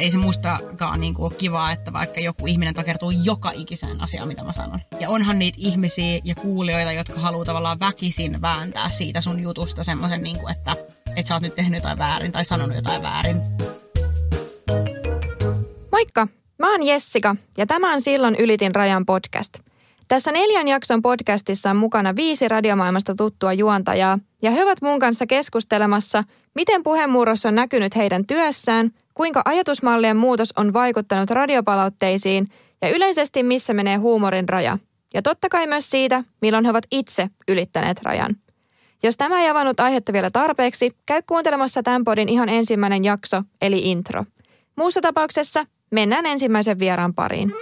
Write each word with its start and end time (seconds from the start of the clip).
ei 0.00 0.10
se 0.10 0.18
mustakaan 0.18 1.00
niin 1.00 1.14
kuin 1.14 1.24
ole 1.24 1.38
kivaa, 1.38 1.72
että 1.72 1.92
vaikka 1.92 2.20
joku 2.20 2.46
ihminen 2.46 2.74
takertuu 2.74 3.10
joka 3.10 3.50
ikiseen 3.54 4.00
asiaan, 4.00 4.28
mitä 4.28 4.44
mä 4.44 4.52
sanon. 4.52 4.80
Ja 5.00 5.10
onhan 5.10 5.38
niitä 5.38 5.58
ihmisiä 5.60 6.20
ja 6.24 6.34
kuulijoita, 6.34 6.92
jotka 6.92 7.20
haluaa 7.20 7.44
tavallaan 7.44 7.80
väkisin 7.80 8.42
vääntää 8.42 8.90
siitä 8.90 9.20
sun 9.20 9.40
jutusta 9.40 9.84
semmoisen, 9.84 10.22
niin 10.22 10.50
että, 10.50 10.76
että 11.16 11.28
sä 11.28 11.34
oot 11.34 11.42
nyt 11.42 11.52
tehnyt 11.52 11.78
jotain 11.78 11.98
väärin 11.98 12.32
tai 12.32 12.44
sanonut 12.44 12.76
jotain 12.76 13.02
väärin. 13.02 13.36
Moikka! 15.92 16.28
Mä 16.58 16.70
oon 16.70 16.82
Jessica 16.82 17.36
ja 17.58 17.66
tämä 17.66 17.92
on 17.94 18.00
Silloin 18.00 18.36
ylitin 18.36 18.74
rajan 18.74 19.06
podcast. 19.06 19.58
Tässä 20.08 20.32
neljän 20.32 20.68
jakson 20.68 21.02
podcastissa 21.02 21.70
on 21.70 21.76
mukana 21.76 22.16
viisi 22.16 22.48
radiomaailmasta 22.48 23.14
tuttua 23.14 23.52
juontajaa 23.52 24.18
ja 24.42 24.50
he 24.50 24.62
ovat 24.62 24.82
mun 24.82 24.98
kanssa 24.98 25.26
keskustelemassa, 25.26 26.24
miten 26.54 26.82
puheenmurros 26.82 27.46
on 27.46 27.54
näkynyt 27.54 27.96
heidän 27.96 28.26
työssään, 28.26 28.90
kuinka 29.20 29.42
ajatusmallien 29.44 30.16
muutos 30.16 30.52
on 30.56 30.72
vaikuttanut 30.72 31.30
radiopalautteisiin 31.30 32.46
ja 32.82 32.88
yleisesti 32.88 33.42
missä 33.42 33.74
menee 33.74 33.96
huumorin 33.96 34.48
raja. 34.48 34.78
Ja 35.14 35.22
totta 35.22 35.48
kai 35.48 35.66
myös 35.66 35.90
siitä, 35.90 36.24
milloin 36.42 36.64
he 36.64 36.70
ovat 36.70 36.86
itse 36.90 37.28
ylittäneet 37.48 38.02
rajan. 38.02 38.36
Jos 39.02 39.16
tämä 39.16 39.42
ei 39.42 39.48
avannut 39.48 39.80
aihetta 39.80 40.12
vielä 40.12 40.30
tarpeeksi, 40.30 40.90
käy 41.06 41.22
kuuntelemassa 41.26 41.82
tämän 41.82 42.04
podin 42.04 42.28
ihan 42.28 42.48
ensimmäinen 42.48 43.04
jakso, 43.04 43.42
eli 43.62 43.78
intro. 43.90 44.24
Muussa 44.76 45.00
tapauksessa 45.00 45.66
Mennään 45.90 46.26
ensimmäisen 46.26 46.78
vieraan 46.78 47.14
pariin. 47.14 47.54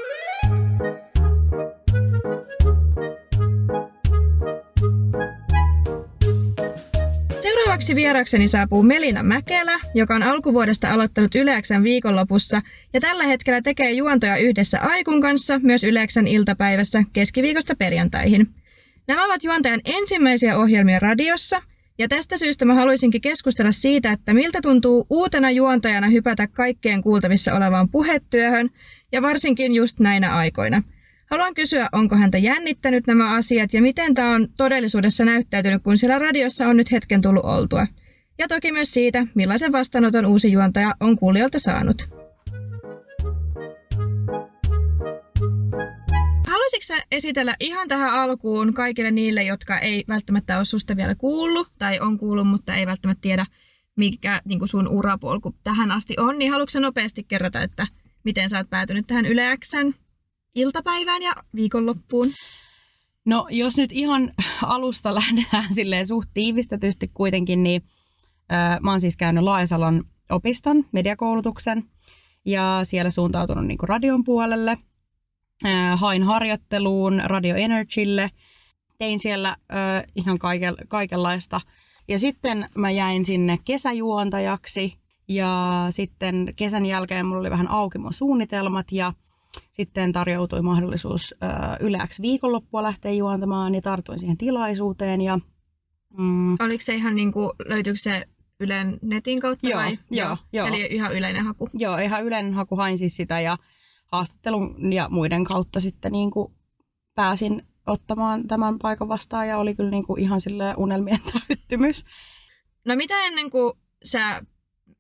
Seuraavaksi 7.79 7.97
vierakseni 7.97 8.49
saapuu 8.49 8.83
Melina 8.83 9.23
Mäkelä, 9.23 9.81
joka 9.95 10.15
on 10.15 10.23
alkuvuodesta 10.23 10.91
aloittanut 10.91 11.35
Yleäksän 11.35 11.83
viikonlopussa 11.83 12.63
ja 12.95 13.01
tällä 13.01 13.25
hetkellä 13.25 13.63
tekee 13.63 13.91
juontoja 13.91 14.37
yhdessä 14.37 14.81
Aikun 14.81 15.21
kanssa 15.21 15.59
myös 15.63 15.85
Yleäksän 15.85 16.27
iltapäivässä 16.27 17.05
keskiviikosta 17.13 17.75
perjantaihin. 17.79 18.47
Nämä 19.09 19.25
ovat 19.25 19.45
juontajan 19.45 19.81
ensimmäisiä 19.85 20.59
ohjelmia 20.59 20.99
radiossa– 20.99 21.63
ja 21.99 22.09
tästä 22.09 22.39
syystä 22.39 22.65
mä 22.65 22.75
haluaisinkin 22.75 23.21
keskustella 23.21 23.73
siitä, 23.73 24.13
että 24.13 24.35
miltä 24.35 24.59
tuntuu 24.63 25.07
uutena 25.11 25.51
juontajana 25.51 26.09
hypätä 26.09 26.47
kaikkeen 26.47 27.03
kuultavissa 27.03 27.55
olevaan 27.55 27.89
puhetyöhön, 27.89 28.71
ja 29.13 29.23
varsinkin 29.23 29.75
just 29.75 30.01
näinä 30.01 30.37
aikoina. 30.37 30.83
Haluan 31.31 31.55
kysyä, 31.55 31.89
onko 31.93 32.17
häntä 32.17 32.39
jännittänyt 32.39 33.07
nämä 33.07 33.35
asiat 33.35 33.73
ja 33.73 33.83
miten 33.83 34.15
tämä 34.15 34.35
on 34.35 34.49
todellisuudessa 34.57 35.25
näyttäytynyt, 35.25 35.83
kun 35.83 35.99
siellä 35.99 36.19
radiossa 36.19 36.69
on 36.69 36.77
nyt 36.77 36.93
hetken 36.93 37.21
tullut 37.21 37.45
oltua. 37.45 37.87
Ja 38.39 38.49
toki 38.49 38.73
myös 38.73 38.91
siitä, 38.95 39.27
millaisen 39.35 39.73
vastaanoton 39.73 40.27
uusi 40.27 40.53
juontaja 40.53 40.95
on 41.01 41.17
kuulijoilta 41.17 41.59
saanut. 41.59 42.09
Haluaisitko 46.47 46.95
esitellä 47.13 47.55
ihan 47.61 47.89
tähän 47.89 48.13
alkuun 48.13 48.75
kaikille 48.75 49.11
niille, 49.11 49.43
jotka 49.43 49.79
ei 49.79 50.05
välttämättä 50.09 50.57
ole 50.57 50.65
susta 50.65 50.97
vielä 50.97 51.15
kuullut 51.15 51.69
tai 51.79 52.01
on 52.01 52.19
kuullut, 52.19 52.49
mutta 52.49 52.75
ei 52.75 52.87
välttämättä 52.87 53.23
tiedä, 53.23 53.47
mikä 53.97 54.41
niin 54.45 54.69
sun 54.69 54.89
urapolku 54.89 55.55
tähän 55.65 55.91
asti 55.91 56.15
on, 56.19 56.39
niin 56.39 56.51
haluatko 56.51 56.81
nopeasti 56.81 57.25
kerrota, 57.29 57.63
että 57.63 57.87
miten 58.25 58.51
sä 58.51 58.57
oot 58.57 58.71
päätynyt 58.71 59.07
tähän 59.07 59.27
Yleäksän 59.27 59.95
iltapäivään 60.55 61.23
ja 61.23 61.33
viikonloppuun? 61.55 62.33
No 63.25 63.47
jos 63.51 63.77
nyt 63.77 63.93
ihan 63.93 64.33
alusta 64.63 65.15
lähdetään 65.21 65.75
silleen 65.75 66.07
suht 66.07 66.31
tiivistetysti 66.35 67.11
kuitenkin, 67.15 67.63
niin 67.63 67.83
äh, 68.53 68.81
mä 68.81 68.91
oon 68.91 69.01
siis 69.01 69.17
käynyt 69.17 69.45
Laisalon 69.45 70.05
opiston, 70.31 70.85
mediakoulutuksen, 70.93 71.85
ja 72.45 72.81
siellä 72.83 73.11
suuntautunut 73.11 73.67
niin 73.67 73.79
kuin 73.79 73.89
radion 73.89 74.25
puolelle– 74.25 74.79
hain 75.97 76.23
harjoitteluun 76.23 77.23
Radio 77.25 77.57
Energylle. 77.57 78.31
Tein 78.99 79.19
siellä 79.19 79.57
ö, 79.71 79.75
ihan 80.15 80.39
kaiken, 80.39 80.75
kaikenlaista. 80.89 81.61
Ja 82.09 82.19
sitten 82.19 82.69
mä 82.75 82.91
jäin 82.91 83.25
sinne 83.25 83.59
kesäjuontajaksi 83.65 84.99
ja 85.29 85.87
sitten 85.91 86.53
kesän 86.57 86.87
jälkeen 86.87 87.27
mulla 87.27 87.41
oli 87.41 87.51
vähän 87.51 87.71
auki 87.71 87.99
mun 87.99 88.13
suunnitelmat 88.13 88.93
ja 88.93 89.13
sitten 89.71 90.13
tarjoutui 90.13 90.63
mahdollisuus 90.63 91.35
yleäksi 91.81 92.23
viikonloppua 92.23 92.83
lähteä 92.83 93.13
juontamaan 93.13 93.75
ja 93.75 93.83
tartuin 93.83 94.19
siihen 94.19 94.37
tilaisuuteen. 94.37 95.21
Ja, 95.21 95.39
mm, 96.19 96.57
Oliko 96.61 96.81
se 96.81 96.95
ihan 96.95 97.15
niin 97.15 97.33
kuin, 97.33 97.51
löytyykö 97.69 98.01
se 98.01 98.25
Ylen 98.61 98.99
netin 99.03 99.41
kautta 99.41 99.69
joo, 99.69 99.81
vai? 99.81 99.99
Joo, 100.11 100.37
joo. 100.53 100.67
Eli 100.67 100.89
ihan 100.91 101.17
yleinen 101.17 101.45
haku? 101.45 101.69
Joo, 101.75 101.99
ihan 101.99 102.25
yleinen 102.25 102.55
haku 102.55 102.77
hain 102.77 102.99
siis 102.99 103.17
sitä 103.17 103.41
ja 103.41 103.59
haastattelun 104.07 104.93
ja 104.93 105.09
muiden 105.11 105.45
kautta 105.45 105.81
sitten 105.81 106.13
niin 106.13 106.31
kuin 106.31 106.55
pääsin 107.15 107.63
ottamaan 107.87 108.47
tämän 108.47 108.79
paikan 108.79 109.09
vastaan 109.09 109.49
ja 109.49 109.59
oli 109.59 109.75
kyllä 109.75 109.91
niin 109.91 110.07
kuin 110.07 110.21
ihan 110.21 110.41
sille 110.41 110.75
unelmien 110.77 111.21
täyttymys. 111.49 112.05
No 112.85 112.97
mitä 112.97 113.27
ennen 113.27 113.51
kuin 113.51 113.73
sä 114.05 114.43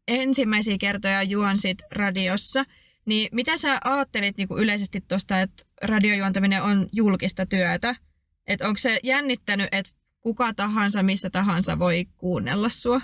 ensimmäisiä 0.08 0.78
kertoja 0.78 1.22
juonsit 1.22 1.78
radiossa, 1.92 2.64
niin 3.08 3.28
mitä 3.32 3.56
sä 3.56 3.78
ajattelit 3.84 4.36
niin 4.36 4.48
kuin 4.48 4.62
yleisesti 4.62 5.00
tuosta, 5.08 5.40
että 5.40 5.64
radiojuontaminen 5.82 6.62
on 6.62 6.88
julkista 6.92 7.46
työtä? 7.46 7.94
Että 8.46 8.68
onko 8.68 8.78
se 8.78 9.00
jännittänyt, 9.02 9.68
että 9.72 9.92
kuka 10.20 10.54
tahansa, 10.54 11.02
missä 11.02 11.30
tahansa 11.30 11.78
voi 11.78 12.06
kuunnella 12.16 12.68
sua? 12.68 13.00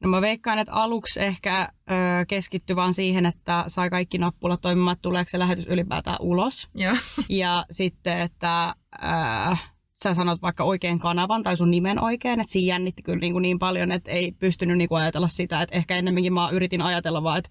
No 0.00 0.08
mä 0.08 0.20
veikkaan, 0.20 0.58
että 0.58 0.72
aluksi 0.72 1.20
ehkä 1.20 1.68
ö, 1.90 1.94
keskitty 2.28 2.76
vaan 2.76 2.94
siihen, 2.94 3.26
että 3.26 3.64
sai 3.66 3.90
kaikki 3.90 4.18
nappulat 4.18 4.60
toimimaan, 4.60 4.92
että 4.92 5.02
tuleeko 5.02 5.30
se 5.30 5.38
lähetys 5.38 5.66
ylipäätään 5.66 6.16
ulos. 6.20 6.68
Ja, 6.74 6.96
ja 7.28 7.66
sitten, 7.70 8.20
että 8.20 8.74
ö, 8.94 9.56
sä 9.94 10.14
sanot 10.14 10.42
vaikka 10.42 10.64
oikein 10.64 10.98
kanavan 10.98 11.42
tai 11.42 11.56
sun 11.56 11.70
nimen 11.70 11.98
oikein, 12.00 12.40
että 12.40 12.52
siinä 12.52 12.74
jännitti 12.74 13.02
kyllä 13.02 13.18
niin, 13.18 13.32
kuin 13.32 13.42
niin 13.42 13.58
paljon, 13.58 13.92
että 13.92 14.10
ei 14.10 14.32
pystynyt 14.32 14.78
niin 14.78 14.88
kuin 14.88 15.02
ajatella 15.02 15.28
sitä, 15.28 15.62
että 15.62 15.76
ehkä 15.76 15.96
ennemminkin 15.96 16.32
mä 16.32 16.50
yritin 16.50 16.82
ajatella 16.82 17.22
vaan, 17.22 17.38
että, 17.38 17.50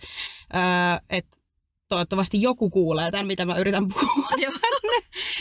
ö, 0.55 1.03
että 1.09 1.42
toivottavasti 1.93 2.41
joku 2.41 2.69
kuulee 2.69 3.11
tämän, 3.11 3.27
mitä 3.27 3.45
mä 3.45 3.57
yritän 3.57 3.87
puhua. 3.87 4.27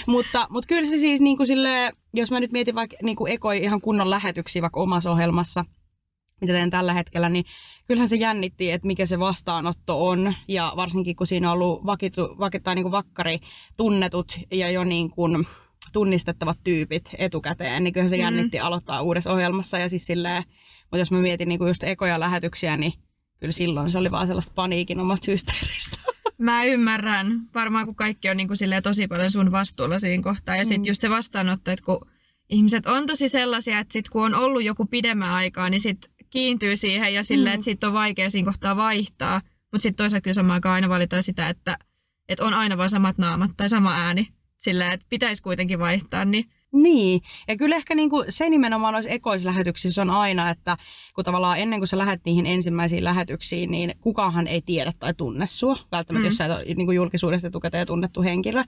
mutta, 0.06 0.46
mutta 0.50 0.68
kyllä 0.68 0.88
se 0.88 0.98
siis 0.98 1.20
niin 1.20 1.36
kuin 1.36 1.46
sille, 1.46 1.92
jos 2.14 2.30
mä 2.30 2.40
nyt 2.40 2.52
mietin 2.52 2.74
vaikka 2.74 2.96
niin 3.02 3.16
kuin 3.16 3.32
ekoi 3.32 3.58
ihan 3.58 3.80
kunnon 3.80 4.10
lähetyksiä 4.10 4.62
vaikka 4.62 4.80
omassa 4.80 5.10
ohjelmassa, 5.10 5.64
mitä 6.40 6.52
teen 6.52 6.70
tällä 6.70 6.94
hetkellä, 6.94 7.28
niin 7.28 7.44
kyllähän 7.86 8.08
se 8.08 8.16
jännitti, 8.16 8.70
että 8.70 8.86
mikä 8.86 9.06
se 9.06 9.18
vastaanotto 9.18 10.06
on. 10.08 10.34
Ja 10.48 10.72
varsinkin 10.76 11.16
kun 11.16 11.26
siinä 11.26 11.52
on 11.52 11.54
ollut 11.54 11.86
vakitu, 11.86 12.36
vakittaa 12.38 12.74
niin 12.74 12.84
kuin 12.84 12.92
vakkari 12.92 13.38
tunnetut 13.76 14.38
ja 14.50 14.70
jo 14.70 14.84
niin 14.84 15.10
kuin 15.10 15.46
tunnistettavat 15.92 16.58
tyypit 16.64 17.10
etukäteen, 17.18 17.84
niin 17.84 17.92
kyllähän 17.94 18.10
se 18.10 18.16
mm. 18.16 18.22
jännitti 18.22 18.58
aloittaa 18.58 19.02
uudessa 19.02 19.32
ohjelmassa. 19.32 19.78
Ja 19.78 19.88
siis 19.88 20.06
silleen, 20.06 20.44
mutta 20.80 20.98
jos 20.98 21.10
mä 21.10 21.18
mietin 21.18 21.48
niin 21.48 21.58
kuin 21.58 21.68
just 21.68 21.84
ekoja 21.84 22.20
lähetyksiä, 22.20 22.76
niin 22.76 22.92
kyllä 23.42 23.52
silloin 23.52 23.90
se 23.90 23.98
oli 23.98 24.10
vaan 24.10 24.26
sellaista 24.26 24.52
paniikin 24.54 25.00
omasta 25.00 25.30
hysteeristä. 25.30 25.98
Mä 26.38 26.64
ymmärrän. 26.64 27.40
Varmaan 27.54 27.86
kun 27.86 27.94
kaikki 27.94 28.30
on 28.30 28.36
niin 28.36 28.48
kuin 28.48 28.58
tosi 28.82 29.08
paljon 29.08 29.30
sun 29.30 29.52
vastuulla 29.52 29.98
siinä 29.98 30.22
kohtaa. 30.22 30.56
Ja 30.56 30.64
sitten 30.64 30.80
mm. 30.80 30.88
just 30.88 31.00
se 31.00 31.10
vastaanotto, 31.10 31.70
että 31.70 31.84
kun 31.84 32.06
ihmiset 32.48 32.86
on 32.86 33.06
tosi 33.06 33.28
sellaisia, 33.28 33.78
että 33.78 33.92
sit 33.92 34.08
kun 34.08 34.24
on 34.24 34.34
ollut 34.34 34.64
joku 34.64 34.86
pidemmän 34.86 35.30
aikaa, 35.30 35.70
niin 35.70 35.80
sit 35.80 36.10
kiintyy 36.30 36.76
siihen 36.76 37.14
ja 37.14 37.24
silleen, 37.24 37.52
mm. 37.52 37.54
että 37.54 37.64
siitä 37.64 37.86
on 37.86 37.92
vaikea 37.92 38.30
siinä 38.30 38.46
kohtaa 38.46 38.76
vaihtaa. 38.76 39.40
Mutta 39.72 39.82
sitten 39.82 40.04
toisaalta 40.04 40.22
kyllä 40.22 40.34
samaan 40.34 40.54
aikaan 40.54 40.74
aina 40.74 40.88
valitaan 40.88 41.22
sitä, 41.22 41.48
että, 41.48 41.78
että 42.28 42.44
on 42.44 42.54
aina 42.54 42.78
vain 42.78 42.90
samat 42.90 43.18
naamat 43.18 43.50
tai 43.56 43.68
sama 43.68 43.94
ääni. 43.94 44.28
Silleen, 44.56 44.92
että 44.92 45.06
pitäisi 45.08 45.42
kuitenkin 45.42 45.78
vaihtaa, 45.78 46.24
niin 46.24 46.44
niin, 46.72 47.20
ja 47.48 47.56
kyllä 47.56 47.76
ehkä 47.76 47.94
niinku 47.94 48.24
se 48.28 48.48
nimenomaan 48.48 48.92
noissa 48.92 49.10
ekoislähetyksissä 49.10 50.02
on 50.02 50.10
aina, 50.10 50.50
että 50.50 50.76
kun 51.14 51.24
tavallaan 51.24 51.58
ennen 51.58 51.80
kuin 51.80 51.88
sä 51.88 51.98
lähdet 51.98 52.20
niihin 52.24 52.46
ensimmäisiin 52.46 53.04
lähetyksiin, 53.04 53.70
niin 53.70 53.94
kukaanhan 54.00 54.46
ei 54.46 54.62
tiedä 54.62 54.92
tai 54.98 55.14
tunne 55.14 55.46
sua, 55.46 55.76
välttämättä 55.92 56.24
mm. 56.24 56.30
jos 56.30 56.36
sä 56.36 56.44
et 56.44 56.52
ole 56.52 56.64
niinku 56.64 56.92
julkisuudesta 56.92 57.48
etukäteen 57.48 57.86
tunnettu 57.86 58.22
henkilö 58.22 58.64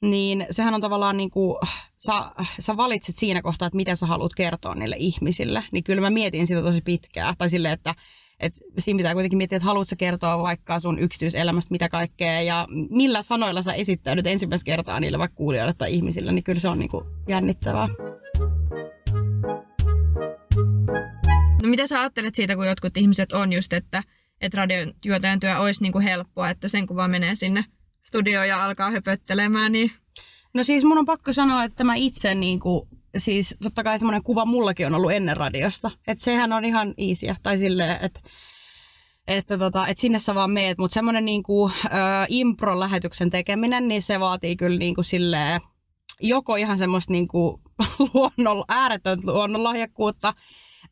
niin 0.00 0.46
sehän 0.50 0.74
on 0.74 0.80
tavallaan 0.80 1.16
niin 1.16 1.30
kuin, 1.30 1.56
sä, 1.96 2.12
sä 2.58 2.76
valitset 2.76 3.16
siinä 3.16 3.42
kohtaa, 3.42 3.66
että 3.66 3.76
mitä 3.76 3.96
sä 3.96 4.06
haluat 4.06 4.34
kertoa 4.34 4.74
niille 4.74 4.96
ihmisille. 4.98 5.64
Niin 5.72 5.84
kyllä 5.84 6.00
mä 6.00 6.10
mietin 6.10 6.46
sitä 6.46 6.62
tosi 6.62 6.80
pitkään. 6.80 7.34
Tai 7.38 7.50
silleen, 7.50 7.74
että, 7.74 7.94
että 8.40 8.60
siinä 8.78 8.96
pitää 8.96 9.14
kuitenkin 9.14 9.36
miettiä, 9.36 9.56
että 9.56 9.66
haluatko 9.66 9.94
kertoa 9.98 10.42
vaikka 10.42 10.80
sun 10.80 10.98
yksityiselämästä 10.98 11.70
mitä 11.70 11.88
kaikkea 11.88 12.42
ja 12.42 12.66
millä 12.90 13.22
sanoilla 13.22 13.62
sä 13.62 13.72
esittäydyt 13.72 14.26
ensimmäistä 14.26 14.64
kertaa 14.64 15.00
niille 15.00 15.18
vaikka 15.18 15.36
kuulijoille 15.36 15.74
tai 15.78 15.94
ihmisille, 15.94 16.32
niin 16.32 16.44
kyllä 16.44 16.60
se 16.60 16.68
on 16.68 16.78
niin 16.78 16.88
kuin 16.88 17.04
jännittävää. 17.28 17.88
No 21.62 21.68
mitä 21.68 21.86
sä 21.86 22.00
ajattelet 22.00 22.34
siitä, 22.34 22.56
kun 22.56 22.66
jotkut 22.66 22.96
ihmiset 22.96 23.32
on 23.32 23.52
just, 23.52 23.72
että, 23.72 24.02
että 24.40 24.58
radion 24.58 24.92
työ 25.40 25.58
olisi 25.58 25.82
niin 25.82 25.92
kuin 25.92 26.04
helppoa, 26.04 26.50
että 26.50 26.68
sen 26.68 26.86
kun 26.86 26.96
vaan 26.96 27.10
menee 27.10 27.34
sinne 27.34 27.64
studio 28.02 28.44
ja 28.44 28.64
alkaa 28.64 28.90
höpöttelemään, 28.90 29.72
niin... 29.72 29.90
No 30.54 30.64
siis 30.64 30.84
mun 30.84 30.98
on 30.98 31.06
pakko 31.06 31.32
sanoa, 31.32 31.64
että 31.64 31.84
mä 31.84 31.94
itse 31.94 32.34
niin 32.34 32.60
kuin, 32.60 32.88
siis 33.16 33.56
totta 33.62 33.84
kai 33.84 33.98
semmoinen 33.98 34.22
kuva 34.22 34.44
mullakin 34.44 34.86
on 34.86 34.94
ollut 34.94 35.12
ennen 35.12 35.36
radiosta. 35.36 35.90
Että 36.06 36.24
sehän 36.24 36.52
on 36.52 36.64
ihan 36.64 36.94
easyä. 36.98 37.36
Tai 37.42 37.58
silleen, 37.58 37.98
että 38.02 38.20
että, 39.28 39.58
tota, 39.58 39.86
että 39.86 40.00
sinne 40.00 40.18
sä 40.18 40.34
vaan 40.34 40.50
meet, 40.50 40.78
mutta 40.78 40.94
semmoinen 40.94 41.24
niinku, 41.24 41.70
impro-lähetyksen 42.28 43.30
tekeminen, 43.30 43.88
niin 43.88 44.02
se 44.02 44.20
vaatii 44.20 44.56
kyllä 44.56 44.78
niinku 44.78 45.02
silleen, 45.02 45.60
joko 46.20 46.56
ihan 46.56 46.78
semmoista 46.78 47.12
niinku 47.12 47.60
luonnon, 48.14 48.64
ääretöntä 48.68 49.32
luonnonlahjakkuutta, 49.32 50.34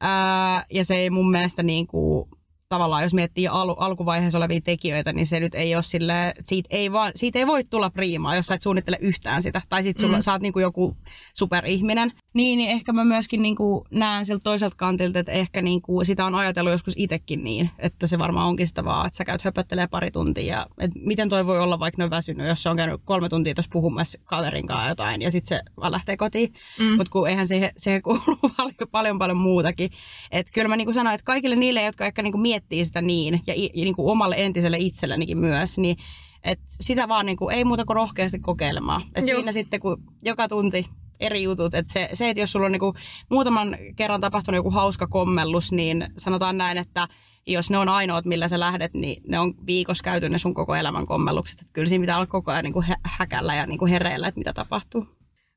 ää, 0.00 0.64
ja 0.70 0.84
se 0.84 0.94
ei 0.94 1.10
mun 1.10 1.30
mielestä 1.30 1.62
niinku, 1.62 2.28
tavallaan, 2.74 3.02
jos 3.02 3.14
miettii 3.14 3.48
al- 3.48 3.76
alkuvaiheessa 3.78 4.38
olevia 4.38 4.60
tekijöitä, 4.60 5.12
niin 5.12 5.26
se 5.26 5.40
nyt 5.40 5.54
ei 5.54 5.74
ole 5.74 5.82
sille, 5.82 6.34
siitä 6.40 6.68
ei, 6.70 6.92
vaan, 6.92 7.12
siitä 7.14 7.38
ei 7.38 7.46
voi 7.46 7.64
tulla 7.64 7.90
priimaa, 7.90 8.36
jos 8.36 8.46
sä 8.46 8.54
et 8.54 8.62
suunnittele 8.62 8.98
yhtään 9.00 9.42
sitä. 9.42 9.62
Tai 9.68 9.82
sit 9.82 9.98
sulla, 9.98 10.16
mm. 10.16 10.22
sä 10.22 10.32
oot 10.32 10.42
niinku 10.42 10.60
joku 10.60 10.96
superihminen. 11.34 12.12
Niin, 12.34 12.56
niin 12.58 12.70
ehkä 12.70 12.92
mä 12.92 13.04
myöskin 13.04 13.42
niinku 13.42 13.86
näen 13.90 14.26
siltä 14.26 14.42
toiselta 14.44 14.76
kantilta, 14.76 15.18
että 15.18 15.32
ehkä 15.32 15.62
niinku 15.62 16.04
sitä 16.04 16.26
on 16.26 16.34
ajatellut 16.34 16.72
joskus 16.72 16.94
itsekin 16.96 17.44
niin, 17.44 17.70
että 17.78 18.06
se 18.06 18.18
varmaan 18.18 18.48
onkin 18.48 18.68
sitä 18.68 18.84
vaan, 18.84 19.06
että 19.06 19.16
sä 19.16 19.24
käyt 19.24 19.42
höpöttelee 19.42 19.86
pari 19.86 20.10
tuntia. 20.10 20.44
Ja, 20.44 20.66
et 20.78 20.90
miten 20.94 21.28
toi 21.28 21.46
voi 21.46 21.60
olla 21.60 21.78
vaikka 21.78 22.00
ne 22.00 22.04
on 22.04 22.10
väsynyt, 22.10 22.46
jos 22.46 22.62
se 22.62 22.68
on 22.68 22.76
käynyt 22.76 23.00
kolme 23.04 23.28
tuntia 23.28 23.54
tuossa 23.54 23.70
puhumassa 23.72 24.18
kaverin 24.24 24.66
kanssa 24.66 24.88
jotain 24.88 25.22
ja 25.22 25.30
sitten 25.30 25.58
se 25.58 25.62
vaan 25.80 25.92
lähtee 25.92 26.16
kotiin. 26.16 26.54
Mm. 26.78 26.96
Mutta 26.96 27.10
kun 27.10 27.28
eihän 27.28 27.48
se, 27.48 27.72
se 27.76 28.00
kuuluu 28.00 28.38
paljon, 28.56 28.88
paljon, 28.90 29.18
paljon 29.18 29.38
muutakin. 29.38 29.90
Että 30.30 30.52
kyllä 30.52 30.68
mä 30.68 30.76
niinku 30.76 30.92
sanoin, 30.92 31.14
että 31.14 31.24
kaikille 31.24 31.56
niille, 31.56 31.82
jotka 31.82 32.06
ehkä 32.06 32.22
niinku 32.22 32.38
miettii 32.38 32.84
sitä 32.84 33.02
niin 33.02 33.40
ja, 33.46 33.54
ja 33.56 33.84
niinku 33.84 34.10
omalle 34.10 34.36
entiselle 34.38 34.78
itsellenikin 34.78 35.38
myös, 35.38 35.78
niin 35.78 35.96
et 36.44 36.60
sitä 36.68 37.08
vaan 37.08 37.26
niinku, 37.26 37.48
ei 37.48 37.64
muuta 37.64 37.84
kuin 37.84 37.94
rohkeasti 37.94 38.38
kokeilemaan. 38.38 39.02
Et 39.14 39.26
siinä 39.26 39.52
sitten, 39.52 39.80
kun 39.80 40.02
joka 40.22 40.48
tunti 40.48 40.86
eri 41.26 41.42
jutut. 41.42 41.74
Et 41.74 41.86
se, 41.86 42.08
se, 42.12 42.30
että 42.30 42.40
jos 42.40 42.52
sulla 42.52 42.66
on 42.66 42.72
niinku 42.72 42.94
muutaman 43.30 43.76
kerran 43.96 44.20
tapahtunut 44.20 44.56
joku 44.56 44.70
hauska 44.70 45.06
kommellus, 45.06 45.72
niin 45.72 46.06
sanotaan 46.18 46.58
näin, 46.58 46.78
että 46.78 47.08
jos 47.46 47.70
ne 47.70 47.78
on 47.78 47.88
ainoat, 47.88 48.24
millä 48.24 48.48
sä 48.48 48.60
lähdet, 48.60 48.94
niin 48.94 49.22
ne 49.28 49.38
on 49.38 49.54
viikossa 49.66 50.04
käyty 50.04 50.28
ne 50.28 50.38
sun 50.38 50.54
koko 50.54 50.74
elämän 50.74 51.06
kommellukset. 51.06 51.60
Et 51.60 51.68
kyllä 51.72 51.88
siinä 51.88 52.02
pitää 52.02 52.16
olla 52.16 52.26
koko 52.26 52.50
ajan 52.50 52.64
niinku 52.64 52.84
häkällä 53.02 53.54
ja 53.54 53.66
niinku 53.66 53.86
hereillä, 53.86 54.28
että 54.28 54.40
mitä 54.40 54.52
tapahtuu. 54.52 55.08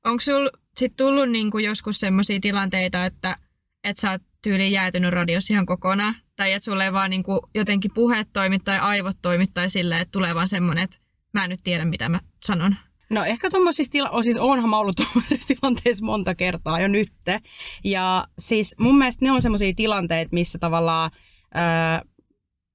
Onko 0.05 0.21
sulla 0.21 0.49
sitten 0.77 1.05
tullut 1.05 1.29
niinku 1.29 1.57
joskus 1.57 1.99
sellaisia 1.99 2.39
tilanteita, 2.39 3.05
että, 3.05 3.37
että 3.83 4.01
sä 4.01 4.11
oot 4.11 4.21
tyyliin 4.41 4.71
jäätynyt 4.71 5.11
radiossa 5.11 5.53
ihan 5.53 5.65
kokonaan? 5.65 6.15
Tai 6.35 6.51
että 6.51 6.65
sulle 6.65 6.83
ei 6.83 6.93
vaan 6.93 7.09
niinku 7.09 7.49
jotenkin 7.55 7.91
puheet 7.93 8.27
toimi 8.33 8.59
tai 8.59 8.79
aivot 8.79 9.17
toimi 9.21 9.47
tai 9.47 9.69
silleen, 9.69 10.01
että 10.01 10.11
tulee 10.11 10.35
vaan 10.35 10.47
semmoinen, 10.47 10.83
että 10.83 10.97
mä 11.33 11.43
en 11.43 11.49
nyt 11.49 11.59
tiedä, 11.63 11.85
mitä 11.85 12.09
mä 12.09 12.19
sanon? 12.45 12.75
No 13.09 13.23
ehkä 13.23 13.49
tuommoisissa 13.49 13.91
tila- 13.91 14.23
siis 14.23 14.37
onhan 14.37 14.69
mä 14.69 14.77
ollut 14.77 14.95
tuommoisissa 14.95 15.47
tilanteissa 15.55 16.05
monta 16.05 16.35
kertaa 16.35 16.79
jo 16.79 16.87
nytte. 16.87 17.41
Ja 17.83 18.27
siis 18.39 18.75
mun 18.79 18.97
mielestä 18.97 19.25
ne 19.25 19.31
on 19.31 19.41
semmoisia 19.41 19.73
tilanteita, 19.75 20.29
missä 20.31 20.57
tavallaan 20.59 21.11
öö, 21.55 22.09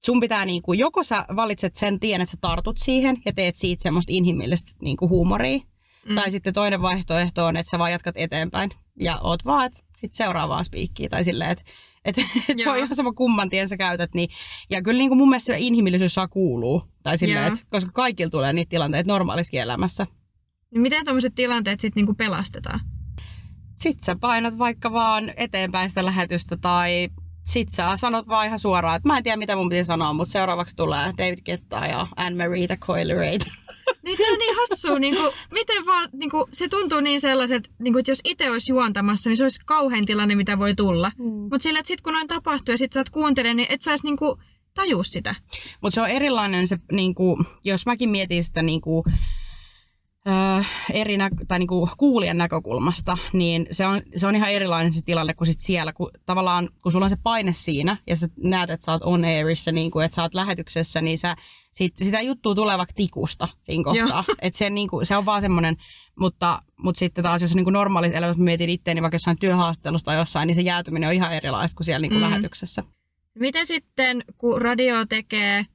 sun 0.04 0.20
pitää 0.20 0.44
niinku, 0.44 0.72
joko 0.72 1.04
sä 1.04 1.24
valitset 1.36 1.76
sen 1.76 2.00
tien, 2.00 2.20
että 2.20 2.30
sä 2.30 2.38
tartut 2.40 2.78
siihen 2.78 3.22
ja 3.24 3.32
teet 3.32 3.56
siitä 3.56 3.82
semmoista 3.82 4.12
inhimillistä 4.12 4.72
niinku 4.80 5.08
huumoria. 5.08 5.58
Mm. 6.08 6.14
Tai 6.14 6.30
sitten 6.30 6.54
toinen 6.54 6.82
vaihtoehto 6.82 7.46
on, 7.46 7.56
että 7.56 7.70
sä 7.70 7.78
vaan 7.78 7.92
jatkat 7.92 8.14
eteenpäin 8.18 8.70
ja 9.00 9.18
oot 9.18 9.44
vaan, 9.44 9.66
että 9.66 9.80
sit 10.00 10.12
seuraavaa 10.12 10.64
spiikkiä. 10.64 11.08
Tai 11.08 11.24
silleen, 11.24 11.50
että 11.50 11.64
et, 12.04 12.18
et 12.48 12.58
se 12.58 12.70
on 12.70 12.78
ihan 12.78 12.94
sama 12.94 13.12
kumman 13.12 13.50
tien 13.50 13.68
sä 13.68 13.76
käytät. 13.76 14.14
Niin, 14.14 14.28
ja 14.70 14.82
kyllä 14.82 14.98
niin 14.98 15.10
kuin 15.10 15.18
mun 15.18 15.28
mielestä 15.28 15.52
se 15.52 15.58
inhimillisyys 15.58 16.14
saa 16.14 16.28
kuuluu. 16.28 16.82
Tai 17.02 17.18
silleen, 17.18 17.52
että, 17.52 17.66
koska 17.70 17.90
kaikilla 17.94 18.30
tulee 18.30 18.52
niitä 18.52 18.70
tilanteita 18.70 19.08
normaaliskin 19.08 19.60
elämässä. 19.60 20.06
Niin 20.72 20.82
miten 20.82 21.04
tuommoiset 21.04 21.34
tilanteet 21.34 21.80
sitten 21.80 22.00
niinku 22.00 22.14
pelastetaan? 22.14 22.80
Sitten 23.80 24.04
sä 24.04 24.16
painat 24.16 24.58
vaikka 24.58 24.92
vaan 24.92 25.32
eteenpäin 25.36 25.88
sitä 25.88 26.04
lähetystä 26.04 26.56
tai 26.56 27.08
sit 27.44 27.68
sä 27.68 27.96
sanot 27.96 28.28
vaan 28.28 28.46
ihan 28.46 28.58
suoraan, 28.58 28.96
että 28.96 29.08
mä 29.08 29.16
en 29.16 29.22
tiedä 29.22 29.36
mitä 29.36 29.56
mun 29.56 29.68
piti 29.68 29.84
sanoa, 29.84 30.12
mutta 30.12 30.32
seuraavaksi 30.32 30.76
tulee 30.76 31.12
David 31.18 31.38
Getta 31.44 31.86
ja 31.86 32.06
Anne-Marie 32.16 32.76
Coilerate. 32.76 33.46
Niin 34.04 34.18
tämä 34.18 34.32
on 34.32 34.38
niin 34.38 34.56
hassua, 34.56 34.98
niin 34.98 35.16
kuin, 35.16 35.32
miten 35.52 35.86
vaan, 35.86 36.08
niin 36.12 36.30
kuin, 36.30 36.44
se 36.52 36.68
tuntuu 36.68 37.00
niin 37.00 37.20
sellaiset, 37.20 37.70
niin 37.78 37.92
kuin, 37.92 38.00
että 38.00 38.12
jos 38.12 38.20
itse 38.24 38.50
olisi 38.50 38.72
juontamassa, 38.72 39.30
niin 39.30 39.36
se 39.36 39.42
olisi 39.42 39.60
kauhean 39.66 40.04
tilanne, 40.04 40.34
mitä 40.34 40.58
voi 40.58 40.74
tulla. 40.74 41.12
Mm. 41.18 41.24
Mutta 41.24 41.62
sillä, 41.62 41.78
että 41.78 41.88
sitten 41.88 42.02
kun 42.04 42.12
noin 42.12 42.28
tapahtuu 42.28 42.72
ja 42.72 42.78
sitten 42.78 42.94
sä 42.94 43.00
oot 43.00 43.10
kuuntelemaan, 43.10 43.56
niin 43.56 43.66
et 43.70 43.82
saisi 43.82 44.04
niin 44.04 44.16
kuin, 44.16 44.40
tajua 44.74 45.04
sitä. 45.04 45.34
Mutta 45.80 45.94
se 45.94 46.00
on 46.00 46.08
erilainen 46.08 46.66
se, 46.66 46.78
niin 46.92 47.14
kuin, 47.14 47.46
jos 47.64 47.86
mäkin 47.86 48.08
mietin 48.08 48.44
sitä 48.44 48.62
niin 48.62 48.80
kuin, 48.80 49.04
öö, 50.28 50.62
eri 50.92 51.16
nä- 51.16 51.30
tai 51.48 51.58
niinku 51.58 51.88
kuulijan 51.98 52.38
näkökulmasta, 52.38 53.18
niin 53.32 53.66
se 53.70 53.86
on, 53.86 54.02
se 54.16 54.26
on 54.26 54.36
ihan 54.36 54.50
erilainen 54.50 54.92
se 54.92 55.02
tilanne 55.04 55.34
kuin 55.34 55.46
sit 55.46 55.60
siellä, 55.60 55.92
kun 55.92 56.10
tavallaan 56.26 56.68
kun 56.82 56.92
sulla 56.92 57.06
on 57.06 57.10
se 57.10 57.16
paine 57.22 57.52
siinä 57.52 57.96
ja 58.06 58.16
sä 58.16 58.28
näet, 58.36 58.70
että 58.70 58.84
sä 58.84 58.92
oot 58.92 59.02
on 59.02 59.24
airissa, 59.24 59.72
niin 59.72 59.90
kuin, 59.90 60.04
että 60.04 60.14
sä 60.14 60.22
oot 60.22 60.34
lähetyksessä, 60.34 61.00
niin 61.00 61.18
sä, 61.18 61.36
sit, 61.72 61.96
sitä 61.96 62.20
juttua 62.20 62.54
tulee 62.54 62.78
vaikka 62.78 62.94
tikusta 62.94 63.48
siinä 63.62 63.84
kohtaa. 63.84 64.24
Et 64.42 64.54
se, 64.54 64.70
niinku, 64.70 65.04
se 65.04 65.16
on 65.16 65.26
vaan 65.26 65.42
semmoinen, 65.42 65.76
mutta, 66.18 66.62
mutta 66.76 66.98
sitten 66.98 67.24
taas 67.24 67.42
jos 67.42 67.54
niinku 67.54 67.70
normaalissa 67.70 68.18
elämässä 68.18 68.42
mietin 68.42 68.70
itseäni 68.70 69.02
vaikka 69.02 69.14
jossain 69.14 69.38
työhaastattelusta 69.38 70.04
tai 70.04 70.16
jossain, 70.16 70.46
niin 70.46 70.54
se 70.54 70.60
jäätyminen 70.60 71.08
on 71.08 71.14
ihan 71.14 71.34
erilaista 71.34 71.76
kuin 71.76 71.84
siellä 71.84 72.02
niinku 72.02 72.16
mm. 72.16 72.22
lähetyksessä. 72.22 72.82
Miten 73.38 73.66
sitten, 73.66 74.24
kun 74.38 74.62
radio 74.62 75.06
tekee, 75.06 75.66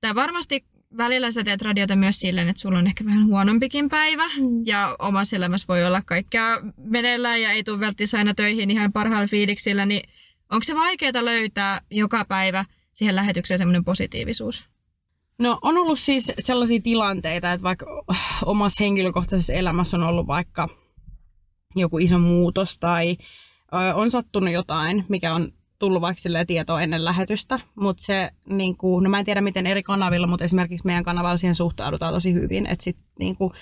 tai 0.00 0.14
varmasti 0.14 0.64
välillä 0.96 1.30
sä 1.30 1.44
teet 1.44 1.62
radiota 1.62 1.96
myös 1.96 2.20
silleen, 2.20 2.48
että 2.48 2.62
sulla 2.62 2.78
on 2.78 2.86
ehkä 2.86 3.04
vähän 3.04 3.26
huonompikin 3.26 3.88
päivä 3.88 4.28
mm. 4.28 4.62
ja 4.66 4.96
omassa 4.98 5.36
elämässä 5.36 5.68
voi 5.68 5.84
olla 5.84 6.02
kaikkea 6.06 6.58
meneillään 6.76 7.42
ja 7.42 7.50
ei 7.50 7.64
tule 7.64 7.80
välttämättä 7.80 8.18
aina 8.18 8.34
töihin 8.34 8.70
ihan 8.70 8.92
parhaalla 8.92 9.26
fiiliksillä, 9.26 9.86
niin 9.86 10.08
onko 10.50 10.64
se 10.64 10.74
vaikeaa 10.74 11.24
löytää 11.24 11.80
joka 11.90 12.24
päivä 12.24 12.64
siihen 12.92 13.16
lähetykseen 13.16 13.58
semmoinen 13.58 13.84
positiivisuus? 13.84 14.64
No 15.38 15.58
on 15.62 15.78
ollut 15.78 15.98
siis 15.98 16.32
sellaisia 16.38 16.80
tilanteita, 16.80 17.52
että 17.52 17.64
vaikka 17.64 17.86
omassa 18.44 18.84
henkilökohtaisessa 18.84 19.52
elämässä 19.52 19.96
on 19.96 20.02
ollut 20.02 20.26
vaikka 20.26 20.68
joku 21.76 21.98
iso 21.98 22.18
muutos 22.18 22.78
tai 22.78 23.16
on 23.94 24.10
sattunut 24.10 24.52
jotain, 24.52 25.04
mikä 25.08 25.34
on 25.34 25.52
tullut 25.78 26.02
vaikka 26.02 26.22
tietoa 26.46 26.82
ennen 26.82 27.04
lähetystä, 27.04 27.60
mutta 27.74 28.02
se, 28.02 28.30
niin 28.48 28.76
kuin, 28.76 29.04
no 29.04 29.10
mä 29.10 29.18
en 29.18 29.24
tiedä 29.24 29.40
miten 29.40 29.66
eri 29.66 29.82
kanavilla, 29.82 30.26
mutta 30.26 30.44
esimerkiksi 30.44 30.86
meidän 30.86 31.04
kanavalla 31.04 31.36
siihen 31.36 31.54
suhtaudutaan 31.54 32.14
tosi 32.14 32.32
hyvin, 32.32 32.66
että 32.66 32.84
sit 32.84 32.98
niin 33.18 33.36
kuin, 33.36 33.52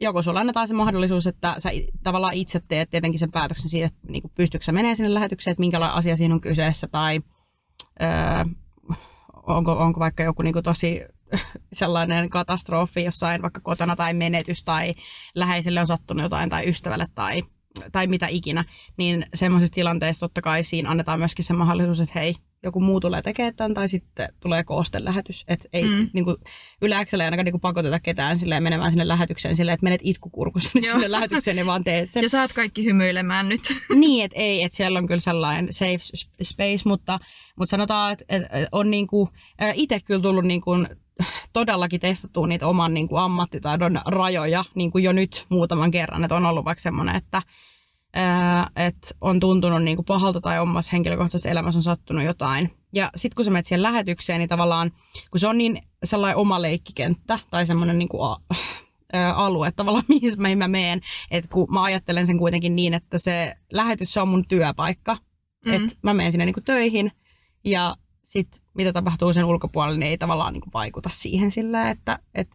joko 0.00 0.22
sulla 0.22 0.40
annetaan 0.40 0.68
se 0.68 0.74
mahdollisuus, 0.74 1.26
että 1.26 1.54
sä 1.58 1.70
tavallaan 2.02 2.34
itse 2.34 2.60
teet 2.68 2.90
tietenkin 2.90 3.18
sen 3.18 3.32
päätöksen 3.32 3.68
siitä, 3.68 3.86
että 3.86 4.00
niin 4.08 4.22
pystyykö 4.34 4.64
sä 4.64 4.72
menee 4.72 4.94
sinne 4.94 5.14
lähetykseen, 5.14 5.52
että 5.52 5.60
minkälainen 5.60 5.96
asia 5.96 6.16
siinä 6.16 6.34
on 6.34 6.40
kyseessä, 6.40 6.88
tai 6.88 7.20
öö, 8.02 8.08
onko, 9.46 9.72
onko 9.72 10.00
vaikka 10.00 10.22
joku 10.22 10.42
niin 10.42 10.52
kuin 10.52 10.62
tosi 10.62 11.00
sellainen 11.72 12.30
katastrofi 12.30 13.04
jossain 13.04 13.42
vaikka 13.42 13.60
kotona 13.60 13.96
tai 13.96 14.14
menetys 14.14 14.64
tai 14.64 14.94
läheiselle 15.34 15.80
on 15.80 15.86
sattunut 15.86 16.22
jotain 16.22 16.50
tai 16.50 16.68
ystävälle 16.68 17.06
tai 17.14 17.42
tai 17.92 18.06
mitä 18.06 18.26
ikinä, 18.26 18.64
niin 18.96 19.26
semmoisessa 19.34 19.74
tilanteessa 19.74 20.20
totta 20.20 20.42
kai 20.42 20.64
siinä 20.64 20.90
annetaan 20.90 21.18
myöskin 21.18 21.44
se 21.44 21.52
mahdollisuus, 21.52 22.00
että 22.00 22.18
hei, 22.18 22.34
joku 22.62 22.80
muu 22.80 23.00
tulee 23.00 23.22
tekemään 23.22 23.56
tämän, 23.56 23.74
tai 23.74 23.88
sitten 23.88 24.28
tulee 24.40 24.64
koostelähetys. 24.64 25.44
Että 25.48 25.68
ei 25.72 25.84
mm. 25.84 26.10
niin 26.12 26.24
kuin, 26.24 26.36
ei 26.82 26.90
ainakaan 27.12 27.44
niin 27.44 27.52
kuin 27.52 27.60
pakoteta 27.60 28.00
ketään 28.00 28.38
silleen 28.38 28.62
menemään 28.62 28.90
sinne 28.90 29.08
lähetykseen 29.08 29.56
silleen, 29.56 29.74
että 29.74 29.84
menet 29.84 30.00
itkukurkussa 30.04 30.70
nyt 30.74 30.90
sinne 30.90 31.10
lähetykseen 31.10 31.56
ja 31.56 31.66
vaan 31.66 31.84
teet 31.84 32.10
sen. 32.10 32.22
Ja 32.22 32.28
saat 32.28 32.52
kaikki 32.52 32.84
hymyilemään 32.84 33.48
nyt. 33.48 33.62
niin, 33.94 34.24
että 34.24 34.38
ei, 34.38 34.62
että 34.62 34.76
siellä 34.76 34.98
on 34.98 35.06
kyllä 35.06 35.20
sellainen 35.20 35.72
safe 35.72 35.98
space, 36.42 36.88
mutta, 36.88 37.18
mutta 37.56 37.70
sanotaan, 37.70 38.12
että, 38.12 38.24
on 38.72 38.90
niin 38.90 39.06
kuin, 39.06 39.28
itse 39.74 40.00
kyllä 40.00 40.22
tullut 40.22 40.44
niin 40.44 40.60
kuin 40.60 40.88
todellakin 41.52 42.00
testattua 42.00 42.46
niitä 42.46 42.66
oman 42.66 42.94
niin 42.94 43.08
kuin 43.08 43.22
ammattitaidon 43.22 44.00
rajoja 44.06 44.64
niin 44.74 44.90
kuin 44.90 45.04
jo 45.04 45.12
nyt 45.12 45.46
muutaman 45.48 45.90
kerran. 45.90 46.24
Että 46.24 46.34
on 46.34 46.46
ollut 46.46 46.64
vaikka 46.64 46.82
semmoinen, 46.82 47.16
että, 47.16 47.42
ää, 48.14 48.70
että 48.76 49.08
on 49.20 49.40
tuntunut 49.40 49.82
niin 49.82 49.96
kuin 49.96 50.06
pahalta 50.06 50.40
tai 50.40 50.60
omassa 50.60 50.90
henkilökohtaisessa 50.92 51.50
elämässä 51.50 51.78
on 51.78 51.82
sattunut 51.82 52.24
jotain. 52.24 52.72
Ja 52.92 53.10
sitten 53.16 53.36
kun 53.36 53.44
sä 53.44 53.50
menet 53.50 53.66
siihen 53.66 53.82
lähetykseen, 53.82 54.38
niin 54.38 54.48
tavallaan, 54.48 54.90
kun 55.30 55.40
se 55.40 55.48
on 55.48 55.58
niin 55.58 55.82
sellainen 56.04 56.36
oma 56.36 56.62
leikkikenttä 56.62 57.38
tai 57.50 57.66
semmoinen 57.66 57.98
niin 57.98 58.08
kuin, 58.08 58.36
alue 59.34 59.72
tavallaan, 59.72 60.04
mihin 60.38 60.58
mä 60.58 60.68
meen, 60.68 61.00
että 61.30 61.50
kun 61.50 61.66
mä 61.70 61.82
ajattelen 61.82 62.26
sen 62.26 62.38
kuitenkin 62.38 62.76
niin, 62.76 62.94
että 62.94 63.18
se 63.18 63.54
lähetys 63.72 64.12
se 64.12 64.20
on 64.20 64.28
mun 64.28 64.44
työpaikka. 64.48 65.14
Mm-hmm. 65.14 65.84
Että 65.84 65.96
mä 66.02 66.14
menen 66.14 66.32
sinne 66.32 66.44
niin 66.44 66.54
kuin 66.54 66.64
töihin 66.64 67.12
ja 67.64 67.96
sitten 68.26 68.60
mitä 68.74 68.92
tapahtuu 68.92 69.32
sen 69.32 69.44
ulkopuolella, 69.44 69.98
niin 69.98 70.10
ei 70.10 70.18
tavallaan 70.18 70.52
niin 70.52 70.60
kuin 70.60 70.72
vaikuta 70.72 71.08
siihen 71.08 71.50
sillä, 71.50 71.90
että 71.90 72.18
et, 72.34 72.48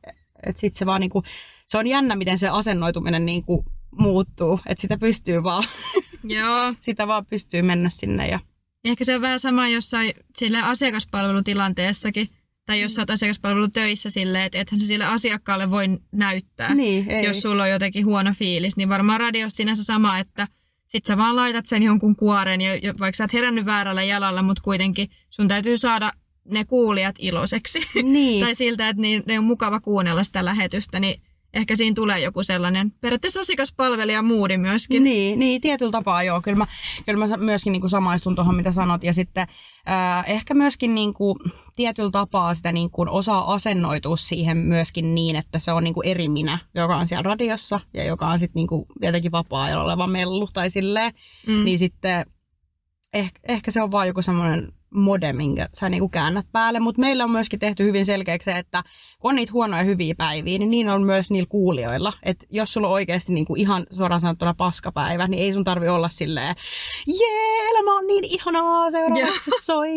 et 0.46 0.58
sit 0.58 0.76
se 0.76 0.86
vaan 0.86 1.02
niin 1.02 1.10
kuin, 1.10 1.26
se 1.66 1.78
on 1.78 1.88
jännä, 1.88 2.16
miten 2.16 2.38
se 2.38 2.50
asennoituminen 2.50 3.26
niin 3.26 3.44
kuin 3.44 3.66
muuttuu, 3.92 4.60
että 4.66 4.82
sitä 4.82 4.98
pystyy 4.98 5.44
vaan, 5.44 5.64
Joo. 6.24 6.74
sitä 6.80 7.08
vaan 7.08 7.26
pystyy 7.26 7.62
mennä 7.62 7.90
sinne. 7.90 8.28
Ja... 8.28 8.40
Ehkä 8.84 9.06
se 9.06 9.16
on 9.16 9.22
vähän 9.22 9.40
sama 9.40 9.68
jossain 9.68 10.14
sille 10.36 10.62
asiakaspalvelutilanteessakin, 10.62 12.28
tai 12.66 12.82
jos 12.82 12.98
olet 12.98 13.10
asiakaspalvelutöissä 13.10 14.10
silleen, 14.10 14.46
että 14.46 14.58
ethän 14.58 14.80
se 14.80 14.86
sille 14.86 15.06
asiakkaalle 15.06 15.72
voi 15.72 15.86
näyttää. 16.12 16.76
Niin, 16.76 17.12
ei. 17.12 17.26
Jos 17.26 17.42
sulla 17.42 17.64
on 17.64 17.70
jotenkin 17.70 18.06
huono 18.06 18.34
fiilis, 18.34 18.78
niin 18.78 18.90
varmaan 18.90 19.20
radiossa 19.20 19.58
sinänsä 19.58 19.84
sama, 19.84 20.20
että– 20.20 20.48
sit 20.92 21.06
sä 21.06 21.18
vaan 21.18 21.36
laitat 21.36 21.66
sen 21.66 21.84
jonkun 21.84 22.16
kuoren, 22.16 22.62
ja 22.62 22.70
vaikka 23.00 23.18
sä 23.18 23.24
oot 23.24 23.34
herännyt 23.34 23.66
väärällä 23.66 24.04
jalalla, 24.04 24.42
mutta 24.42 24.62
kuitenkin 24.64 25.10
sun 25.30 25.48
täytyy 25.48 25.78
saada 25.78 26.12
ne 26.46 26.66
kuulijat 26.66 27.16
iloiseksi. 27.20 27.80
Niin. 28.04 28.40
tai 28.46 28.56
siltä, 28.56 28.90
että 28.90 29.02
ne, 29.02 29.24
ne 29.26 29.40
on 29.40 29.46
mukava 29.46 29.80
kuunnella 29.80 30.24
sitä 30.24 30.46
lähetystä, 30.46 31.00
niin 31.00 31.22
ehkä 31.54 31.76
siinä 31.76 31.94
tulee 31.94 32.20
joku 32.20 32.44
sellainen 32.44 32.92
periaatteessa 32.92 33.40
asiakaspalvelija 33.40 34.22
moodi 34.22 34.58
myöskin. 34.58 35.04
Niin, 35.04 35.40
niin, 35.40 35.62
tietyllä 35.62 35.92
tapaa 35.92 36.24
joo. 36.24 36.42
Kyllä 36.42 36.58
mä, 36.58 36.68
kyllä 37.06 37.28
mä 37.28 37.38
myöskin 37.38 37.74
niin 37.74 37.82
kuin 37.82 37.90
samaistun 37.92 38.36
tuohon, 38.36 38.56
mitä 38.56 38.72
sanot. 38.72 39.04
Ja 39.04 39.14
sitten 39.14 39.48
äh, 39.90 40.24
ehkä 40.28 40.54
myöskin 40.54 40.96
niin 40.96 41.14
kuin, 41.14 41.40
tietyllä 41.76 42.12
tapaa 42.12 42.54
sitä 42.54 42.72
niin 42.72 42.92
kuin, 42.92 43.10
osaa 43.10 43.54
asennoitua 43.54 44.18
siihen 44.18 44.58
myöskin 44.58 45.16
niin, 45.16 45.36
että 45.36 45.60
se 45.60 45.72
on 45.72 45.84
niin 45.84 45.94
kuin 45.94 46.08
eri 46.08 46.30
minä, 46.30 46.60
joka 46.76 46.98
on 46.98 47.08
siellä 47.08 47.24
radiossa 47.24 47.80
ja 47.94 48.04
joka 48.04 48.28
on 48.28 48.40
sitten 48.40 48.60
niin 48.60 48.68
kuin, 48.68 48.86
jotenkin 49.02 49.32
vapaa-ajalla 49.32 49.84
oleva 49.84 50.08
mellu 50.08 50.48
tai 50.54 50.70
silleen. 50.70 51.14
Mm. 51.48 51.66
Niin 51.66 51.80
sitten 51.80 52.26
ehkä, 53.14 53.40
ehkä 53.48 53.72
se 53.72 53.82
on 53.82 53.92
vaan 53.92 54.08
joku 54.08 54.22
semmoinen 54.22 54.74
mode, 54.94 55.34
minkä 55.34 55.70
sä 55.74 55.90
niinku 55.90 56.10
käännät 56.10 56.46
päälle. 56.52 56.80
Mutta 56.80 57.02
meillä 57.02 57.24
on 57.24 57.32
myöskin 57.32 57.60
tehty 57.60 57.84
hyvin 57.84 58.06
selkeäksi 58.06 58.52
se, 58.52 58.58
että 58.58 58.84
kun 59.20 59.30
on 59.30 59.36
niitä 59.36 59.52
huonoja 59.52 59.84
hyviä 59.84 60.16
päiviä, 60.18 60.60
niin 60.60 60.70
niin 60.70 60.90
on 60.90 61.04
myös 61.04 61.32
niillä 61.32 61.48
kuulijoilla. 61.50 62.14
Että 62.24 62.46
jos 62.50 62.74
sulla 62.74 62.88
on 62.88 62.94
oikeasti 62.94 63.34
niinku 63.34 63.56
ihan 63.56 63.86
suoraan 63.90 64.22
sanottuna 64.22 64.54
paskapäivä, 64.54 65.28
niin 65.28 65.44
ei 65.44 65.54
sun 65.54 65.64
tarvi 65.64 65.88
olla 65.88 66.10
silleen, 66.10 66.56
jee, 67.08 67.70
elämä 67.70 67.98
on 67.98 68.08
niin 68.08 68.24
ihanaa, 68.24 68.92
seuraavaksi 68.92 69.52
soi 69.62 69.92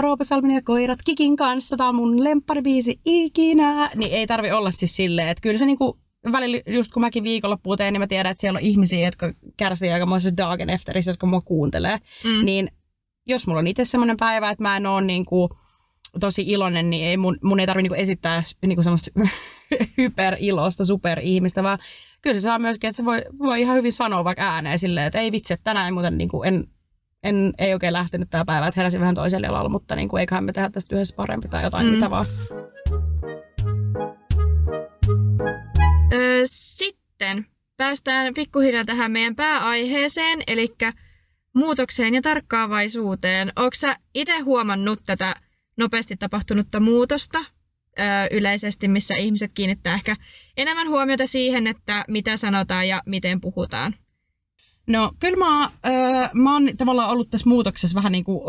Roope 0.00 0.24
Salminen 0.24 0.54
ja 0.54 0.62
koirat 0.62 0.98
Kikin 1.04 1.36
kanssa, 1.36 1.76
tää 1.76 1.88
on 1.88 1.94
mun 1.94 2.24
lempparibiisi 2.24 3.00
ikinä. 3.04 3.90
Niin 3.94 4.12
ei 4.12 4.26
tarvi 4.26 4.50
olla 4.50 4.70
siis 4.70 4.96
silleen, 4.96 5.28
että 5.28 5.42
kyllä 5.42 5.58
se 5.58 5.66
niinku 5.66 5.98
välillä 6.32 6.60
just 6.66 6.92
kun 6.92 7.00
mäkin 7.00 7.24
viikonloppuun 7.24 7.76
teen, 7.78 7.92
niin 7.92 8.00
mä 8.00 8.06
tiedän, 8.06 8.30
että 8.30 8.40
siellä 8.40 8.56
on 8.56 8.64
ihmisiä, 8.64 9.06
jotka 9.06 9.34
kärsii 9.56 9.92
aikamoisessa 9.92 10.36
dagen 10.36 10.70
efterissä, 10.70 11.10
jotka 11.10 11.26
mua 11.26 11.40
kuuntelee. 11.40 11.98
Mm. 12.24 12.44
Niin 12.44 12.70
jos 13.26 13.46
mulla 13.46 13.58
on 13.58 13.66
itse 13.66 13.84
semmoinen 13.84 14.16
päivä, 14.16 14.50
että 14.50 14.64
mä 14.64 14.76
en 14.76 14.86
ole 14.86 15.00
niin 15.00 15.24
kuin 15.24 15.50
tosi 16.20 16.42
iloinen, 16.46 16.90
niin 16.90 17.06
ei 17.06 17.16
mun, 17.16 17.38
mun 17.42 17.60
ei 17.60 17.66
tarvitse 17.66 17.88
niin 17.88 18.02
esittää 18.02 18.42
niin 18.66 18.76
kuin 18.76 18.84
semmoista 18.84 19.10
hyperilosta 19.98 20.84
super-ihmistä, 20.84 21.62
vaan 21.62 21.78
kyllä 22.22 22.34
se 22.34 22.40
saa 22.40 22.58
myöskin, 22.58 22.88
että 22.88 22.96
se 22.96 23.04
voi, 23.04 23.22
voi 23.38 23.60
ihan 23.60 23.76
hyvin 23.76 23.92
sanoa 23.92 24.24
vaikka 24.24 24.42
ääneen 24.42 24.78
silleen, 24.78 25.06
että 25.06 25.20
ei 25.20 25.32
vitsi, 25.32 25.54
että 25.54 25.64
tänään 25.64 25.86
ei 25.86 25.92
muuten 25.92 26.18
niin 26.18 26.28
kuin, 26.28 26.48
en, 26.48 26.64
en, 27.22 27.52
ei 27.58 27.72
oikein 27.72 27.92
lähtenyt 27.92 28.30
tämä 28.30 28.44
päivä, 28.44 28.66
että 28.66 28.80
heräsin 28.80 29.00
vähän 29.00 29.14
toisella 29.14 29.46
jalalla, 29.46 29.68
mutta 29.68 29.96
niin 29.96 30.08
kuin, 30.08 30.20
eiköhän 30.20 30.44
me 30.44 30.52
tehdä 30.52 30.70
tästä 30.70 30.94
yhdessä 30.94 31.16
parempi 31.16 31.48
tai 31.48 31.62
jotain, 31.62 31.86
mm. 31.86 31.92
mitä 31.92 32.10
vaan. 32.10 32.26
Öö, 36.12 36.42
sitten 36.44 37.46
päästään 37.76 38.34
pikkuhiljaa 38.34 38.84
tähän 38.84 39.12
meidän 39.12 39.36
pääaiheeseen, 39.36 40.38
eli 40.46 40.74
muutokseen 41.54 42.14
ja 42.14 42.22
tarkkaavaisuuteen. 42.22 43.52
Onko 43.56 43.74
sä 43.74 43.96
itse 44.14 44.38
huomannut 44.38 45.00
tätä 45.06 45.34
nopeasti 45.76 46.16
tapahtunutta 46.16 46.80
muutosta 46.80 47.38
ö, 47.38 48.02
yleisesti, 48.30 48.88
missä 48.88 49.14
ihmiset 49.14 49.50
kiinnittää 49.54 49.94
ehkä 49.94 50.16
enemmän 50.56 50.88
huomiota 50.88 51.26
siihen, 51.26 51.66
että 51.66 52.04
mitä 52.08 52.36
sanotaan 52.36 52.88
ja 52.88 53.02
miten 53.06 53.40
puhutaan? 53.40 53.94
No 54.86 55.12
kyllä 55.18 55.36
mä, 55.36 55.64
ö, 55.64 55.90
mä 56.34 56.52
oon 56.52 56.68
tavallaan 56.76 57.10
ollut 57.10 57.30
tässä 57.30 57.48
muutoksessa 57.48 57.96
vähän 57.96 58.12
niin 58.12 58.24
kuin, 58.24 58.40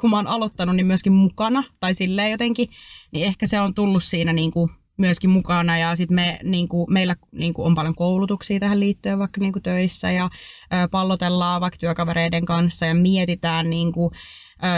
kun 0.00 0.10
mä 0.10 0.16
oon 0.16 0.26
aloittanut, 0.26 0.76
niin 0.76 0.86
myöskin 0.86 1.12
mukana, 1.12 1.64
tai 1.80 1.94
silleen 1.94 2.30
jotenkin, 2.30 2.68
niin 3.12 3.26
ehkä 3.26 3.46
se 3.46 3.60
on 3.60 3.74
tullut 3.74 4.04
siinä 4.04 4.32
niin 4.32 4.50
kuin 4.50 4.70
myöskin 5.00 5.30
mukana 5.30 5.78
ja 5.78 5.96
sitten 5.96 6.14
me, 6.14 6.38
niin 6.42 6.68
meillä 6.88 7.16
niin 7.32 7.54
on 7.58 7.74
paljon 7.74 7.94
koulutuksia 7.94 8.60
tähän 8.60 8.80
liittyen 8.80 9.18
vaikka 9.18 9.40
niin 9.40 9.62
töissä 9.62 10.10
ja 10.10 10.24
ö, 10.24 10.88
pallotellaan 10.90 11.60
vaikka 11.60 11.78
työkavereiden 11.78 12.44
kanssa 12.44 12.86
ja 12.86 12.94
mietitään 12.94 13.70
niin 13.70 13.92
kuin, 13.92 14.10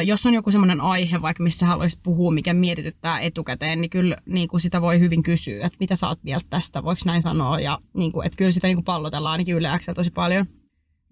jos 0.05 0.26
on 0.26 0.35
joku 0.35 0.50
semmoinen 0.50 0.81
aihe 0.81 1.23
vaikka 1.23 1.43
missä 1.43 1.67
haluaisit 1.67 2.00
puhua, 2.02 2.31
mikä 2.31 2.55
mietityttää 2.55 3.21
etukäteen, 3.21 3.81
niin 3.81 3.91
kyllä 3.91 4.17
niin 4.26 4.49
sitä 4.57 4.81
voi 4.81 5.00
hyvin 5.00 5.23
kysyä, 5.23 5.67
että 5.67 5.76
mitä 5.81 5.97
sä 5.97 6.09
oot 6.09 6.23
mieltä 6.23 6.47
tästä, 6.50 6.85
voiko 6.85 7.00
näin 7.05 7.23
sanoa 7.23 7.61
ja 7.61 7.79
niin 7.95 8.12
kuin, 8.12 8.26
että 8.26 8.37
kyllä 8.37 8.50
sitä 8.50 8.67
niin 8.67 8.85
pallotellaan 8.85 9.33
ainakin 9.33 9.57
Yle 9.57 9.69
tosi 9.95 10.11
paljon. 10.11 10.47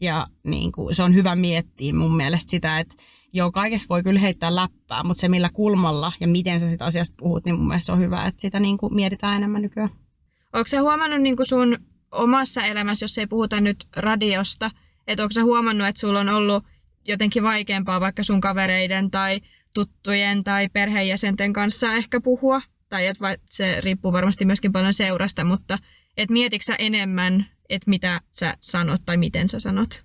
Ja 0.02 0.26
niin 0.44 0.72
kuin, 0.72 0.94
se 0.94 1.02
on 1.02 1.14
hyvä 1.14 1.36
miettiä 1.36 1.94
mun 1.94 2.16
mielestä 2.16 2.50
sitä, 2.50 2.78
että 2.78 2.94
joo, 3.32 3.52
kaikesta 3.52 3.88
voi 3.88 4.02
kyllä 4.02 4.20
heittää 4.20 4.54
läppää, 4.54 5.04
mutta 5.04 5.20
se 5.20 5.28
millä 5.28 5.50
kulmalla 5.52 6.12
ja 6.20 6.28
miten 6.28 6.60
sä 6.60 6.70
sitä 6.70 6.84
asiasta 6.84 7.14
puhut, 7.18 7.44
niin 7.44 7.54
mun 7.54 7.68
mielestä 7.68 7.86
se 7.86 7.92
on 7.92 7.98
hyvä, 7.98 8.24
että 8.24 8.40
sitä 8.40 8.60
niin 8.60 8.78
kuin 8.78 8.94
mietitään 8.94 9.36
enemmän 9.36 9.62
nykyään. 9.62 9.90
Onko 10.52 10.66
sä 10.66 10.82
huomannut 10.82 11.20
niin 11.20 11.36
kuin 11.36 11.46
sun 11.46 11.78
omassa 12.10 12.64
elämässä, 12.64 13.04
jos 13.04 13.18
ei 13.18 13.26
puhuta 13.26 13.60
nyt 13.60 13.76
radiosta, 13.96 14.70
että 15.06 15.22
onko 15.22 15.32
sä 15.32 15.44
huomannut, 15.44 15.88
että 15.88 16.00
sulla 16.00 16.20
on 16.20 16.28
ollut 16.28 16.64
jotenkin 17.08 17.42
vaikeampaa 17.42 18.00
vaikka 18.00 18.22
sun 18.22 18.40
kavereiden 18.40 19.10
tai 19.10 19.40
tuttujen 19.74 20.44
tai 20.44 20.68
perheenjäsenten 20.68 21.52
kanssa 21.52 21.94
ehkä 21.94 22.20
puhua? 22.20 22.62
Tai 22.88 23.06
että 23.06 23.36
se 23.50 23.80
riippuu 23.80 24.12
varmasti 24.12 24.44
myöskin 24.44 24.72
paljon 24.72 24.94
seurasta, 24.94 25.44
mutta 25.44 25.78
et 26.16 26.30
mietitkö 26.30 26.64
sä 26.64 26.74
enemmän, 26.74 27.46
että 27.68 27.90
mitä 27.90 28.20
sä 28.30 28.56
sanot 28.60 29.02
tai 29.06 29.16
miten 29.16 29.48
sä 29.48 29.60
sanot? 29.60 30.02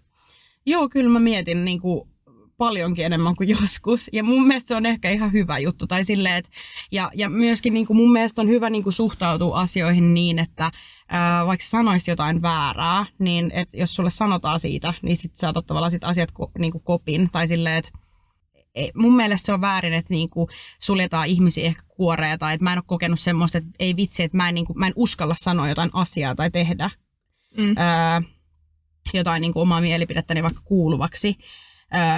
Joo, 0.65 0.89
kyllä 0.89 1.10
mä 1.10 1.20
mietin 1.20 1.65
niin 1.65 1.82
kuin 1.82 2.10
paljonkin 2.58 3.06
enemmän 3.06 3.36
kuin 3.36 3.50
joskus. 3.50 4.10
Ja 4.14 4.24
mun 4.24 4.48
mielestä 4.48 4.68
se 4.68 4.76
on 4.76 4.86
ehkä 4.86 5.10
ihan 5.10 5.32
hyvä 5.32 5.60
juttu. 5.60 5.88
Tai 5.88 6.04
silleen, 6.04 6.36
että, 6.36 6.50
ja, 6.92 7.12
ja 7.14 7.30
myöskin 7.30 7.74
niin 7.74 7.86
kuin 7.86 7.98
mun 7.98 8.12
mielestä 8.12 8.42
on 8.42 8.48
hyvä 8.48 8.70
niin 8.70 8.84
kuin 8.84 8.94
suhtautua 8.94 9.60
asioihin 9.60 10.14
niin, 10.14 10.40
että 10.40 10.72
ää, 11.10 11.46
vaikka 11.46 11.66
sanoisit 11.66 12.08
jotain 12.08 12.42
väärää, 12.42 13.06
niin 13.20 13.52
et 13.54 13.70
jos 13.74 13.96
sulle 13.96 14.10
sanotaan 14.10 14.60
siitä, 14.60 14.94
niin 15.02 15.18
sit 15.18 15.36
sä 15.36 15.50
otat 15.50 15.66
tavallaan 15.66 15.92
sit 15.92 16.04
asiat 16.04 16.32
ko, 16.32 16.52
niin 16.58 16.72
kuin 16.72 16.84
kopin. 16.84 17.30
Tai 17.32 17.48
silleen, 17.48 17.78
että 17.78 17.92
e, 18.76 18.88
mun 18.96 19.16
mielestä 19.16 19.46
se 19.46 19.54
on 19.54 19.62
väärin, 19.62 19.94
että 19.94 20.14
niinku 20.14 20.50
suljetaan 20.80 21.28
ihmisiä 21.28 21.66
ehkä 21.66 21.82
kuoreja 21.88 22.38
tai 22.38 22.54
että 22.54 22.64
mä 22.64 22.74
en 22.74 22.80
ole 22.80 22.84
kokenut 22.88 23.20
semmoista, 23.20 23.58
että 23.58 23.72
ei 23.80 23.96
vitsi, 23.96 24.24
että 24.24 24.38
mä 24.38 24.50
en, 24.50 24.56
niinku, 24.56 24.74
mä 24.74 24.88
en 24.88 24.94
uskalla 24.96 25.36
sanoa 25.40 25.70
jotain 25.70 25.90
asiaa 25.94 26.36
tai 26.36 26.52
tehdä 26.52 26.90
mm. 27.58 27.74
ää, 27.78 28.22
jotain 29.14 29.42
niinku 29.42 29.62
omaa 29.62 29.82
mielipidettäni 29.82 30.44
vaikka 30.44 30.62
kuuluvaksi 30.66 31.38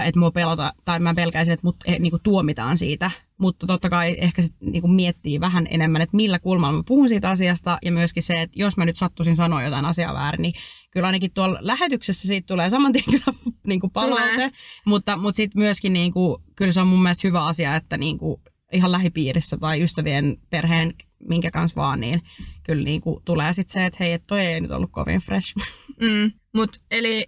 että 0.05 0.19
mua 0.19 0.31
pelota, 0.31 0.73
tai 0.85 0.99
mä 0.99 1.13
pelkäisin, 1.13 1.53
että 1.53 1.67
mut 1.67 1.75
eh, 1.85 1.99
niinku 1.99 2.19
tuomitaan 2.19 2.77
siitä. 2.77 3.11
Mutta 3.37 3.67
totta 3.67 3.89
kai 3.89 4.15
ehkä 4.17 4.41
sit, 4.41 4.55
niinku 4.61 4.87
miettii 4.87 5.39
vähän 5.39 5.67
enemmän, 5.69 6.01
että 6.01 6.15
millä 6.15 6.39
kulmalla 6.39 6.77
mä 6.77 6.83
puhun 6.87 7.09
siitä 7.09 7.29
asiasta, 7.29 7.77
ja 7.85 7.91
myöskin 7.91 8.23
se, 8.23 8.41
että 8.41 8.59
jos 8.59 8.77
mä 8.77 8.85
nyt 8.85 8.97
sattuisin 8.97 9.35
sanoa 9.35 9.63
jotain 9.63 9.85
asiaa 9.85 10.13
väärin, 10.13 10.41
niin 10.41 10.53
kyllä 10.91 11.07
ainakin 11.07 11.31
tuolla 11.31 11.59
lähetyksessä 11.61 12.27
siitä 12.27 12.47
tulee 12.47 12.69
saman 12.69 12.93
tien 12.93 13.05
kyllä 13.05 13.37
niinku 13.67 13.89
palaute, 13.89 14.51
mutta, 14.85 15.17
mutta 15.17 15.37
sitten 15.37 15.61
myöskin 15.61 15.93
niinku, 15.93 16.43
kyllä 16.55 16.71
se 16.71 16.81
on 16.81 16.87
mun 16.87 17.03
mielestä 17.03 17.27
hyvä 17.27 17.45
asia, 17.45 17.75
että 17.75 17.97
niinku, 17.97 18.41
ihan 18.73 18.91
lähipiirissä 18.91 19.57
tai 19.57 19.83
ystävien 19.83 20.37
perheen, 20.49 20.93
minkä 21.29 21.51
kanssa 21.51 21.81
vaan, 21.81 21.99
niin 21.99 22.21
kyllä 22.63 22.83
niinku 22.83 23.21
tulee 23.25 23.53
sitten 23.53 23.73
se, 23.73 23.85
että 23.85 23.97
hei, 23.99 24.19
toi 24.19 24.45
ei 24.45 24.61
nyt 24.61 24.71
ollut 24.71 24.91
kovin 24.91 25.21
fresh. 25.21 25.55
Mm, 26.01 26.31
mut 26.53 26.81
eli 26.91 27.25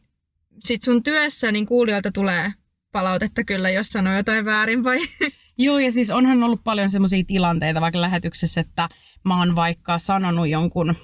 sit 0.63 0.81
sun 0.81 1.03
työssä 1.03 1.51
niin 1.51 1.65
kuulijoilta 1.65 2.11
tulee 2.11 2.53
palautetta 2.91 3.43
kyllä, 3.43 3.69
jos 3.69 3.89
sanoo 3.89 4.13
jotain 4.17 4.45
väärin 4.45 4.83
vai? 4.83 4.99
Joo, 5.57 5.79
ja 5.79 5.91
siis 5.91 6.09
onhan 6.09 6.43
ollut 6.43 6.63
paljon 6.63 6.89
semmoisia 6.91 7.23
tilanteita 7.27 7.81
vaikka 7.81 8.01
lähetyksessä, 8.01 8.61
että 8.61 8.89
mä 9.25 9.37
oon 9.37 9.55
vaikka 9.55 9.99
sanonut 9.99 10.47
jonkun 10.47 10.95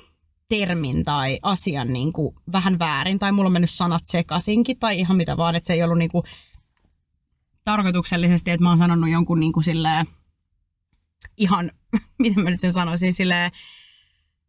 termin 0.50 1.04
tai 1.04 1.40
asian 1.42 1.94
niin 1.94 2.14
kuin 2.14 2.36
vähän 2.52 2.80
väärin, 2.80 3.20
tai 3.20 3.32
mulla 3.32 3.48
on 3.48 3.54
mennyt 3.54 3.72
sanat 3.72 4.04
sekaisinkin, 4.04 4.80
tai 4.80 5.00
ihan 5.00 5.18
mitä 5.18 5.38
vaan, 5.38 5.56
että 5.56 5.68
se 5.68 5.74
ei 5.74 5.84
ollut 5.84 5.98
niin 5.98 6.12
kuin 6.12 6.24
tarkoituksellisesti, 7.66 8.52
että 8.52 8.64
mä 8.64 8.70
oon 8.70 8.78
sanonut 8.78 9.10
jonkun 9.10 9.40
niin 9.40 9.54
kuin 9.54 9.64
silleen, 9.64 10.06
ihan, 11.38 11.72
miten 12.20 12.44
mä 12.44 12.50
nyt 12.50 12.60
sen 12.60 12.74
sanoisin, 12.74 13.14
silleen 13.14 13.52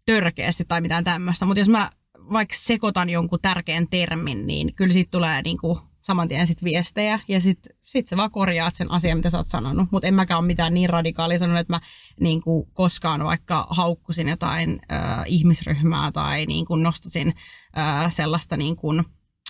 törkeästi 0.06 0.64
tai 0.64 0.80
mitään 0.80 1.04
tämmöistä, 1.04 1.46
mutta 1.46 1.60
jos 1.60 1.68
mä 1.68 1.90
vaikka 2.32 2.54
sekoitan 2.58 3.10
jonkun 3.10 3.38
tärkeän 3.42 3.88
termin, 3.88 4.46
niin 4.46 4.74
kyllä 4.74 4.92
siitä 4.92 5.10
tulee 5.10 5.42
niin 5.42 5.58
kuin 5.58 5.78
saman 6.00 6.28
tien 6.28 6.46
sit 6.46 6.64
viestejä 6.64 7.20
ja 7.28 7.40
sitten 7.40 7.76
sit 7.84 8.08
sä 8.08 8.16
vaan 8.16 8.30
korjaat 8.30 8.74
sen 8.74 8.90
asian, 8.90 9.18
mitä 9.18 9.30
sä 9.30 9.38
oot 9.38 9.46
sanonut. 9.46 9.88
Mutta 9.90 10.08
en 10.08 10.14
mäkään 10.14 10.38
ole 10.38 10.46
mitään 10.46 10.74
niin 10.74 10.90
radikaalia 10.90 11.38
sanonut, 11.38 11.60
että 11.60 11.72
mä 11.72 11.80
niin 12.20 12.42
kuin 12.42 12.68
koskaan 12.72 13.24
vaikka 13.24 13.66
haukkusin 13.70 14.28
jotain 14.28 14.80
äh, 14.92 15.24
ihmisryhmää 15.26 16.12
tai 16.12 16.46
niin 16.46 16.66
kuin 16.66 16.82
nostasin 16.82 17.34
äh, 17.78 18.12
sellaista 18.12 18.56
niin 18.56 18.76
kuin 18.76 19.04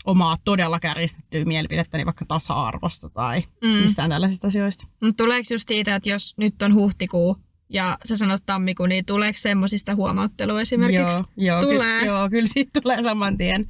omaa 0.05 0.37
todella 0.45 0.81
kärjistettyä 0.81 1.45
mielipidettäni 1.45 2.07
vaikka 2.07 2.25
tasa-arvosta 2.29 3.11
tai 3.11 3.43
mm. 3.63 3.69
mistään 3.69 4.11
tällaisista 4.11 4.47
asioista. 4.47 4.87
Tuleeko 5.17 5.47
just 5.51 5.69
siitä, 5.69 5.95
että 5.95 6.11
jos 6.11 6.35
nyt 6.37 6.63
on 6.63 6.75
huhtikuu 6.75 7.37
ja 7.69 7.99
sä 8.05 8.17
sanot 8.17 8.43
tammikuun, 8.47 8.89
niin 8.89 9.05
tuleeko 9.05 9.39
semmoisista 9.39 9.95
huomauttelua 9.95 10.61
esimerkiksi? 10.61 11.23
Joo, 11.37 11.61
joo, 11.61 11.61
tulee. 11.61 12.01
Ky- 12.01 12.07
joo 12.07 12.31
kyllä 12.31 12.49
siitä 12.53 12.81
tulee 12.81 13.03
saman 13.03 13.39
tien. 13.39 13.67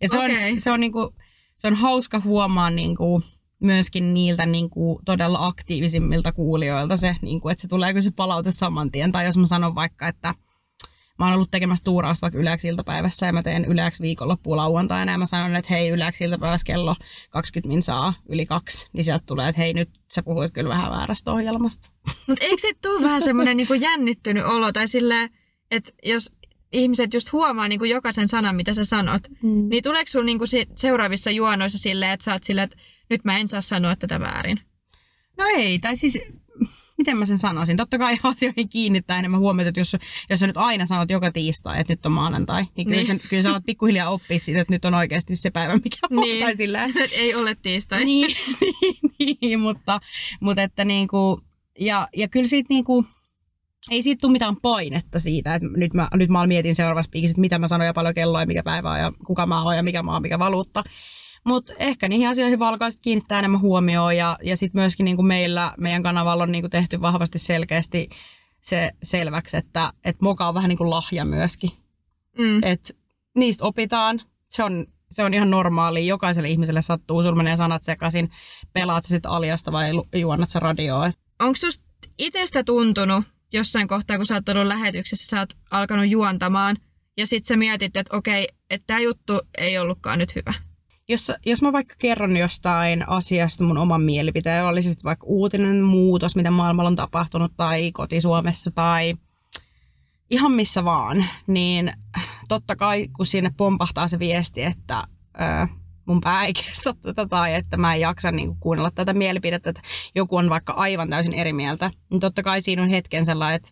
Ja 0.00 0.08
se, 0.08 0.18
okay. 0.18 0.52
on, 0.52 0.60
se, 0.60 0.70
on 0.70 0.80
niinku, 0.80 1.14
se 1.56 1.68
on 1.68 1.74
hauska 1.74 2.20
huomaa 2.20 2.70
niinku, 2.70 3.22
myöskin 3.60 4.14
niiltä 4.14 4.46
niinku, 4.46 5.00
todella 5.04 5.46
aktiivisimmilta 5.46 6.32
kuulijoilta 6.32 6.96
se, 6.96 7.16
niinku, 7.22 7.48
että 7.48 7.62
se 7.62 7.68
tulee 7.68 7.92
kyllä 7.92 8.02
se 8.02 8.10
palaute 8.10 8.52
saman 8.52 8.90
tien. 8.90 9.12
Tai 9.12 9.24
jos 9.24 9.36
mä 9.36 9.46
sanon 9.46 9.74
vaikka, 9.74 10.08
että 10.08 10.34
mä 11.20 11.26
oon 11.26 11.34
ollut 11.34 11.50
tekemässä 11.50 11.84
tuurausta 11.84 12.24
vaikka 12.24 12.38
yleäksi 12.38 12.68
iltapäivässä 12.68 13.26
ja 13.26 13.32
mä 13.32 13.42
teen 13.42 13.64
yleäksi 13.64 14.02
viikonloppuun 14.02 14.56
lauantaina 14.56 15.12
ja 15.12 15.18
mä 15.18 15.26
sanon, 15.26 15.56
että 15.56 15.74
hei 15.74 15.88
yleäksi 15.88 16.24
iltapäivässä 16.24 16.64
kello 16.64 16.96
20 17.30 17.68
min 17.68 17.82
saa 17.82 18.14
yli 18.28 18.46
kaksi, 18.46 18.88
niin 18.92 19.04
sieltä 19.04 19.24
tulee, 19.26 19.48
että 19.48 19.60
hei 19.60 19.74
nyt 19.74 19.90
sä 20.14 20.22
puhuit 20.22 20.52
kyllä 20.52 20.68
vähän 20.68 20.90
väärästä 20.90 21.32
ohjelmasta. 21.32 21.90
Mutta 22.26 22.44
eikö 22.44 22.60
se 22.60 22.72
tule 22.82 23.02
vähän 23.02 23.22
semmoinen 23.22 23.56
niinku 23.56 23.74
jännittynyt 23.74 24.44
olo 24.44 24.72
tai 24.72 24.88
silleen, 24.88 25.30
että 25.70 25.92
jos 26.04 26.32
ihmiset 26.72 27.14
just 27.14 27.32
huomaa 27.32 27.68
niinku 27.68 27.84
jokaisen 27.84 28.28
sanan, 28.28 28.56
mitä 28.56 28.74
sä 28.74 28.84
sanot, 28.84 29.22
mm. 29.42 29.68
niin 29.68 29.82
tuleeko 29.82 30.08
sulla 30.08 30.24
niinku 30.24 30.44
seuraavissa 30.74 31.30
juonoissa 31.30 31.78
silleen, 31.78 32.12
että 32.12 32.24
sä 32.24 32.32
oot 32.32 32.44
silleen, 32.44 32.64
että 32.64 32.76
nyt 33.10 33.24
mä 33.24 33.38
en 33.38 33.48
saa 33.48 33.60
sanoa 33.60 33.96
tätä 33.96 34.20
väärin? 34.20 34.60
No 35.38 35.44
ei, 35.46 35.78
tai 35.78 35.96
siis 35.96 36.18
miten 37.00 37.16
mä 37.16 37.24
sen 37.24 37.38
sanoisin, 37.38 37.76
totta 37.76 37.98
kai 37.98 38.18
asioihin 38.22 38.68
kiinnittää 38.68 39.18
enemmän 39.18 39.40
huomiota, 39.40 39.68
että 39.68 39.80
jos, 39.80 39.96
jos 40.30 40.40
sä 40.40 40.46
nyt 40.46 40.56
aina 40.56 40.86
sanot 40.86 41.10
joka 41.10 41.32
tiistai, 41.32 41.80
että 41.80 41.92
nyt 41.92 42.06
on 42.06 42.12
maanantai, 42.12 42.64
niin 42.76 42.86
kyllä, 42.86 42.96
niin. 42.96 43.06
Sen, 43.06 43.20
kyllä 43.28 43.42
sä 43.42 43.50
alat 43.50 43.66
pikkuhiljaa 43.66 44.10
oppia 44.10 44.38
siitä, 44.38 44.60
että 44.60 44.72
nyt 44.72 44.84
on 44.84 44.94
oikeasti 44.94 45.36
se 45.36 45.50
päivä, 45.50 45.74
mikä 45.74 45.96
on. 46.10 46.16
Niin. 46.16 46.44
Tai 46.44 46.56
sillä. 46.56 46.88
ei 47.12 47.34
ole 47.34 47.56
tiistai. 47.62 48.04
niin, 48.04 48.36
niin, 49.18 49.38
niin, 49.40 49.60
mutta, 49.60 50.00
mutta 50.40 50.62
että 50.62 50.84
niinku, 50.84 51.40
ja, 51.80 52.08
ja 52.16 52.28
kyllä 52.28 52.46
siitä 52.46 52.74
niinku, 52.74 53.04
ei 53.90 54.02
siitä 54.02 54.20
tule 54.20 54.32
mitään 54.32 54.56
painetta 54.62 55.18
siitä, 55.18 55.54
että 55.54 55.68
nyt 55.76 55.94
mä, 55.94 56.08
nyt 56.14 56.30
mä 56.30 56.46
mietin 56.46 56.74
seuraavassa 56.74 57.10
piikissä, 57.10 57.32
että 57.32 57.40
mitä 57.40 57.58
mä 57.58 57.68
sanon 57.68 57.86
ja 57.86 57.94
paljon 57.94 58.14
kelloa 58.14 58.40
ja 58.40 58.46
mikä 58.46 58.62
päivä 58.62 58.90
on 58.90 58.98
ja 58.98 59.12
kuka 59.26 59.46
mä 59.46 59.62
oon 59.62 59.76
ja 59.76 59.82
mikä 59.82 60.02
maa, 60.02 60.20
mikä 60.20 60.38
valuutta. 60.38 60.84
Mutta 61.44 61.72
ehkä 61.78 62.08
niihin 62.08 62.28
asioihin 62.28 62.58
valkaisesti 62.58 63.02
kiinnittää 63.02 63.38
enemmän 63.38 63.60
huomioon 63.60 64.16
ja, 64.16 64.38
ja 64.42 64.56
sitten 64.56 64.80
myöskin 64.80 65.04
niin 65.04 65.16
kuin 65.16 65.26
meillä, 65.26 65.74
meidän 65.78 66.02
kanavalla 66.02 66.42
on 66.42 66.52
niin 66.52 66.62
kuin 66.62 66.70
tehty 66.70 67.00
vahvasti 67.00 67.38
selkeästi 67.38 68.08
se 68.60 68.90
selväksi, 69.02 69.56
että, 69.56 69.92
että 70.04 70.24
moka 70.24 70.48
on 70.48 70.54
vähän 70.54 70.68
niin 70.68 70.78
kuin 70.78 70.90
lahja 70.90 71.24
myöskin. 71.24 71.70
Mm. 72.38 72.62
Et 72.62 72.96
niistä 73.36 73.64
opitaan. 73.64 74.22
Se 74.48 74.64
on, 74.64 74.86
se 75.10 75.24
on 75.24 75.34
ihan 75.34 75.50
normaali. 75.50 76.06
Jokaiselle 76.06 76.48
ihmiselle 76.48 76.82
sattuu, 76.82 77.22
sulla 77.22 77.36
menee 77.36 77.56
sanat 77.56 77.82
sekaisin. 77.82 78.30
Pelaat 78.72 79.04
sä 79.04 79.08
sitten 79.08 79.30
aljasta 79.30 79.72
vai 79.72 79.90
juonnat 80.14 80.50
sä 80.50 80.60
radioa. 80.60 81.12
Onko 81.38 81.56
susta 81.56 81.84
itsestä 82.18 82.64
tuntunut 82.64 83.24
jossain 83.52 83.88
kohtaa, 83.88 84.16
kun 84.16 84.26
sä 84.26 84.34
oot 84.34 84.48
ollut 84.48 84.66
lähetyksessä, 84.66 85.26
sä 85.26 85.40
oot 85.40 85.50
alkanut 85.70 86.08
juontamaan, 86.08 86.76
ja 87.16 87.26
sitten 87.26 87.48
sä 87.48 87.56
mietit, 87.56 87.96
että 87.96 88.16
okei, 88.16 88.48
että 88.70 88.86
tämä 88.86 89.00
juttu 89.00 89.40
ei 89.58 89.78
ollutkaan 89.78 90.18
nyt 90.18 90.34
hyvä? 90.36 90.54
Jos, 91.10 91.32
jos 91.46 91.62
mä 91.62 91.72
vaikka 91.72 91.94
kerron 91.98 92.36
jostain 92.36 93.08
asiasta 93.08 93.64
mun 93.64 93.78
oman 93.78 94.02
mielipiteen, 94.02 94.64
oli 94.64 94.82
se 94.82 94.90
vaikka 95.04 95.26
uutinen 95.26 95.82
muutos, 95.82 96.36
mitä 96.36 96.50
maailmalla 96.50 96.88
on 96.88 96.96
tapahtunut, 96.96 97.52
tai 97.56 97.92
koti 97.92 98.20
Suomessa, 98.20 98.70
tai 98.70 99.14
ihan 100.30 100.52
missä 100.52 100.84
vaan, 100.84 101.24
niin 101.46 101.92
totta 102.48 102.76
kai 102.76 103.08
kun 103.16 103.26
sinne 103.26 103.50
pompahtaa 103.56 104.08
se 104.08 104.18
viesti, 104.18 104.62
että 104.62 105.04
ö, 105.40 105.66
mun 106.06 106.20
pää 106.20 106.44
ei 106.44 106.52
kestä 106.64 106.94
tätä 107.02 107.26
tai 107.26 107.54
että 107.54 107.76
mä 107.76 107.94
en 107.94 108.00
jaksa 108.00 108.30
niin 108.30 108.56
kuunnella 108.56 108.90
tätä 108.90 109.12
mielipidettä, 109.12 109.70
että 109.70 109.82
joku 110.14 110.36
on 110.36 110.50
vaikka 110.50 110.72
aivan 110.72 111.08
täysin 111.08 111.34
eri 111.34 111.52
mieltä, 111.52 111.90
niin 112.10 112.20
totta 112.20 112.42
kai 112.42 112.62
siinä 112.62 112.82
on 112.82 112.88
hetken 112.88 113.26
sellainen, 113.26 113.56
että 113.56 113.70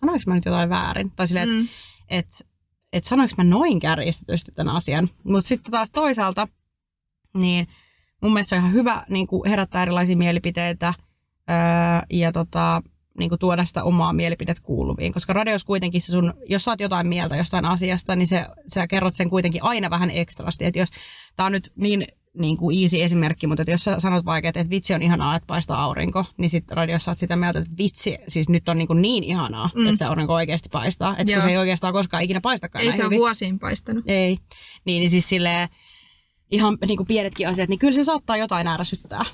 sanoinko 0.00 0.22
mä 0.26 0.34
nyt 0.34 0.44
jotain 0.44 0.70
väärin? 0.70 1.10
Tai 1.10 1.28
silleen, 1.28 1.48
mm. 1.48 1.68
että 2.08 2.38
et, 2.44 2.51
että 2.92 3.08
sanoinko 3.08 3.34
mä 3.38 3.44
noin 3.44 3.80
kärjistetysti 3.80 4.52
tämän 4.52 4.76
asian. 4.76 5.10
Mutta 5.24 5.48
sitten 5.48 5.72
taas 5.72 5.90
toisaalta, 5.90 6.48
niin 7.34 7.66
mun 8.22 8.32
mielestä 8.32 8.56
on 8.56 8.60
ihan 8.60 8.72
hyvä 8.72 9.04
niin 9.08 9.26
kuin 9.26 9.50
herättää 9.50 9.82
erilaisia 9.82 10.16
mielipiteitä 10.16 10.94
öö, 11.50 11.56
ja 12.10 12.32
tota, 12.32 12.82
niin 13.18 13.28
kuin 13.28 13.38
tuoda 13.38 13.64
sitä 13.64 13.84
omaa 13.84 14.12
mielipidet 14.12 14.60
kuuluviin. 14.60 15.12
Koska 15.12 15.32
radios 15.32 15.64
kuitenkin 15.64 16.02
se 16.02 16.12
sun, 16.12 16.34
jos 16.48 16.68
oot 16.68 16.80
jotain 16.80 17.06
mieltä 17.06 17.36
jostain 17.36 17.64
asiasta, 17.64 18.16
niin 18.16 18.26
se, 18.26 18.46
sä 18.66 18.86
kerrot 18.86 19.14
sen 19.14 19.30
kuitenkin 19.30 19.62
aina 19.62 19.90
vähän 19.90 20.10
ekstrasti. 20.10 20.64
Että 20.64 20.78
jos 20.78 20.88
tää 21.36 21.46
on 21.46 21.52
nyt 21.52 21.72
niin 21.76 22.06
niin 22.38 22.56
kuin 22.56 22.82
easy 22.82 23.02
esimerkki, 23.02 23.46
mutta 23.46 23.70
jos 23.70 23.84
sä 23.84 24.00
sanot 24.00 24.24
vaikka, 24.24 24.48
että, 24.48 24.70
vitsi 24.70 24.94
on 24.94 25.02
ihanaa, 25.02 25.36
että 25.36 25.46
paistaa 25.46 25.82
aurinko, 25.82 26.24
niin 26.36 26.50
sitten 26.50 26.76
radiossa 26.76 27.10
oot 27.10 27.18
sitä 27.18 27.36
mieltä, 27.36 27.58
että 27.58 27.72
vitsi, 27.78 28.18
siis 28.28 28.48
nyt 28.48 28.68
on 28.68 28.78
niin, 28.78 28.86
kuin 28.86 29.02
niin 29.02 29.24
ihanaa, 29.24 29.70
mm. 29.74 29.86
että 29.86 29.98
se 29.98 30.04
aurinko 30.04 30.34
oikeasti 30.34 30.68
paistaa. 30.72 31.16
Että 31.18 31.40
se 31.40 31.48
ei 31.48 31.56
oikeastaan 31.56 31.92
koskaan 31.92 32.22
ikinä 32.22 32.40
paistakaan 32.40 32.84
Ei 32.84 32.92
se 32.92 33.04
ole 33.04 33.16
vuosiin 33.16 33.58
paistanut. 33.58 34.04
Ei. 34.06 34.38
Niin, 34.84 35.00
niin 35.00 35.10
siis 35.10 35.28
silleen, 35.28 35.68
ihan 36.50 36.78
niin 36.86 36.96
kuin 36.96 37.06
pienetkin 37.06 37.48
asiat, 37.48 37.68
niin 37.68 37.78
kyllä 37.78 37.94
se 37.94 38.04
saattaa 38.04 38.36
jotain 38.36 38.66
ärsyttää. 38.66 39.24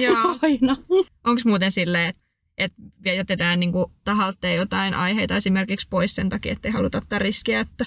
Joo. 0.00 0.38
Aina. 0.42 0.76
Onko 1.24 1.42
muuten 1.44 1.70
silleen, 1.70 2.08
että 2.08 2.26
että 2.58 2.82
jätetään 3.04 3.60
niin 3.60 3.72
kuin 3.72 3.92
tahalteen 4.04 4.56
jotain 4.56 4.94
aiheita 4.94 5.36
esimerkiksi 5.36 5.86
pois 5.90 6.14
sen 6.14 6.28
takia, 6.28 6.52
että 6.52 6.68
ei 6.68 6.72
haluta 6.72 6.98
ottaa 6.98 7.18
riskiä, 7.18 7.60
että, 7.60 7.86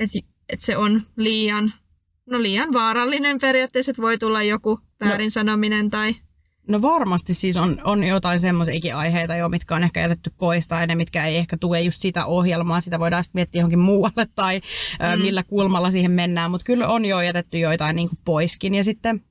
että, 0.00 0.18
että 0.48 0.66
se 0.66 0.76
on 0.76 1.02
liian 1.16 1.72
no 2.30 2.42
liian 2.42 2.72
vaarallinen 2.72 3.38
periaatteessa, 3.38 3.90
että 3.90 4.02
voi 4.02 4.18
tulla 4.18 4.42
joku 4.42 4.80
väärin 5.00 5.26
no, 5.26 5.30
sanominen 5.30 5.90
tai... 5.90 6.14
No 6.68 6.82
varmasti 6.82 7.34
siis 7.34 7.56
on, 7.56 7.80
on 7.84 8.04
jotain 8.04 8.40
semmoisiakin 8.40 8.94
aiheita 8.94 9.36
jo, 9.36 9.48
mitkä 9.48 9.74
on 9.74 9.84
ehkä 9.84 10.00
jätetty 10.00 10.32
pois 10.38 10.68
tai 10.68 10.86
ne, 10.86 10.94
mitkä 10.94 11.24
ei 11.24 11.36
ehkä 11.36 11.56
tue 11.56 11.80
just 11.80 12.02
sitä 12.02 12.26
ohjelmaa. 12.26 12.80
Sitä 12.80 12.98
voidaan 12.98 13.24
sitten 13.24 13.38
miettiä 13.38 13.58
johonkin 13.58 13.78
muualle 13.78 14.26
tai 14.34 14.58
mm. 14.58 15.06
ö, 15.06 15.16
millä 15.16 15.42
kulmalla 15.42 15.90
siihen 15.90 16.10
mennään. 16.10 16.50
Mutta 16.50 16.64
kyllä 16.64 16.88
on 16.88 17.04
jo 17.04 17.20
jätetty 17.20 17.58
joitain 17.58 17.96
niin 17.96 18.08
kuin 18.08 18.18
poiskin. 18.24 18.74
Ja 18.74 18.84
sitten 18.84 19.24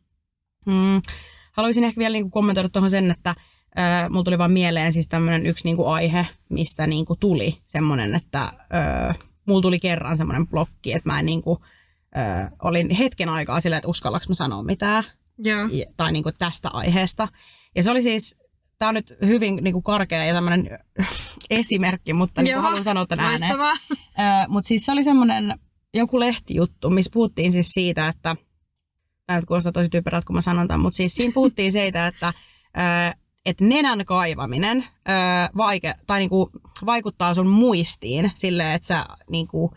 mm, 0.65 1.01
haluaisin 1.51 1.83
ehkä 1.83 1.99
vielä 1.99 2.13
niin 2.13 2.23
kuin 2.23 2.31
kommentoida 2.31 2.69
tuohon 2.69 2.91
sen, 2.91 3.11
että 3.11 3.35
ö, 3.77 4.09
mulla 4.09 4.23
tuli 4.23 4.37
vaan 4.37 4.51
mieleen 4.51 4.93
siis 4.93 5.07
tämmöinen 5.07 5.45
yksi 5.45 5.67
niin 5.67 5.77
kuin 5.77 5.89
aihe, 5.89 6.27
mistä 6.49 6.87
niin 6.87 7.05
kuin 7.05 7.19
tuli 7.19 7.57
semmoinen, 7.65 8.15
että 8.15 8.51
ö, 8.53 9.13
mulla 9.47 9.61
tuli 9.61 9.79
kerran 9.79 10.17
semmoinen 10.17 10.47
blokki, 10.47 10.93
että 10.93 11.09
mä 11.09 11.19
en 11.19 11.25
niin 11.25 11.41
kuin, 11.41 11.59
ö, 12.17 12.55
olin 12.63 12.89
hetken 12.89 13.29
aikaa 13.29 13.61
silleen, 13.61 13.77
että 13.77 13.89
uskallaks 13.89 14.29
mä 14.29 14.35
sanoa 14.35 14.63
mitään. 14.63 15.03
Joo. 15.37 15.67
Tai 15.97 16.11
niin 16.11 16.23
kuin 16.23 16.35
tästä 16.39 16.69
aiheesta. 16.73 17.27
Ja 17.75 17.83
se 17.83 17.91
oli 17.91 18.01
siis, 18.01 18.37
tämä 18.79 18.89
on 18.89 18.95
nyt 18.95 19.17
hyvin 19.25 19.59
niin 19.61 19.73
kuin 19.73 19.83
karkea 19.83 20.25
ja 20.25 20.33
tämmöinen 20.33 20.69
esimerkki, 21.49 22.13
mutta 22.13 22.41
niin 22.41 22.53
kuin 22.53 22.63
haluan 22.63 22.83
sanoa 22.83 23.05
tämän 23.05 23.25
ääneen. 23.25 23.59
Mutta 24.47 24.67
siis 24.67 24.85
se 24.85 24.91
oli 24.91 25.03
semmoinen 25.03 25.59
joku 25.93 26.19
lehtijuttu, 26.19 26.89
missä 26.89 27.11
puhuttiin 27.13 27.51
siis 27.51 27.67
siitä, 27.67 28.07
että 28.07 28.35
tämä 29.25 29.39
nyt 29.39 29.45
kuulostaa 29.45 29.71
tosi 29.71 29.89
typerältä, 29.89 30.27
kun 30.27 30.35
mä 30.35 30.41
sanon 30.41 30.67
tämän, 30.67 30.81
mutta 30.81 30.97
siis 30.97 31.13
siinä 31.13 31.33
puhuttiin 31.33 31.71
siitä, 31.81 32.07
että 32.07 32.33
että 33.45 33.65
nenän 33.65 34.05
kaivaminen 34.05 34.85
vaike, 35.57 35.93
tai 36.07 36.19
niinku, 36.19 36.49
vaikuttaa 36.85 37.33
sun 37.33 37.47
muistiin 37.47 38.31
silleen, 38.35 38.75
että 38.75 38.87
sä 38.87 39.05
niinku, 39.29 39.71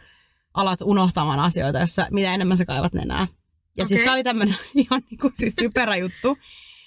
alat 0.58 0.80
unohtamaan 0.82 1.40
asioita, 1.40 1.78
jossa 1.78 2.06
mitä 2.10 2.34
enemmän 2.34 2.58
sä 2.58 2.64
kaivat 2.64 2.92
nenää. 2.92 3.26
Ja 3.76 3.84
okay. 3.84 3.86
siis 3.86 4.00
tämä 4.00 4.12
oli 4.12 4.24
tämmöinen 4.24 4.56
ihan 4.74 5.02
niin 5.10 5.18
kuin, 5.18 5.32
siis 5.36 5.54
typerä 5.54 5.96
juttu. 5.96 6.38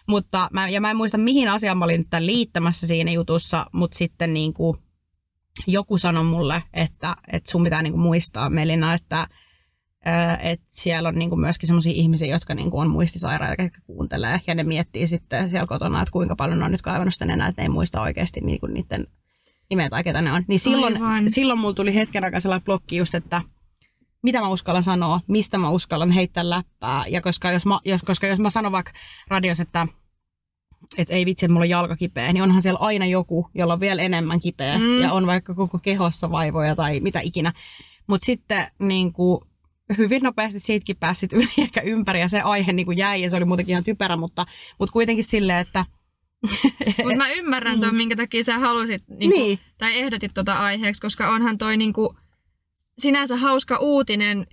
Mutta 0.07 0.49
mä, 0.53 0.69
ja 0.69 0.81
mä 0.81 0.89
en 0.89 0.97
muista, 0.97 1.17
mihin 1.17 1.49
asiaan 1.49 1.77
mä 1.77 1.85
olin 1.85 2.09
tämän 2.09 2.25
liittämässä 2.25 2.87
siinä 2.87 3.11
jutussa, 3.11 3.65
mutta 3.73 3.97
sitten 3.97 4.33
niin 4.33 4.53
kuin, 4.53 4.77
joku 5.67 5.97
sanoi 5.97 6.23
mulle, 6.23 6.63
että, 6.73 7.15
että 7.31 7.51
sun 7.51 7.63
pitää 7.63 7.81
niin 7.81 7.93
kuin 7.93 8.01
muistaa, 8.01 8.49
Melina, 8.49 8.93
että, 8.93 9.27
että 10.41 10.65
siellä 10.69 11.09
on 11.09 11.15
niin 11.15 11.29
kuin 11.29 11.41
myöskin 11.41 11.67
sellaisia 11.67 11.93
ihmisiä, 11.95 12.27
jotka 12.27 12.55
niin 12.55 12.71
kuin 12.71 12.81
on 12.81 12.89
muistisairaita, 12.89 13.63
jotka 13.63 13.81
kuuntelee, 13.85 14.41
ja 14.47 14.55
ne 14.55 14.63
miettii 14.63 15.07
sitten 15.07 15.49
siellä 15.49 15.67
kotona, 15.67 16.01
että 16.01 16.11
kuinka 16.11 16.35
paljon 16.35 16.59
ne 16.59 16.65
on 16.65 16.71
nyt 16.71 16.81
kaivannut 16.81 17.13
sitä 17.13 17.25
nenää, 17.25 17.47
että 17.47 17.61
ne 17.61 17.65
ei 17.65 17.69
muista 17.69 18.01
oikeasti 18.01 18.41
niin 18.41 18.59
kuin 18.59 18.73
niiden 18.73 19.07
nimeä 19.69 19.89
tai 19.89 20.03
ketä 20.03 20.21
ne 20.21 20.31
on. 20.31 20.43
Niin 20.47 20.59
silloin, 20.59 20.99
silloin 21.27 21.59
mulla 21.59 21.73
tuli 21.73 21.95
hetken 21.95 22.23
aikaa 22.23 22.39
sellainen 22.39 22.65
blokki 22.65 22.97
just, 22.97 23.15
että 23.15 23.41
mitä 24.23 24.41
mä 24.41 24.49
uskallan 24.49 24.83
sanoa, 24.83 25.21
mistä 25.27 25.57
mä 25.57 25.69
uskallan 25.69 26.11
heittää 26.11 26.49
läppää. 26.49 27.05
Ja 27.07 27.21
koska 27.21 27.51
jos 27.51 27.65
mä, 27.65 27.79
jos, 27.85 28.01
koska 28.01 28.27
jos 28.27 28.39
mä 28.39 28.49
sanon 28.49 28.71
vaikka 28.71 28.91
radios, 29.27 29.59
että 29.59 29.87
että 30.97 31.13
ei 31.13 31.25
vitsi, 31.25 31.45
että 31.45 31.53
mulla 31.53 31.63
on 31.63 31.69
jalka 31.69 31.95
kipeä, 31.95 32.33
niin 32.33 32.43
onhan 32.43 32.61
siellä 32.61 32.79
aina 32.79 33.05
joku, 33.05 33.49
jolla 33.55 33.73
on 33.73 33.79
vielä 33.79 34.01
enemmän 34.01 34.39
kipeä 34.39 34.77
mm. 34.77 35.01
ja 35.01 35.13
on 35.13 35.27
vaikka 35.27 35.53
koko 35.53 35.79
kehossa 35.79 36.31
vaivoja 36.31 36.75
tai 36.75 36.99
mitä 36.99 37.19
ikinä. 37.19 37.53
Mutta 38.07 38.25
sitten 38.25 38.67
niin 38.79 39.13
kuin, 39.13 39.41
hyvin 39.97 40.21
nopeasti 40.23 40.59
siitäkin 40.59 40.97
pääsit 40.97 41.33
yli 41.37 41.47
ehkä 41.57 41.81
ympäri 41.81 42.19
ja 42.19 42.29
se 42.29 42.41
aihe 42.41 42.73
niin 42.73 42.85
kuin 42.85 42.97
jäi 42.97 43.21
ja 43.21 43.29
se 43.29 43.35
oli 43.35 43.45
muutenkin 43.45 43.73
ihan 43.73 43.83
typerä, 43.83 44.15
mutta, 44.15 44.45
mutta 44.79 44.93
kuitenkin 44.93 45.23
silleen, 45.23 45.59
että 45.59 45.85
mutta 47.03 47.15
mä 47.17 47.29
ymmärrän 47.29 47.79
tuon, 47.79 47.93
mm. 47.93 47.97
minkä 47.97 48.15
takia 48.15 48.43
sä 48.43 48.59
halusit 48.59 49.03
niin 49.07 49.31
kuin, 49.31 49.43
niin. 49.43 49.59
tai 49.77 49.99
ehdotit 49.99 50.33
tuota 50.33 50.53
aiheeksi, 50.53 51.01
koska 51.01 51.29
onhan 51.29 51.57
toi 51.57 51.77
niin 51.77 51.93
kuin, 51.93 52.17
sinänsä 52.97 53.37
hauska 53.37 53.77
uutinen, 53.77 54.47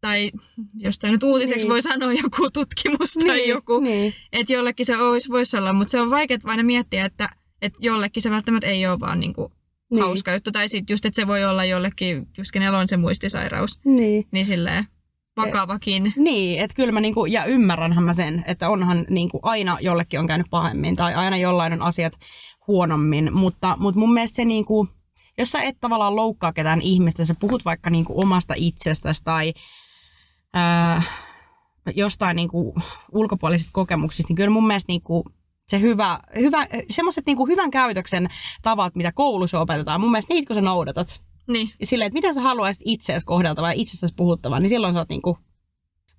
tai 0.00 0.32
jos 0.74 0.98
tämä 0.98 1.12
nyt 1.12 1.22
uutiseksi 1.22 1.64
niin. 1.64 1.70
voi 1.70 1.82
sanoa 1.82 2.12
joku 2.12 2.50
tutkimus 2.50 3.14
tai 3.14 3.36
niin, 3.36 3.48
joku, 3.48 3.80
niin. 3.80 4.14
että 4.32 4.52
jollekin 4.52 4.86
se 4.86 4.96
olisi, 4.96 5.28
voisi 5.28 5.56
olla, 5.56 5.72
mutta 5.72 5.90
se 5.90 6.00
on 6.00 6.10
vaikea 6.10 6.38
aina 6.44 6.62
miettiä, 6.62 7.04
että, 7.04 7.28
että 7.62 7.78
jollekin 7.82 8.22
se 8.22 8.30
välttämättä 8.30 8.66
ei 8.66 8.86
ole 8.86 9.00
vaan 9.00 9.20
niinku 9.20 9.52
niin. 9.90 10.02
hauska 10.02 10.32
juttu, 10.32 10.52
tai 10.52 10.68
sitten 10.68 10.94
just, 10.94 11.04
että 11.04 11.16
se 11.16 11.26
voi 11.26 11.44
olla 11.44 11.64
jollekin, 11.64 12.28
just 12.38 12.50
kenellä 12.52 12.78
on 12.78 12.88
se 12.88 12.96
muistisairaus, 12.96 13.80
niin, 13.84 14.28
niin 14.32 14.46
silleen 14.46 14.84
vakavakin. 15.36 16.06
Et, 16.06 16.16
niin, 16.16 16.60
että 16.60 16.74
kyllä 16.74 16.92
mä 16.92 17.00
niinku, 17.00 17.26
ja 17.26 17.44
ymmärränhän 17.44 18.04
mä 18.04 18.14
sen, 18.14 18.44
että 18.46 18.68
onhan 18.68 19.06
niinku 19.10 19.40
aina 19.42 19.78
jollekin 19.80 20.20
on 20.20 20.26
käynyt 20.26 20.46
pahemmin, 20.50 20.96
tai 20.96 21.14
aina 21.14 21.36
jollain 21.36 21.72
on 21.72 21.82
asiat 21.82 22.12
huonommin, 22.66 23.32
mutta, 23.32 23.76
mutta 23.78 23.98
mun 23.98 24.14
mielestä 24.14 24.36
se 24.36 24.44
niinku, 24.44 24.88
jos 25.38 25.52
sä 25.52 25.62
et 25.62 25.76
tavallaan 25.80 26.16
loukkaa 26.16 26.52
ketään 26.52 26.80
ihmistä, 26.80 27.24
sä 27.24 27.34
puhut 27.40 27.64
vaikka 27.64 27.90
niinku 27.90 28.20
omasta 28.20 28.54
itsestäsi 28.56 29.24
tai 29.24 29.52
ää, 30.54 31.02
jostain 31.94 32.36
niinku 32.36 32.74
ulkopuolisista 33.12 33.70
kokemuksista, 33.72 34.30
niin 34.30 34.36
kyllä 34.36 34.50
mun 34.50 34.66
mielestä 34.66 34.92
niinku 34.92 35.24
se 35.68 35.80
hyvä, 35.80 36.20
hyvä 36.36 36.66
semmoiset 36.90 37.26
niinku 37.26 37.46
hyvän 37.46 37.70
käytöksen 37.70 38.28
tavat, 38.62 38.96
mitä 38.96 39.12
koulussa 39.12 39.60
opetetaan, 39.60 40.00
mun 40.00 40.10
mielestä 40.10 40.34
niitä 40.34 40.46
kun 40.46 40.54
sä 40.54 40.60
noudatat, 40.60 41.20
Niin. 41.48 41.70
silleen, 41.82 42.06
että 42.06 42.16
miten 42.16 42.34
sä 42.34 42.40
haluaisit 42.40 42.82
itseäsi 42.84 43.26
kohdeltava 43.26 43.68
ja 43.68 43.80
itsestäsi 43.80 44.14
puhuttava, 44.16 44.60
niin 44.60 44.68
silloin 44.68 44.94
sä 44.94 44.98
oot 45.00 45.08
niinku... 45.08 45.38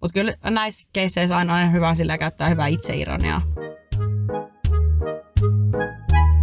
Mutta 0.02 0.14
kyllä 0.14 0.36
näissä 0.44 0.88
keisseissä 0.94 1.38
aina 1.38 1.56
on 1.56 1.72
hyvä 1.72 1.96
sillä 1.96 2.18
käyttää 2.18 2.50
hyvää 2.50 2.68
itseironiaa. 2.68 3.42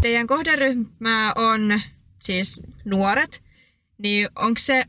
Teidän 0.00 0.26
kohderyhmä 0.26 1.32
on 1.36 1.80
siis 2.22 2.62
nuoret, 2.84 3.42
niin 3.98 4.28
onko 4.36 4.58
se 4.58 4.84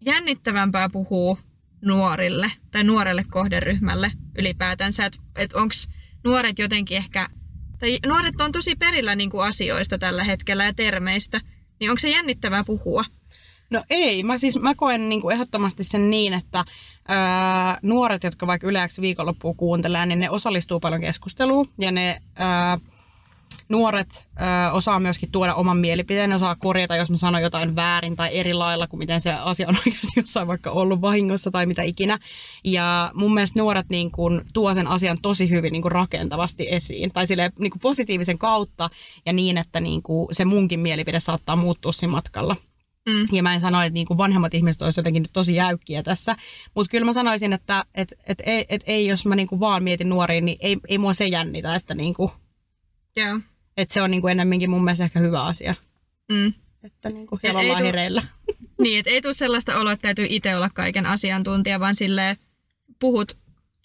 jännittävämpää 0.00 0.88
puhua 0.88 1.38
nuorille 1.84 2.52
tai 2.70 2.84
nuorelle 2.84 3.24
kohderyhmälle 3.30 4.12
ylipäätänsä, 4.38 5.06
että 5.06 5.18
et 5.36 5.52
onko 5.52 5.74
nuoret 6.24 6.58
jotenkin 6.58 6.96
ehkä, 6.96 7.28
tai 7.78 7.98
nuoret 8.06 8.40
on 8.40 8.52
tosi 8.52 8.76
perillä 8.76 9.16
niin 9.16 9.30
kuin 9.30 9.44
asioista 9.44 9.98
tällä 9.98 10.24
hetkellä 10.24 10.64
ja 10.64 10.74
termeistä, 10.74 11.40
niin 11.80 11.90
onko 11.90 11.98
se 11.98 12.10
jännittävää 12.10 12.64
puhua? 12.64 13.04
No 13.70 13.84
ei, 13.90 14.22
mä 14.22 14.38
siis 14.38 14.60
mä 14.60 14.74
koen 14.74 15.08
niinku 15.08 15.30
ehdottomasti 15.30 15.84
sen 15.84 16.10
niin, 16.10 16.32
että 16.32 16.64
ää, 17.08 17.78
nuoret, 17.82 18.24
jotka 18.24 18.46
vaikka 18.46 18.66
yleensä 18.66 19.02
viikonloppuun 19.02 19.56
kuuntelee, 19.56 20.06
niin 20.06 20.20
ne 20.20 20.30
osallistuu 20.30 20.80
paljon 20.80 21.00
keskusteluun 21.00 21.68
ja 21.78 21.92
ne 21.92 22.22
ää, 22.36 22.78
nuoret 23.70 24.28
ää, 24.36 24.72
osaa 24.72 25.00
myöskin 25.00 25.30
tuoda 25.30 25.54
oman 25.54 25.76
mielipiteen, 25.76 26.32
osaa 26.32 26.56
korjata, 26.56 26.96
jos 26.96 27.10
mä 27.10 27.16
sanon 27.16 27.42
jotain 27.42 27.76
väärin 27.76 28.16
tai 28.16 28.38
eri 28.38 28.54
lailla 28.54 28.86
kuin 28.86 28.98
miten 28.98 29.20
se 29.20 29.32
asia 29.32 29.68
on 29.68 29.76
oikeasti 29.86 30.20
jossain 30.20 30.46
vaikka 30.46 30.70
ollut 30.70 31.00
vahingossa 31.00 31.50
tai 31.50 31.66
mitä 31.66 31.82
ikinä. 31.82 32.18
Ja 32.64 33.10
mun 33.14 33.34
mielestä 33.34 33.58
nuoret 33.58 33.86
niin 33.88 34.10
kun, 34.10 34.44
tuo 34.52 34.74
sen 34.74 34.86
asian 34.86 35.18
tosi 35.22 35.50
hyvin 35.50 35.72
niin 35.72 35.82
kun, 35.82 35.92
rakentavasti 35.92 36.66
esiin 36.70 37.12
tai 37.12 37.26
sille 37.26 37.52
niin 37.58 37.70
kun, 37.70 37.80
positiivisen 37.80 38.38
kautta 38.38 38.90
ja 39.26 39.32
niin, 39.32 39.58
että 39.58 39.80
niin 39.80 40.02
kun, 40.02 40.28
se 40.32 40.44
munkin 40.44 40.80
mielipide 40.80 41.20
saattaa 41.20 41.56
muuttua 41.56 41.92
siinä 41.92 42.12
matkalla. 42.12 42.56
Mm. 43.08 43.36
Ja 43.36 43.42
mä 43.42 43.54
en 43.54 43.60
sano, 43.60 43.82
että 43.82 43.94
niinku 43.94 44.16
vanhemmat 44.16 44.54
ihmiset 44.54 44.82
olisivat 44.82 44.96
jotenkin 45.02 45.22
nyt 45.22 45.32
tosi 45.32 45.54
jäykkiä 45.54 46.02
tässä. 46.02 46.36
Mutta 46.74 46.90
kyllä 46.90 47.04
mä 47.04 47.12
sanoisin, 47.12 47.52
että 47.52 47.84
et, 47.94 48.12
et, 48.26 48.38
et, 48.46 48.66
et, 48.68 48.82
ei, 48.86 49.06
jos 49.06 49.26
mä 49.26 49.36
niinku 49.36 49.60
vaan 49.60 49.82
mietin 49.82 50.08
nuoriin, 50.08 50.44
niin 50.44 50.58
ei, 50.60 50.76
ei 50.88 50.98
mua 50.98 51.14
se 51.14 51.26
jännitä, 51.26 51.74
että 51.74 51.94
niinku, 51.94 52.30
Joo. 53.16 53.40
Et 53.80 53.90
se 53.90 54.02
on 54.02 54.10
niinku 54.10 54.28
ennemminkin 54.28 54.70
mun 54.70 54.84
mielestä 54.84 55.04
ehkä 55.04 55.20
hyvä 55.20 55.44
asia. 55.44 55.74
Mm. 56.32 56.52
Että 56.82 57.10
niinku 57.10 57.38
ei 57.42 57.52
tuu- 57.52 57.76
hereillä. 57.76 58.22
Niin, 58.78 58.98
että 58.98 59.10
ei 59.10 59.22
tule 59.22 59.34
sellaista 59.34 59.78
oloa, 59.78 59.92
että 59.92 60.02
täytyy 60.02 60.26
itse 60.28 60.56
olla 60.56 60.70
kaiken 60.74 61.06
asiantuntija, 61.06 61.80
vaan 61.80 61.96
sille 61.96 62.36
puhut 62.98 63.38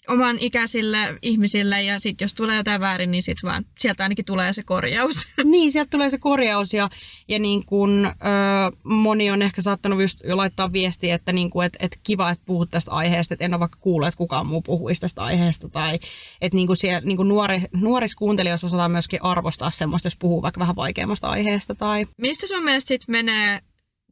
oman 0.08 0.36
ikäisille 0.40 0.98
ihmisille 1.22 1.82
ja 1.82 2.00
sitten 2.00 2.24
jos 2.24 2.34
tulee 2.34 2.56
jotain 2.56 2.80
väärin, 2.80 3.10
niin 3.10 3.22
sit 3.22 3.38
vaan 3.42 3.64
sieltä 3.78 4.02
ainakin 4.02 4.24
tulee 4.24 4.52
se 4.52 4.62
korjaus. 4.62 5.28
niin, 5.44 5.72
sieltä 5.72 5.90
tulee 5.90 6.10
se 6.10 6.18
korjaus 6.18 6.74
ja, 6.74 6.90
ja 7.28 7.38
niin 7.38 7.66
kun, 7.66 8.06
ö, 8.06 8.76
moni 8.82 9.30
on 9.30 9.42
ehkä 9.42 9.62
saattanut 9.62 10.00
just 10.00 10.20
jo 10.24 10.36
laittaa 10.36 10.72
viestiä, 10.72 11.14
että 11.14 11.32
niinku, 11.32 11.60
et, 11.60 11.76
et 11.80 11.98
kiva, 12.02 12.30
että 12.30 12.44
puhut 12.46 12.70
tästä 12.70 12.90
aiheesta, 12.90 13.34
että 13.34 13.44
en 13.44 13.54
ole 13.54 13.60
vaikka 13.60 13.78
kuullut, 13.80 14.08
että 14.08 14.18
kukaan 14.18 14.46
muu 14.46 14.62
puhuisi 14.62 15.00
tästä 15.00 15.22
aiheesta. 15.22 15.68
Tai 15.68 15.98
että 16.40 16.56
niinku 16.56 16.74
siellä, 16.74 17.00
niinku 17.00 17.22
nuori, 17.22 17.62
nuorissa 17.72 18.18
kuuntelijoissa 18.18 18.66
osataan 18.66 18.90
myöskin 18.90 19.22
arvostaa 19.22 19.70
semmoista, 19.70 20.06
jos 20.06 20.16
puhuu 20.16 20.42
vaikka 20.42 20.60
vähän 20.60 20.76
vaikeammasta 20.76 21.28
aiheesta. 21.28 21.74
Tai... 21.74 22.06
Missä 22.18 22.46
sun 22.46 22.64
mielestä 22.64 22.88
sit 22.88 23.02
menee 23.08 23.60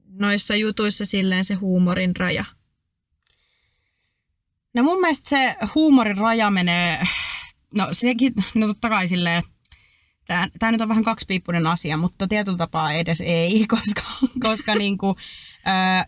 noissa 0.08 0.54
jutuissa 0.54 1.06
silleen 1.06 1.44
se 1.44 1.54
huumorin 1.54 2.16
raja? 2.16 2.44
No 4.74 4.82
mun 4.82 5.00
mielestä 5.00 5.28
se 5.28 5.56
huumorin 5.74 6.18
raja 6.18 6.50
menee, 6.50 7.06
no 7.74 7.88
sekin, 7.92 8.34
no 8.54 8.66
totta 8.66 8.88
kai 8.88 9.08
silleen, 9.08 9.42
Tämä, 10.26 10.48
tämä 10.58 10.72
nyt 10.72 10.80
on 10.80 10.88
vähän 10.88 11.04
kaksipiippunen 11.04 11.66
asia, 11.66 11.96
mutta 11.96 12.28
tietyllä 12.28 12.58
tapaa 12.58 12.92
edes 12.92 13.20
ei, 13.20 13.66
koska, 13.76 14.02
koska 14.40 14.74
niin 14.84 14.98
kuin, 14.98 15.16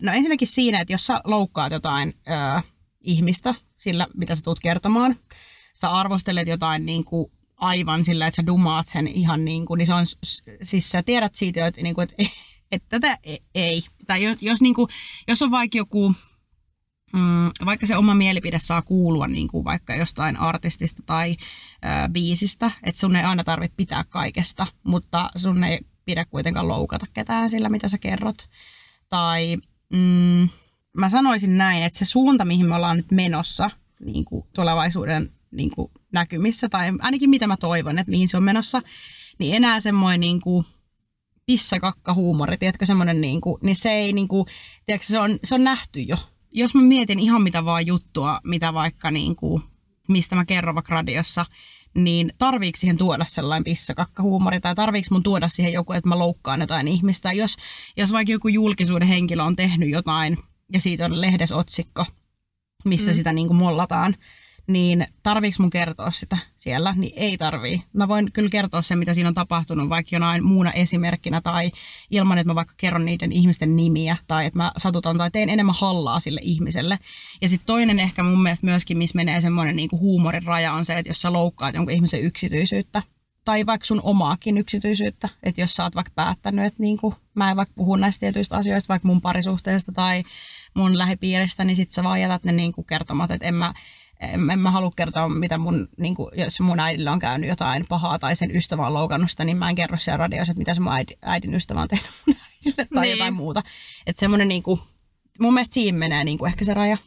no 0.01 0.11
ensinnäkin 0.11 0.47
siinä, 0.47 0.79
että 0.79 0.93
jos 0.93 1.05
sä 1.05 1.21
loukkaat 1.23 1.71
jotain 1.71 2.13
ö, 2.27 2.61
ihmistä 3.01 3.55
sillä, 3.77 4.07
mitä 4.13 4.35
sä 4.35 4.43
tulet 4.43 4.59
kertomaan, 4.59 5.19
sä 5.73 5.89
arvostelet 5.89 6.47
jotain 6.47 6.85
niin 6.85 7.05
kuin 7.05 7.31
aivan 7.57 8.05
sillä, 8.05 8.27
että 8.27 8.35
sä 8.35 8.45
dumaat 8.45 8.87
sen 8.87 9.07
ihan 9.07 9.45
niin 9.45 9.65
kuin, 9.65 9.77
niin 9.77 9.87
se 9.87 9.93
on, 9.93 10.05
siis 10.61 10.89
sä 10.89 11.03
tiedät 11.03 11.35
siitä, 11.35 11.67
että, 11.67 11.81
niin 11.81 11.95
kuin, 11.95 12.03
että, 12.03 12.15
että 12.71 12.87
tätä 12.89 13.17
e- 13.23 13.37
ei. 13.55 13.83
Tai 14.07 14.23
jos, 14.23 14.41
jos, 14.41 14.61
niin 14.61 14.75
kuin, 14.75 14.89
jos 15.27 15.41
on 15.41 15.51
vaikka 15.51 15.77
joku, 15.77 16.13
mm, 17.13 17.65
vaikka 17.65 17.85
se 17.85 17.97
oma 17.97 18.13
mielipide 18.13 18.59
saa 18.59 18.81
kuulua 18.81 19.27
niin 19.27 19.47
kuin 19.47 19.65
vaikka 19.65 19.95
jostain 19.95 20.37
artistista 20.37 21.03
tai 21.05 21.31
ö, 21.85 22.09
biisistä, 22.11 22.71
että 22.83 22.99
sun 22.99 23.15
ei 23.15 23.23
aina 23.23 23.43
tarvitse 23.43 23.75
pitää 23.77 24.03
kaikesta, 24.09 24.67
mutta 24.83 25.29
sun 25.35 25.63
ei 25.63 25.79
pidä 26.05 26.25
kuitenkaan 26.25 26.67
loukata 26.67 27.05
ketään 27.13 27.49
sillä, 27.49 27.69
mitä 27.69 27.87
sä 27.87 27.97
kerrot. 27.97 28.49
Tai 29.09 29.57
mm, 29.93 30.49
mä 30.97 31.09
sanoisin 31.09 31.57
näin, 31.57 31.83
että 31.83 31.99
se 31.99 32.05
suunta, 32.05 32.45
mihin 32.45 32.65
me 32.65 32.75
ollaan 32.75 32.97
nyt 32.97 33.11
menossa 33.11 33.69
niin 34.05 34.25
kuin 34.25 34.45
tulevaisuuden 34.53 35.31
niin 35.51 35.71
kuin 35.75 35.91
näkymissä, 36.13 36.69
tai 36.69 36.91
ainakin 36.99 37.29
mitä 37.29 37.47
mä 37.47 37.57
toivon, 37.57 37.99
että 37.99 38.11
mihin 38.11 38.27
se 38.27 38.37
on 38.37 38.43
menossa, 38.43 38.81
niin 39.39 39.55
enää 39.55 39.79
semmoinen 39.79 40.19
niin 40.19 40.41
kuin 40.41 40.65
pissakakka 41.45 42.13
huumori, 42.13 42.57
tiedätkö, 42.57 42.85
semmoinen 42.85 43.21
niin 43.21 43.41
kuin, 43.41 43.57
niin 43.63 43.75
se 43.75 43.91
ei 43.91 44.13
niin 44.13 44.27
kuin, 44.27 44.45
tiedätkö, 44.85 45.07
se 45.07 45.19
on, 45.19 45.39
se 45.43 45.55
on 45.55 45.63
nähty 45.63 45.99
jo. 45.99 46.17
Jos 46.51 46.75
mä 46.75 46.81
mietin 46.81 47.19
ihan 47.19 47.41
mitä 47.41 47.65
vaan 47.65 47.87
juttua, 47.87 48.39
mitä 48.43 48.73
vaikka 48.73 49.11
niin 49.11 49.35
kuin, 49.35 49.63
mistä 50.07 50.35
mä 50.35 50.45
kerron 50.45 50.75
vaikka 50.75 50.93
radiossa, 50.93 51.45
niin 51.95 52.33
tarviiko 52.37 52.77
siihen 52.77 52.97
tuoda 52.97 53.25
sellainen 53.25 53.63
pissakakkahuumori 53.63 54.59
tai 54.59 54.75
tarviiko 54.75 55.07
mun 55.11 55.23
tuoda 55.23 55.47
siihen 55.47 55.73
joku, 55.73 55.93
että 55.93 56.09
mä 56.09 56.19
loukkaan 56.19 56.61
jotain 56.61 56.87
ihmistä. 56.87 57.33
Jos, 57.33 57.57
jos 57.97 58.11
vaikka 58.11 58.31
joku 58.31 58.47
julkisuuden 58.47 59.07
henkilö 59.07 59.43
on 59.43 59.55
tehnyt 59.55 59.89
jotain 59.89 60.37
ja 60.73 60.81
siitä 60.81 61.05
on 61.05 61.21
lehdesotsikko, 61.21 62.05
missä 62.85 63.11
mm. 63.11 63.15
sitä 63.15 63.33
niin 63.33 63.47
kuin 63.47 63.57
mollataan, 63.57 64.15
niin 64.67 65.07
tarviiko 65.23 65.55
mun 65.59 65.69
kertoa 65.69 66.11
sitä 66.11 66.37
siellä? 66.55 66.93
Niin 66.97 67.13
ei 67.15 67.37
tarvii. 67.37 67.83
Mä 67.93 68.07
voin 68.07 68.31
kyllä 68.31 68.49
kertoa 68.49 68.81
sen, 68.81 68.99
mitä 68.99 69.13
siinä 69.13 69.27
on 69.27 69.33
tapahtunut, 69.33 69.89
vaikka 69.89 70.15
jonain 70.15 70.43
muuna 70.45 70.71
esimerkkinä 70.71 71.41
tai 71.41 71.71
ilman, 72.11 72.37
että 72.37 72.49
mä 72.49 72.55
vaikka 72.55 72.73
kerron 72.77 73.05
niiden 73.05 73.31
ihmisten 73.31 73.75
nimiä 73.75 74.17
tai 74.27 74.45
että 74.45 74.59
mä 74.59 74.71
satutan 74.77 75.17
tai 75.17 75.31
teen 75.31 75.49
enemmän 75.49 75.75
hallaa 75.79 76.19
sille 76.19 76.39
ihmiselle. 76.43 76.99
Ja 77.41 77.49
sitten 77.49 77.65
toinen 77.65 77.99
ehkä 77.99 78.23
mun 78.23 78.43
mielestä 78.43 78.65
myöskin, 78.65 78.97
missä 78.97 79.15
menee 79.15 79.41
semmoinen 79.41 79.75
niinku 79.75 79.99
huumorin 79.99 80.43
raja 80.43 80.73
on 80.73 80.85
se, 80.85 80.93
että 80.93 81.09
jos 81.09 81.21
sä 81.21 81.33
loukkaat 81.33 81.75
jonkun 81.75 81.93
ihmisen 81.93 82.21
yksityisyyttä 82.21 83.01
tai 83.47 83.65
vaikka 83.65 83.85
sun 83.85 84.01
omaakin 84.03 84.57
yksityisyyttä, 84.57 85.29
että 85.43 85.61
jos 85.61 85.73
sä 85.73 85.83
oot 85.83 85.95
vaikka 85.95 86.11
päättänyt, 86.15 86.65
että 86.65 86.83
niinku, 86.83 87.13
mä 87.33 87.51
en 87.51 87.57
vaikka 87.57 87.73
puhu 87.75 87.95
näistä 87.95 88.19
tietyistä 88.19 88.57
asioista, 88.57 88.89
vaikka 88.89 89.07
mun 89.07 89.21
parisuhteesta 89.21 89.91
tai 89.91 90.23
mun 90.75 90.97
lähipiiristä, 90.97 91.63
niin 91.63 91.75
sit 91.75 91.89
sä 91.89 92.03
vaan 92.03 92.21
jätät 92.21 92.43
ne 92.43 92.51
niinku 92.51 92.83
kertomat, 92.83 93.31
että 93.31 93.47
en 93.47 93.53
mä, 93.53 93.73
en, 94.19 94.49
en 94.49 94.59
mä 94.59 94.71
halua 94.71 94.91
kertoa, 94.95 95.29
mitä 95.29 95.57
mun, 95.57 95.87
niin 95.99 96.15
kuin, 96.15 96.31
jos 96.33 96.59
mun 96.59 96.79
äidillä 96.79 97.11
on 97.11 97.19
käynyt 97.19 97.49
jotain 97.49 97.85
pahaa 97.89 98.19
tai 98.19 98.35
sen 98.35 98.55
ystävä 98.55 98.87
on 98.87 98.93
loukannut 98.93 99.31
sitä, 99.31 99.43
niin 99.43 99.57
mä 99.57 99.69
en 99.69 99.75
kerro 99.75 99.97
siellä 99.97 100.17
radiossa, 100.17 100.51
että 100.51 100.59
mitä 100.59 100.73
se 100.73 100.81
mun 100.81 100.93
äidin, 100.93 101.17
äidin 101.21 101.53
ystävä 101.55 101.81
on 101.81 101.87
tehnyt 101.87 102.09
mun 102.25 102.35
äidille 102.35 102.87
tai 102.93 103.05
Niin. 103.05 103.11
jotain 103.17 103.33
muuta. 103.33 103.63
Että 104.05 104.19
semmoinen, 104.19 104.47
niin 104.47 104.63
kuin, 104.63 104.79
mun 105.39 105.53
mielestä 105.53 105.73
siinä 105.73 105.97
menee 105.97 106.23
niin 106.23 106.37
kuin 106.37 106.49
ehkä 106.49 106.65
se 106.65 106.73
raja. 106.73 106.97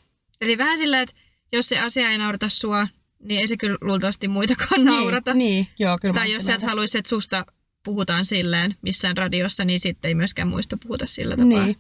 Eli 0.41 0.59
vähän 0.59 0.79
silleen, 0.79 1.03
että 1.03 1.15
jos 1.53 1.69
se 1.69 1.79
asia 1.79 2.11
ei 2.11 2.19
naurata 2.19 2.49
sua, 2.49 2.89
niin 3.23 3.41
ei 3.41 3.47
se 3.49 3.57
kyllä 3.57 3.79
luultavasti 3.81 4.29
muitakaan 4.29 4.85
naurata. 4.85 5.35
Niin, 5.35 5.49
niin 5.65 5.69
joo, 5.79 5.99
kyllä. 5.99 6.15
Tai 6.15 6.33
jos 6.33 6.45
sä 6.45 6.55
et 6.55 6.63
haluaisi, 6.63 6.99
että 6.99 7.09
susta 7.09 7.47
puhutaan 7.85 8.25
silleen 8.25 8.77
missään 8.83 9.17
radiossa, 9.17 9.65
niin 9.65 9.81
sitten 9.81 10.09
ei 10.09 10.15
myöskään 10.15 10.49
muista 10.49 10.77
puhuta 10.83 11.07
sillä 11.07 11.37
tapaa. 11.37 11.65
Niin. 11.65 11.77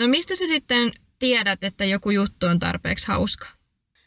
No 0.00 0.08
mistä 0.08 0.36
sä 0.36 0.46
sitten 0.46 0.92
tiedät, 1.18 1.64
että 1.64 1.84
joku 1.84 2.10
juttu 2.10 2.46
on 2.46 2.58
tarpeeksi 2.58 3.08
hauska? 3.08 3.46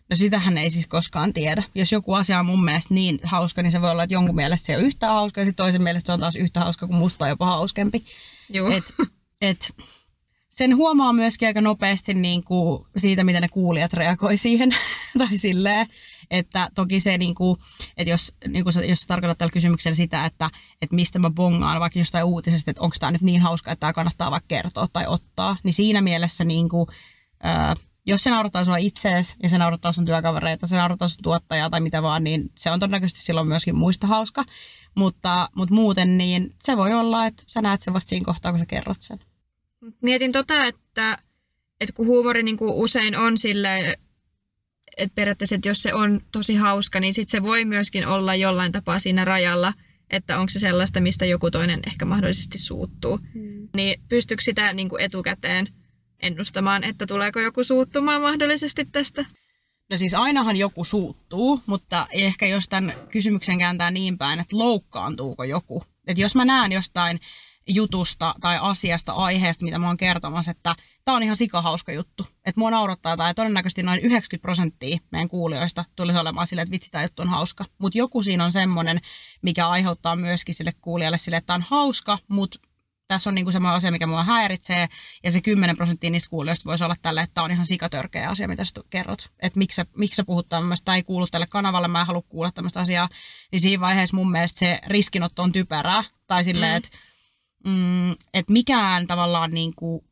No 0.09 0.15
sitähän 0.15 0.57
ei 0.57 0.69
siis 0.69 0.87
koskaan 0.87 1.33
tiedä. 1.33 1.63
Jos 1.75 1.91
joku 1.91 2.13
asia 2.13 2.39
on 2.39 2.45
mun 2.45 2.65
mielestä 2.65 2.93
niin 2.93 3.19
hauska, 3.23 3.61
niin 3.61 3.71
se 3.71 3.81
voi 3.81 3.91
olla, 3.91 4.03
että 4.03 4.13
jonkun 4.13 4.35
mielestä 4.35 4.65
se 4.65 4.73
ei 4.73 4.77
ole 4.77 4.85
yhtä 4.85 5.07
hauska 5.07 5.41
ja 5.41 5.53
toisen 5.53 5.83
mielestä 5.83 6.07
se 6.07 6.13
on 6.13 6.19
taas 6.19 6.35
yhtä 6.35 6.59
hauska 6.59 6.87
kuin 6.87 6.97
musta 6.97 7.25
on 7.25 7.29
jopa 7.29 7.45
hauskempi. 7.45 8.05
Joo. 8.49 8.71
Et, 8.71 8.93
et, 9.41 9.73
sen 10.49 10.75
huomaa 10.75 11.13
myöskin 11.13 11.47
aika 11.47 11.61
nopeasti 11.61 12.13
niin 12.13 12.43
kuin 12.43 12.85
siitä, 12.97 13.23
miten 13.23 13.41
ne 13.41 13.47
kuulijat 13.47 13.93
reagoi 13.93 14.37
siihen. 14.37 14.75
tai 15.17 15.37
silleen, 15.37 15.87
että 16.31 16.69
toki 16.75 16.99
se, 16.99 17.17
niin 17.17 17.35
kuin, 17.35 17.57
että 17.97 18.11
jos, 18.11 18.33
niin 18.47 18.63
kuin, 18.63 18.89
jos 18.89 18.99
sä 18.99 19.07
tarkoitat 19.07 19.37
tällä 19.37 19.51
kysymyksellä 19.51 19.95
sitä, 19.95 20.25
että, 20.25 20.49
että 20.81 20.95
mistä 20.95 21.19
mä 21.19 21.29
bongaan 21.29 21.79
vaikka 21.79 21.99
jostain 21.99 22.25
uutisesta, 22.25 22.71
että 22.71 22.81
onko 22.81 22.95
tämä 22.99 23.11
nyt 23.11 23.21
niin 23.21 23.41
hauska, 23.41 23.71
että 23.71 23.79
tämä 23.79 23.93
kannattaa 23.93 24.31
vaikka 24.31 24.47
kertoa 24.47 24.87
tai 24.93 25.07
ottaa, 25.07 25.57
niin 25.63 25.73
siinä 25.73 26.01
mielessä 26.01 26.43
niin 26.43 26.69
kuin, 26.69 26.87
jos 28.05 28.23
se 28.23 28.29
naurattaa 28.29 28.65
sua 28.65 28.77
itseesi 28.77 29.35
ja 29.43 29.49
se 29.49 29.57
naurattaa 29.57 29.91
sun 29.91 30.05
työkavereita, 30.05 30.67
se 30.67 30.77
naurattaa 30.77 31.07
sun 31.07 31.23
tuottajaa 31.23 31.69
tai 31.69 31.81
mitä 31.81 32.01
vaan, 32.01 32.23
niin 32.23 32.51
se 32.57 32.71
on 32.71 32.79
todennäköisesti 32.79 33.21
silloin 33.21 33.47
myöskin 33.47 33.75
muista 33.75 34.07
hauska. 34.07 34.43
Mutta, 34.95 35.49
mutta 35.55 35.75
muuten 35.75 36.17
niin 36.17 36.55
se 36.63 36.77
voi 36.77 36.93
olla, 36.93 37.25
että 37.25 37.43
sä 37.47 37.61
näet 37.61 37.81
sen 37.81 37.93
vasta 37.93 38.09
siinä 38.09 38.25
kohtaa, 38.25 38.51
kun 38.51 38.59
sä 38.59 38.65
kerrot 38.65 39.01
sen. 39.01 39.19
Mietin 40.01 40.31
tota, 40.31 40.63
että, 40.63 41.17
että 41.81 41.93
kun 41.93 42.07
huumori 42.07 42.43
niin 42.43 42.57
kuin 42.57 42.73
usein 42.73 43.17
on 43.17 43.37
sille, 43.37 43.97
että 44.97 45.15
periaatteessa, 45.15 45.55
että 45.55 45.67
jos 45.67 45.81
se 45.81 45.93
on 45.93 46.21
tosi 46.31 46.55
hauska, 46.55 46.99
niin 46.99 47.13
sit 47.13 47.29
se 47.29 47.43
voi 47.43 47.65
myöskin 47.65 48.07
olla 48.07 48.35
jollain 48.35 48.71
tapaa 48.71 48.99
siinä 48.99 49.25
rajalla, 49.25 49.73
että 50.09 50.39
onko 50.39 50.49
se 50.49 50.59
sellaista, 50.59 51.01
mistä 51.01 51.25
joku 51.25 51.51
toinen 51.51 51.79
ehkä 51.87 52.05
mahdollisesti 52.05 52.57
suuttuu. 52.57 53.19
Hmm. 53.33 53.67
Niin 53.75 54.01
pystyykö 54.09 54.43
sitä 54.43 54.73
niin 54.73 54.89
kuin 54.89 55.01
etukäteen 55.01 55.67
ennustamaan, 56.25 56.83
että 56.83 57.05
tuleeko 57.07 57.39
joku 57.39 57.63
suuttumaan 57.63 58.21
mahdollisesti 58.21 58.85
tästä? 58.85 59.25
No 59.89 59.97
siis 59.97 60.13
ainahan 60.13 60.57
joku 60.57 60.83
suuttuu, 60.83 61.61
mutta 61.65 62.07
ehkä 62.11 62.47
jos 62.47 62.67
tämän 62.67 62.93
kysymyksen 63.11 63.59
kääntää 63.59 63.91
niin 63.91 64.17
päin, 64.17 64.39
että 64.39 64.57
loukkaantuuko 64.57 65.43
joku. 65.43 65.83
Että 66.07 66.21
jos 66.21 66.35
mä 66.35 66.45
näen 66.45 66.71
jostain 66.71 67.19
jutusta 67.67 68.35
tai 68.41 68.57
asiasta, 68.61 69.11
aiheesta, 69.13 69.65
mitä 69.65 69.79
mä 69.79 69.87
oon 69.87 69.97
kertomassa, 69.97 70.51
että 70.51 70.75
tämä 71.05 71.15
on 71.15 71.23
ihan 71.23 71.35
sikahauska 71.35 71.91
juttu. 71.91 72.27
Että 72.45 72.59
mua 72.59 72.71
naurattaa 72.71 73.17
tai 73.17 73.33
todennäköisesti 73.33 73.83
noin 73.83 73.99
90 73.99 74.41
prosenttia 74.41 74.97
meidän 75.11 75.29
kuulijoista 75.29 75.85
tulisi 75.95 76.19
olemaan 76.19 76.47
silleen, 76.47 76.63
että 76.63 76.71
vitsi, 76.71 76.91
tämä 76.91 77.03
juttu 77.03 77.21
on 77.21 77.29
hauska. 77.29 77.65
Mutta 77.77 77.97
joku 77.97 78.23
siinä 78.23 78.45
on 78.45 78.51
semmoinen, 78.51 78.99
mikä 79.41 79.67
aiheuttaa 79.67 80.15
myöskin 80.15 80.55
sille 80.55 80.73
kuulijalle 80.81 81.17
sille, 81.17 81.37
että 81.37 81.47
tämä 81.47 81.55
on 81.55 81.65
hauska, 81.69 82.19
mutta 82.27 82.59
tässä 83.07 83.29
on 83.29 83.35
niinku 83.35 83.51
semmoinen 83.51 83.77
asia, 83.77 83.91
mikä 83.91 84.07
mua 84.07 84.23
häiritsee, 84.23 84.87
ja 85.23 85.31
se 85.31 85.41
10 85.41 85.75
prosenttia 85.77 86.09
niistä 86.09 86.29
kuulijoista 86.29 86.69
voisi 86.69 86.83
olla 86.83 86.95
tälle, 87.01 87.21
että 87.21 87.33
tämä 87.33 87.45
on 87.45 87.51
ihan 87.51 87.65
sikatörkeä 87.65 88.29
asia, 88.29 88.47
mitä 88.47 88.63
sä 88.63 88.73
kerrot. 88.89 89.31
Että 89.39 89.59
miksi, 89.59 89.81
miksi 89.97 90.15
sä 90.15 90.23
puhut 90.23 90.49
tämmöistä, 90.49 90.85
tai 90.85 90.95
ei 90.95 91.03
kuulu 91.03 91.27
tälle 91.27 91.47
kanavalle, 91.47 91.87
mä 91.87 91.99
en 91.99 92.07
halua 92.07 92.23
kuulla 92.29 92.51
tämmöistä 92.51 92.79
asiaa. 92.79 93.09
Niin 93.51 93.59
siinä 93.59 93.81
vaiheessa 93.81 94.15
mun 94.15 94.31
mielestä 94.31 94.59
se 94.59 94.79
riskinotto 94.87 95.43
on 95.43 95.51
typerää, 95.51 96.03
tai 96.27 96.43
silleen, 96.43 96.73
mm. 96.73 96.77
että 96.77 96.89
mm, 97.65 98.11
et 98.11 98.49
mikään 98.49 99.07
tavallaan 99.07 99.51
niinku 99.51 100.05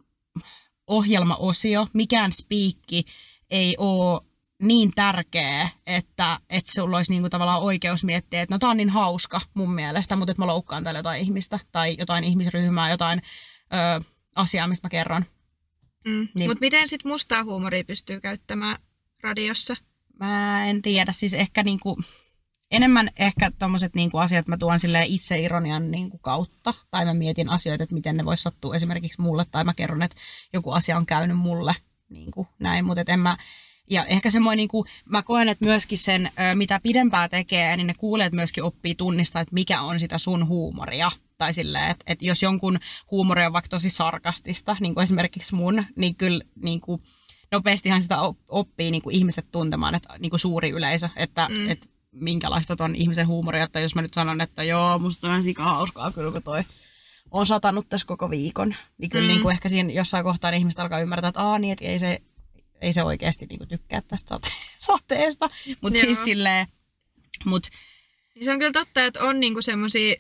ohjelmaosio, 0.87 1.87
mikään 1.93 2.31
spiikki 2.33 3.05
ei 3.49 3.75
ole 3.77 4.21
niin 4.63 4.91
tärkeä, 4.95 5.69
että, 5.87 6.39
että 6.49 6.71
sulla 6.71 6.97
olisi 6.97 7.11
niinku 7.11 7.29
tavallaan 7.29 7.61
oikeus 7.61 8.03
miettiä, 8.03 8.41
että 8.41 8.55
no 8.55 8.59
tää 8.59 8.69
on 8.69 8.77
niin 8.77 8.89
hauska 8.89 9.41
mun 9.53 9.73
mielestä, 9.73 10.15
mutta 10.15 10.31
että 10.31 10.41
mä 10.41 10.47
loukkaan 10.47 10.83
täällä 10.83 10.99
jotain 10.99 11.21
ihmistä 11.21 11.59
tai 11.71 11.95
jotain 11.99 12.23
ihmisryhmää, 12.23 12.91
jotain 12.91 13.21
ö, 13.73 14.03
asiaa, 14.35 14.67
mistä 14.67 14.85
mä 14.85 14.89
kerron. 14.89 15.25
Mm. 16.05 16.27
Niin. 16.35 16.49
Mutta 16.49 16.61
miten 16.61 16.89
sitten 16.89 17.11
mustaa 17.11 17.43
huumoria 17.43 17.83
pystyy 17.83 18.21
käyttämään 18.21 18.77
radiossa? 19.23 19.75
Mä 20.19 20.65
en 20.65 20.81
tiedä, 20.81 21.11
siis 21.11 21.33
ehkä 21.33 21.63
niinku, 21.63 21.97
enemmän 22.71 23.09
ehkä 23.19 23.51
tommoset 23.59 23.95
niinku 23.95 24.17
asiat 24.17 24.47
mä 24.47 24.57
tuon 24.57 24.79
sille 24.79 25.03
itseironian 25.07 25.91
niinku 25.91 26.17
kautta, 26.17 26.73
tai 26.91 27.05
mä 27.05 27.13
mietin 27.13 27.49
asioita, 27.49 27.83
että 27.83 27.95
miten 27.95 28.17
ne 28.17 28.25
vois 28.25 28.43
sattua 28.43 28.75
esimerkiksi 28.75 29.21
mulle, 29.21 29.45
tai 29.51 29.63
mä 29.63 29.73
kerron, 29.73 30.01
että 30.01 30.17
joku 30.53 30.71
asia 30.71 30.97
on 30.97 31.05
käynyt 31.05 31.37
mulle, 31.37 31.75
niinku 32.09 32.47
näin, 32.59 32.85
mutta 32.85 33.03
en 33.07 33.19
mä, 33.19 33.37
ja 33.89 34.05
ehkä 34.05 34.29
semmoinen, 34.29 34.57
niin 34.57 34.67
kuin, 34.67 34.87
mä 35.05 35.21
koen, 35.21 35.49
että 35.49 35.65
myöskin 35.65 35.97
sen, 35.97 36.31
mitä 36.55 36.79
pidempää 36.83 37.29
tekee, 37.29 37.77
niin 37.77 37.87
ne 37.87 37.93
kuulijat 37.93 38.33
myöskin 38.33 38.63
oppii 38.63 38.95
tunnistaa, 38.95 39.41
että 39.41 39.53
mikä 39.53 39.81
on 39.81 39.99
sitä 39.99 40.17
sun 40.17 40.47
huumoria. 40.47 41.11
Tai 41.37 41.53
silleen, 41.53 41.91
että, 41.91 42.03
että 42.07 42.25
jos 42.25 42.43
jonkun 42.43 42.79
huumori 43.11 43.45
on 43.45 43.53
vaikka 43.53 43.69
tosi 43.69 43.89
sarkastista, 43.89 44.77
niin 44.79 44.93
kuin 44.93 45.03
esimerkiksi 45.03 45.55
mun, 45.55 45.83
niin 45.95 46.15
kyllä 46.15 46.43
niin 46.63 46.81
kuin, 46.81 47.01
nopeastihan 47.51 48.01
sitä 48.01 48.17
oppii 48.47 48.91
niin 48.91 49.01
kuin 49.01 49.15
ihmiset 49.15 49.45
tuntemaan, 49.51 49.95
että 49.95 50.15
niin 50.19 50.29
kuin 50.29 50.39
suuri 50.39 50.69
yleisö, 50.69 51.09
että, 51.15 51.47
mm. 51.49 51.69
että 51.69 51.89
minkälaista 52.11 52.75
ton 52.75 52.95
ihmisen 52.95 53.27
huumoria, 53.27 53.63
että 53.63 53.79
jos 53.79 53.95
mä 53.95 54.01
nyt 54.01 54.13
sanon, 54.13 54.41
että 54.41 54.63
joo, 54.63 54.99
musta 54.99 55.27
on 55.27 55.31
ihan 55.31 55.43
sika 55.43 55.63
hauskaa 55.63 56.11
kyllä, 56.11 56.31
kun 56.31 56.43
toi 56.43 56.63
on 57.31 57.45
satanut 57.45 57.89
tässä 57.89 58.07
koko 58.07 58.29
viikon, 58.29 58.75
niin 58.97 59.09
kyllä 59.09 59.23
mm. 59.23 59.27
niin 59.27 59.41
kuin 59.41 59.53
ehkä 59.53 59.69
siinä 59.69 59.93
jossain 59.93 60.23
kohtaa 60.23 60.51
niin 60.51 60.59
ihmiset 60.59 60.79
alkaa 60.79 60.99
ymmärtää, 60.99 61.27
että 61.27 61.41
Aa, 61.41 61.59
niin, 61.59 61.71
että 61.73 61.85
ei 61.85 61.99
se 61.99 62.21
ei 62.83 62.93
se 62.93 63.03
oikeasti 63.03 63.45
niinku 63.45 63.65
tykkää 63.65 64.01
tästä 64.01 64.35
sate- 64.35 64.53
sateesta. 64.79 65.49
Mutta 65.81 65.99
siis 65.99 66.23
silleen, 66.23 66.67
mut... 67.45 67.67
Se 68.41 68.51
on 68.51 68.59
kyllä 68.59 68.71
totta, 68.71 69.05
että 69.05 69.23
on 69.23 69.39
niinku 69.39 69.61
semmoisia 69.61 70.15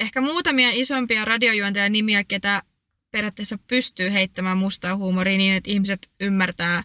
ehkä 0.00 0.20
muutamia 0.20 0.70
isompia 0.72 1.24
radiojuontajan 1.24 1.92
nimiä, 1.92 2.24
ketä 2.24 2.62
periaatteessa 3.10 3.58
pystyy 3.66 4.12
heittämään 4.12 4.58
mustaa 4.58 4.96
huumoria 4.96 5.38
niin, 5.38 5.54
että 5.54 5.70
ihmiset 5.70 6.10
ymmärtää 6.20 6.84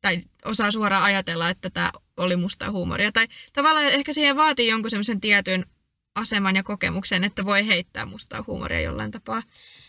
tai 0.00 0.20
osaa 0.44 0.70
suoraan 0.70 1.04
ajatella, 1.04 1.50
että 1.50 1.70
tämä 1.70 1.90
oli 2.16 2.36
mustaa 2.36 2.70
huumoria. 2.70 3.12
Tai 3.12 3.28
tavallaan 3.52 3.86
ehkä 3.86 4.12
siihen 4.12 4.36
vaatii 4.36 4.68
jonkun 4.68 4.90
semmoisen 4.90 5.20
tietyn 5.20 5.66
aseman 6.14 6.56
ja 6.56 6.62
kokemuksen, 6.62 7.24
että 7.24 7.44
voi 7.44 7.66
heittää 7.66 8.06
mustaa 8.06 8.44
huumoria 8.46 8.80
jollain 8.80 9.10
tapaa. 9.10 9.42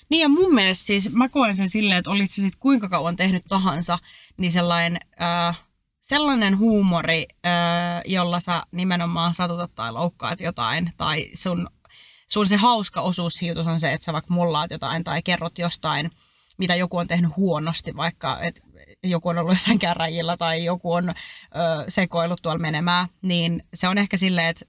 Niin 0.10 0.22
ja 0.22 0.30
mun 0.30 0.56
mielestä 0.56 0.86
siis 0.86 1.12
mä 1.12 1.30
koen 1.30 1.56
sen 1.56 1.70
silleen, 1.70 1.98
että 1.98 2.12
olit 2.12 2.32
se 2.32 2.42
sitten 2.42 2.60
kuinka 2.60 2.90
kauan 2.90 3.16
tehnyt 3.16 3.44
tahansa, 3.50 4.00
niin 4.38 4.52
sellainen, 4.52 5.00
äh, 5.22 5.60
sellainen 6.00 6.58
huumori, 6.58 7.26
äh, 7.46 8.02
jolla 8.06 8.40
sä 8.40 8.64
nimenomaan 8.72 9.34
satutat 9.34 9.76
tai 9.76 9.92
loukkaat 9.92 10.42
jotain, 10.42 10.94
tai 10.98 11.30
sun, 11.34 11.68
sun 12.28 12.48
se 12.48 12.56
hauska 12.56 13.02
osuus 13.02 13.34
siitä 13.34 13.62
on 13.62 13.80
se, 13.80 13.94
että 13.94 14.06
sä 14.06 14.14
vaikka 14.14 14.34
mullaat 14.34 14.72
jotain 14.72 15.04
tai 15.04 15.22
kerrot 15.22 15.58
jostain, 15.58 16.12
mitä 16.58 16.76
joku 16.76 16.98
on 16.98 17.08
tehnyt 17.08 17.38
huonosti, 17.38 17.96
vaikka 17.96 18.40
että 18.40 18.62
joku 19.04 19.30
on 19.30 19.38
ollut 19.38 19.54
jossain 19.54 19.80
käräjillä 19.80 20.38
tai 20.38 20.66
joku 20.66 20.94
on 20.94 21.10
ö, 21.10 21.14
sekoillut 21.88 22.42
tuolla 22.42 22.60
menemään, 22.60 23.08
niin 23.22 23.64
se 23.74 23.88
on 23.88 23.98
ehkä 23.98 24.18
silleen, 24.18 24.48
että 24.48 24.66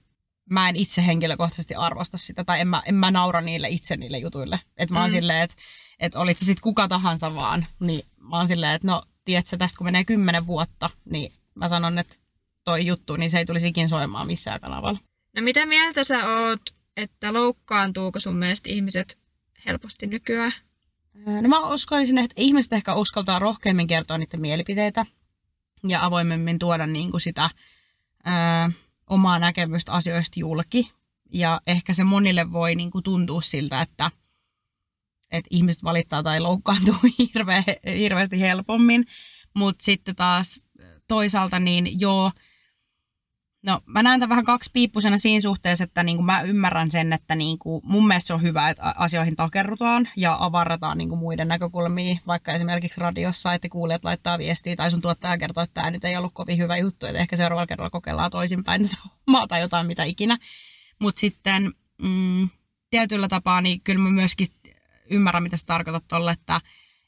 mä 0.49 0.69
en 0.69 0.75
itse 0.75 1.05
henkilökohtaisesti 1.05 1.75
arvosta 1.75 2.17
sitä, 2.17 2.43
tai 2.43 2.59
en 2.59 2.67
mä, 2.67 2.81
en 2.85 2.95
mä 2.95 3.11
naura 3.11 3.41
niille 3.41 3.69
itse 3.69 3.97
niille 3.97 4.17
jutuille. 4.17 4.59
Että 4.77 4.93
mä 4.93 5.01
oon 5.01 5.09
mm. 5.09 5.13
silleen, 5.13 5.43
että 5.43 5.55
et 5.99 6.15
olit 6.15 6.37
se 6.37 6.45
sitten 6.45 6.61
kuka 6.61 6.87
tahansa 6.87 7.35
vaan, 7.35 7.65
niin 7.79 8.05
mä 8.19 8.37
oon 8.37 8.47
silleen, 8.47 8.75
että 8.75 8.87
no, 8.87 9.03
tiedätkö, 9.25 9.57
tästä 9.57 9.77
kun 9.77 9.87
menee 9.87 10.05
kymmenen 10.05 10.47
vuotta, 10.47 10.89
niin 11.05 11.33
mä 11.55 11.69
sanon, 11.69 11.97
että 11.97 12.15
toi 12.63 12.85
juttu, 12.85 13.15
niin 13.15 13.31
se 13.31 13.37
ei 13.37 13.45
tulisi 13.45 13.67
ikin 13.67 13.89
soimaan 13.89 14.27
missään 14.27 14.61
kanavalla. 14.61 14.99
No 15.35 15.41
mitä 15.41 15.65
mieltä 15.65 16.03
sä 16.03 16.29
oot, 16.29 16.61
että 16.97 17.33
loukkaantuuko 17.33 18.19
sun 18.19 18.35
mielestä 18.35 18.69
ihmiset 18.69 19.19
helposti 19.65 20.07
nykyään? 20.07 20.51
No 21.41 21.49
mä 21.49 21.67
uskoisin, 21.67 22.17
että 22.17 22.33
ihmiset 22.37 22.73
ehkä 22.73 22.95
uskaltaa 22.95 23.39
rohkeammin 23.39 23.87
kertoa 23.87 24.17
niiden 24.17 24.41
mielipiteitä 24.41 25.05
ja 25.87 26.05
avoimemmin 26.05 26.59
tuoda 26.59 26.87
niin 26.87 27.11
kuin 27.11 27.21
sitä 27.21 27.49
ää, 28.23 28.71
omaa 29.11 29.39
näkemystä 29.39 29.91
asioista 29.91 30.39
julki. 30.39 30.91
Ja 31.33 31.61
ehkä 31.67 31.93
se 31.93 32.03
monille 32.03 32.51
voi 32.51 32.75
niin 32.75 32.91
kuin 32.91 33.03
tuntua 33.03 33.41
siltä, 33.41 33.81
että, 33.81 34.11
että 35.31 35.47
ihmiset 35.49 35.83
valittaa 35.83 36.23
tai 36.23 36.39
loukkaantuu 36.39 36.95
hirve, 37.19 37.63
hirveästi 37.97 38.39
helpommin. 38.39 39.05
Mutta 39.53 39.83
sitten 39.83 40.15
taas 40.15 40.61
toisaalta 41.07 41.59
niin 41.59 41.99
joo, 41.99 42.31
No 43.65 43.81
mä 43.85 44.03
näen 44.03 44.19
tämän 44.19 44.29
vähän 44.29 44.45
kaksipiippusena 44.45 45.17
siinä 45.17 45.41
suhteessa, 45.41 45.83
että 45.83 46.03
niin 46.03 46.17
kuin 46.17 46.25
mä 46.25 46.41
ymmärrän 46.41 46.91
sen, 46.91 47.13
että 47.13 47.35
niin 47.35 47.59
kuin 47.59 47.81
mun 47.85 48.07
mielestä 48.07 48.27
se 48.27 48.33
on 48.33 48.41
hyvä, 48.41 48.69
että 48.69 48.93
asioihin 48.97 49.35
takerrutaan 49.35 50.09
ja 50.15 50.37
avarrataan 50.39 50.97
niin 50.97 51.09
kuin 51.09 51.19
muiden 51.19 51.47
näkökulmia, 51.47 52.17
vaikka 52.27 52.53
esimerkiksi 52.53 53.01
radiossa, 53.01 53.53
että 53.53 53.69
kuulijat 53.69 54.03
laittaa 54.03 54.37
viestiä 54.37 54.75
tai 54.75 54.91
sun 54.91 55.01
tuottaja 55.01 55.37
kertoo, 55.37 55.63
että 55.63 55.73
tämä 55.73 55.91
nyt 55.91 56.05
ei 56.05 56.17
ollut 56.17 56.33
kovin 56.33 56.57
hyvä 56.57 56.77
juttu, 56.77 57.05
että 57.05 57.19
ehkä 57.19 57.37
seuraavalla 57.37 57.67
kerralla 57.67 57.89
kokeillaan 57.89 58.31
toisinpäin 58.31 58.83
tätä 58.83 58.97
hommaa 59.27 59.47
tai 59.47 59.61
jotain 59.61 59.87
mitä 59.87 60.03
ikinä. 60.03 60.37
Mutta 60.99 61.19
sitten 61.19 61.71
mm, 62.01 62.49
tietyllä 62.89 63.27
tapaa, 63.27 63.61
niin 63.61 63.81
kyllä 63.81 64.01
mä 64.01 64.09
myöskin 64.09 64.47
ymmärrän, 65.09 65.43
mitä 65.43 65.57
sä 65.57 65.65
tarkoitat 65.65 66.03
tolle, 66.07 66.31
että 66.31 66.61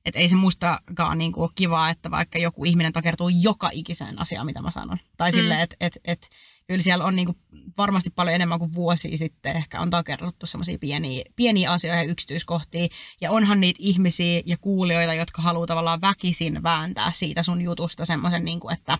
että 0.05 0.19
ei 0.19 0.29
se 0.29 0.35
mustakaan 0.35 1.17
niin 1.17 1.31
kuin 1.31 1.43
ole 1.43 1.51
kivaa, 1.55 1.89
että 1.89 2.11
vaikka 2.11 2.39
joku 2.39 2.65
ihminen 2.65 2.93
takertuu 2.93 3.29
joka 3.29 3.69
ikiseen 3.73 4.21
asiaan, 4.21 4.45
mitä 4.45 4.61
mä 4.61 4.71
sanon. 4.71 4.97
Tai 5.17 5.31
mm. 5.31 5.35
silleen, 5.35 5.59
että 5.59 5.75
et, 5.79 5.97
et, 6.05 6.29
kyllä 6.67 6.81
siellä 6.81 7.05
on 7.05 7.15
niin 7.15 7.25
kuin 7.25 7.37
varmasti 7.77 8.09
paljon 8.09 8.35
enemmän 8.35 8.59
kuin 8.59 8.73
vuosia 8.73 9.17
sitten 9.17 9.55
ehkä 9.55 9.81
on 9.81 9.89
takerruttu 9.89 10.45
semmoisia 10.45 10.77
pieniä, 10.79 11.23
pieniä 11.35 11.71
asioita 11.71 11.97
ja 12.03 12.11
yksityiskohtia. 12.11 12.87
Ja 13.21 13.31
onhan 13.31 13.59
niitä 13.59 13.79
ihmisiä 13.81 14.41
ja 14.45 14.57
kuulijoita, 14.57 15.13
jotka 15.13 15.41
haluaa 15.41 15.67
tavallaan 15.67 16.01
väkisin 16.01 16.63
vääntää 16.63 17.11
siitä 17.11 17.43
sun 17.43 17.61
jutusta 17.61 18.05
semmoisen, 18.05 18.45
niin 18.45 18.59
kuin, 18.59 18.73
että, 18.73 18.97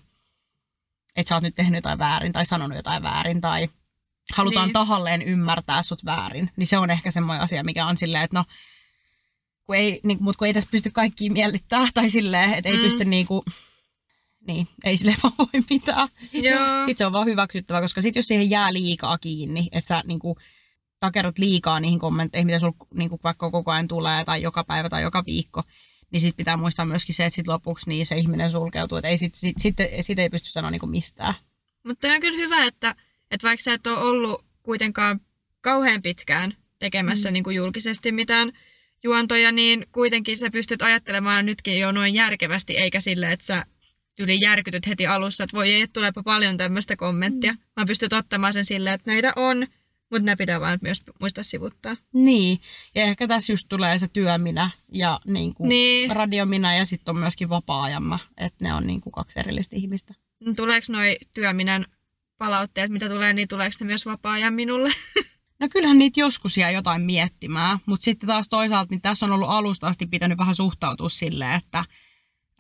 että 1.15 1.29
sä 1.29 1.35
oot 1.35 1.43
nyt 1.43 1.55
tehnyt 1.55 1.77
jotain 1.77 1.99
väärin 1.99 2.33
tai 2.33 2.45
sanonut 2.45 2.77
jotain 2.77 3.03
väärin 3.03 3.41
tai 3.41 3.69
halutaan 4.33 4.67
niin. 4.67 4.73
tahalleen 4.73 5.21
ymmärtää 5.21 5.83
sut 5.83 6.05
väärin. 6.05 6.49
Niin 6.57 6.67
se 6.67 6.77
on 6.77 6.91
ehkä 6.91 7.11
semmoinen 7.11 7.43
asia, 7.43 7.63
mikä 7.63 7.85
on 7.85 7.97
silleen, 7.97 8.23
että 8.23 8.39
no 8.39 8.45
kun 9.65 9.76
ei, 9.76 9.99
niin, 10.04 10.17
mutta 10.21 10.38
kun 10.38 10.47
ei 10.47 10.54
tässä 10.54 10.69
pysty 10.71 10.91
kaikkiin 10.91 11.34
miellyttää 11.34 11.88
tai 11.93 12.10
silleen, 12.10 12.54
että 12.54 12.69
ei 12.69 12.78
mm. 12.78 12.84
pysty 12.84 13.06
niin 13.06 13.28
kuin, 13.28 13.41
niin, 14.47 14.67
ei 14.84 14.97
sille 14.97 15.15
vaan 15.23 15.34
voi 15.38 15.63
mitään. 15.69 16.10
Sitten, 16.19 16.60
sitten 16.86 16.97
se 16.97 17.06
on 17.06 17.13
vaan 17.13 17.26
hyväksyttävä, 17.26 17.82
koska 17.82 18.02
sitten 18.02 18.19
jos 18.19 18.28
siihen 18.28 18.49
jää 18.49 18.73
liikaa 18.73 19.17
kiinni, 19.17 19.69
että 19.71 19.88
sä 19.88 20.02
niin 20.06 20.19
kuin, 20.19 20.36
takerut 20.99 21.39
liikaa 21.39 21.80
niihin 21.80 21.99
kommentteihin, 21.99 22.45
mitä 22.45 22.60
sulla 22.60 22.76
niin 22.93 23.10
kuin, 23.10 23.19
vaikka 23.23 23.52
koko 23.52 23.71
ajan 23.71 23.88
tulee 23.88 24.26
tai 24.26 24.41
joka 24.41 24.63
päivä 24.63 24.89
tai 24.89 25.02
joka 25.02 25.23
viikko, 25.26 25.63
niin 26.12 26.21
sitten 26.21 26.38
pitää 26.38 26.58
muistaa 26.58 26.86
myöskin 26.86 27.15
se, 27.15 27.26
että 27.26 27.36
sit 27.36 27.47
lopuksi 27.47 27.89
niin 27.89 28.06
se 28.06 28.17
ihminen 28.17 28.52
sulkeutuu, 28.52 28.97
että 28.97 29.08
ei 29.08 29.17
sit, 29.17 29.36
sit, 29.36 29.56
sit, 29.60 29.76
sit 30.02 30.19
ei 30.19 30.30
pysty 30.30 30.49
sanoa 30.49 30.71
niin 30.71 30.89
mistään. 30.89 31.34
Mutta 31.84 32.08
on 32.08 32.21
kyllä 32.21 32.38
hyvä, 32.38 32.65
että, 32.65 32.95
että 33.32 33.47
vaikka 33.47 33.63
sä 33.63 33.73
et 33.73 33.88
ole 33.88 33.97
ollut 33.97 34.45
kuitenkaan 34.63 35.21
kauhean 35.62 36.02
pitkään 36.02 36.54
tekemässä 36.80 37.30
mm. 37.30 37.34
niin 37.34 37.43
kuin 37.43 37.56
julkisesti 37.56 38.12
mitään 38.12 38.52
juontoja, 39.03 39.51
niin 39.51 39.85
kuitenkin 39.91 40.37
sä 40.37 40.49
pystyt 40.49 40.81
ajattelemaan 40.81 41.45
nytkin 41.45 41.79
jo 41.79 41.91
noin 41.91 42.13
järkevästi, 42.13 42.77
eikä 42.77 43.01
sille, 43.01 43.31
että 43.31 43.45
sä 43.45 43.65
yli 44.19 44.41
järkytyt 44.41 44.87
heti 44.87 45.07
alussa, 45.07 45.43
että 45.43 45.57
voi 45.57 45.73
ei, 45.73 45.87
tuleepa 45.87 46.23
paljon 46.23 46.57
tämmöistä 46.57 46.95
kommenttia. 46.95 47.51
Mm. 47.53 47.59
Mä 47.77 47.85
pystyt 47.85 48.13
ottamaan 48.13 48.53
sen 48.53 48.65
silleen, 48.65 48.93
että 48.93 49.11
näitä 49.11 49.33
on, 49.35 49.67
mutta 50.11 50.25
ne 50.25 50.35
pitää 50.35 50.59
vaan 50.61 50.79
myös 50.81 51.01
muistaa 51.19 51.43
sivuttaa. 51.43 51.97
Niin, 52.13 52.59
ja 52.95 53.03
ehkä 53.03 53.27
tässä 53.27 53.53
just 53.53 53.65
tulee 53.69 53.97
se 53.97 54.07
työminä 54.07 54.69
ja 54.91 55.19
niin 55.25 55.53
kuin 55.53 55.69
Niin. 55.69 56.11
radiominä 56.15 56.75
ja 56.75 56.85
sitten 56.85 57.15
on 57.15 57.19
myöskin 57.19 57.49
vapaa-ajan 57.49 58.03
mä, 58.03 58.19
että 58.37 58.65
ne 58.65 58.73
on 58.73 58.87
niin 58.87 59.01
kuin 59.01 59.13
kaksi 59.13 59.39
erillistä 59.39 59.75
ihmistä. 59.75 60.13
Tuleeko 60.55 60.85
noi 60.89 61.17
työminän 61.35 61.85
palautteet, 62.37 62.91
mitä 62.91 63.09
tulee, 63.09 63.33
niin 63.33 63.47
tuleeko 63.47 63.75
ne 63.79 63.85
myös 63.85 64.05
vapaa-ajan 64.05 64.53
minulle? 64.53 64.89
No 65.59 65.69
kyllähän 65.69 65.99
niitä 65.99 66.19
joskus 66.19 66.57
jää 66.57 66.71
jotain 66.71 67.01
miettimään, 67.01 67.79
mutta 67.85 68.03
sitten 68.03 68.27
taas 68.27 68.49
toisaalta 68.49 68.91
niin 68.91 69.01
tässä 69.01 69.25
on 69.25 69.31
ollut 69.31 69.49
alusta 69.49 69.87
asti 69.87 70.05
pitänyt 70.05 70.37
vähän 70.37 70.55
suhtautua 70.55 71.09
silleen, 71.09 71.55
että 71.55 71.85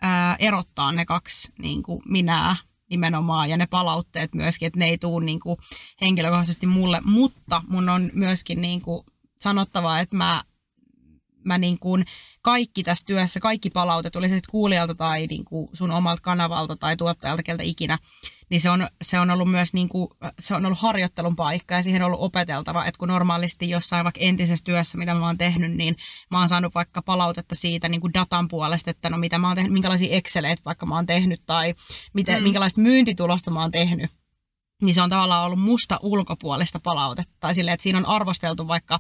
ää, 0.01 0.35
erottaa 0.39 0.91
ne 0.91 1.05
kaksi 1.05 1.51
niin 1.59 1.83
kuin 1.83 2.01
minää 2.05 2.55
nimenomaan 2.89 3.49
ja 3.49 3.57
ne 3.57 3.67
palautteet 3.67 4.33
myöskin, 4.33 4.67
että 4.67 4.79
ne 4.79 4.85
ei 4.85 4.97
tule 4.97 5.25
niin 5.25 5.39
kuin 5.39 5.57
henkilökohtaisesti 6.01 6.65
mulle, 6.67 7.01
mutta 7.05 7.61
mun 7.67 7.89
on 7.89 8.09
myöskin 8.13 8.61
niin 8.61 8.81
kuin 8.81 9.05
sanottava, 9.39 9.99
että 9.99 10.15
mä, 10.15 10.43
mä 11.45 11.57
niin 11.57 11.79
kuin 11.79 12.05
kaikki 12.41 12.83
tässä 12.83 13.05
työssä, 13.05 13.39
kaikki 13.39 13.69
palaute, 13.69 14.09
tuli 14.09 14.29
se 14.29 14.35
sitten 14.35 14.51
kuulijalta 14.51 14.95
tai 14.95 15.27
niin 15.27 15.45
kuin 15.45 15.69
sun 15.73 15.91
omalta 15.91 16.21
kanavalta 16.21 16.75
tai 16.75 16.97
tuottajalta, 16.97 17.43
keltä 17.43 17.63
ikinä, 17.63 17.97
niin 18.49 18.61
se 18.61 18.69
on, 18.69 18.87
se 19.01 19.19
on 19.19 19.31
ollut 19.31 19.51
myös 19.51 19.73
niin 19.73 19.89
kuin, 19.89 20.09
se 20.39 20.55
on 20.55 20.65
ollut 20.65 20.79
harjoittelun 20.79 21.35
paikka 21.35 21.75
ja 21.75 21.83
siihen 21.83 22.01
on 22.01 22.05
ollut 22.05 22.21
opeteltava, 22.21 22.85
että 22.85 22.99
kun 22.99 23.07
normaalisti 23.07 23.69
jossain 23.69 24.03
vaikka 24.03 24.21
entisessä 24.21 24.65
työssä, 24.65 24.97
mitä 24.97 25.13
mä 25.13 25.25
oon 25.25 25.37
tehnyt, 25.37 25.71
niin 25.71 25.95
mä 26.31 26.39
oon 26.39 26.49
saanut 26.49 26.75
vaikka 26.75 27.01
palautetta 27.01 27.55
siitä 27.55 27.89
niin 27.89 28.01
kuin 28.01 28.13
datan 28.13 28.47
puolesta, 28.47 28.91
että 28.91 29.09
no 29.09 29.17
mitä 29.17 29.37
mä 29.37 29.47
oon 29.47 29.55
tehnyt, 29.55 29.73
minkälaisia 29.73 30.15
Exceleitä 30.15 30.61
vaikka 30.65 30.85
mä 30.85 30.95
oon 30.95 31.05
tehnyt 31.05 31.41
tai 31.45 31.75
miten, 32.13 32.37
Mm. 32.37 32.43
minkälaista 32.43 32.81
myyntitulosta 32.81 33.51
mä 33.51 33.61
oon 33.61 33.71
tehnyt 33.71 34.11
niin 34.83 34.95
se 34.95 35.01
on 35.01 35.09
tavallaan 35.09 35.45
ollut 35.45 35.59
musta 35.59 35.99
ulkopuolista 36.01 36.79
palautetta. 36.79 37.33
Tai 37.39 37.55
silleen, 37.55 37.73
että 37.73 37.83
siinä 37.83 37.99
on 37.99 38.05
arvosteltu 38.05 38.67
vaikka 38.67 38.99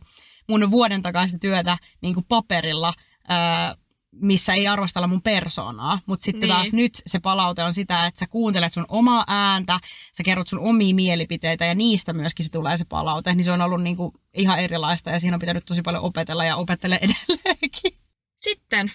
mun 0.49 0.71
vuoden 0.71 1.01
takaista 1.01 1.39
työtä 1.39 1.77
niin 2.01 2.13
kuin 2.13 2.25
paperilla, 2.29 2.93
ää, 3.27 3.75
missä 4.11 4.53
ei 4.53 4.67
arvostella 4.67 5.07
mun 5.07 5.21
persoonaa. 5.21 5.99
Mutta 6.05 6.23
sitten 6.23 6.39
Niin. 6.41 6.47
niin. 6.47 6.55
taas 6.55 6.73
nyt 6.73 6.93
se 7.07 7.19
palaute 7.19 7.63
on 7.63 7.73
sitä, 7.73 8.05
että 8.05 8.19
sä 8.19 8.27
kuuntelet 8.27 8.73
sun 8.73 8.85
omaa 8.87 9.23
ääntä, 9.27 9.79
sä 10.17 10.23
kerrot 10.23 10.47
sun 10.47 10.59
omia 10.59 10.95
mielipiteitä 10.95 11.65
ja 11.65 11.75
niistä 11.75 12.13
myöskin 12.13 12.45
se 12.45 12.51
tulee 12.51 12.77
se 12.77 12.85
palaute. 12.85 13.33
Niin 13.33 13.43
se 13.43 13.51
on 13.51 13.61
ollut 13.61 13.81
niin 13.81 13.97
kuin 13.97 14.11
ihan 14.33 14.59
erilaista 14.59 15.09
ja 15.09 15.19
siinä 15.19 15.35
on 15.35 15.39
pitänyt 15.39 15.65
tosi 15.65 15.81
paljon 15.81 16.03
opetella 16.03 16.45
ja 16.45 16.55
opettele 16.55 16.99
edelleenkin. 17.01 17.97
Sitten 18.37 18.91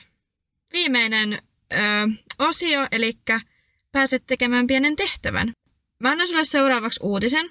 viimeinen 0.72 1.42
ö, 1.72 1.76
osio, 2.38 2.86
eli 2.92 3.18
pääset 3.92 4.26
tekemään 4.26 4.66
pienen 4.66 4.96
tehtävän. 4.96 5.52
Mä 6.00 6.10
annan 6.10 6.28
sulle 6.28 6.44
seuraavaksi 6.44 7.00
uutisen, 7.02 7.50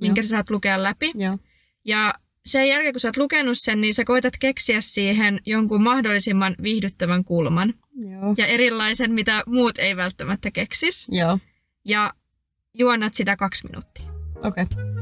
minkä 0.00 0.18
Joo. 0.18 0.22
sä 0.22 0.28
saat 0.28 0.50
lukea 0.50 0.82
läpi. 0.82 1.12
Joo. 1.14 1.38
Ja 1.84 2.14
sen 2.46 2.68
jälkeen, 2.68 2.92
kun 2.92 3.00
sä 3.00 3.08
oot 3.08 3.16
lukenut 3.16 3.58
sen, 3.58 3.80
niin 3.80 3.94
sä 3.94 4.04
koetat 4.04 4.34
keksiä 4.40 4.80
siihen 4.80 5.40
jonkun 5.46 5.82
mahdollisimman 5.82 6.56
viihdyttävän 6.62 7.24
kulman. 7.24 7.74
Joo. 7.94 8.34
Ja 8.38 8.46
erilaisen, 8.46 9.12
mitä 9.12 9.42
muut 9.46 9.78
ei 9.78 9.96
välttämättä 9.96 10.50
keksis. 10.50 11.06
Joo. 11.10 11.38
Ja 11.84 12.12
juonnat 12.74 13.14
sitä 13.14 13.36
kaksi 13.36 13.68
minuuttia. 13.68 14.06
Okei. 14.44 14.64
Okay. 14.64 14.98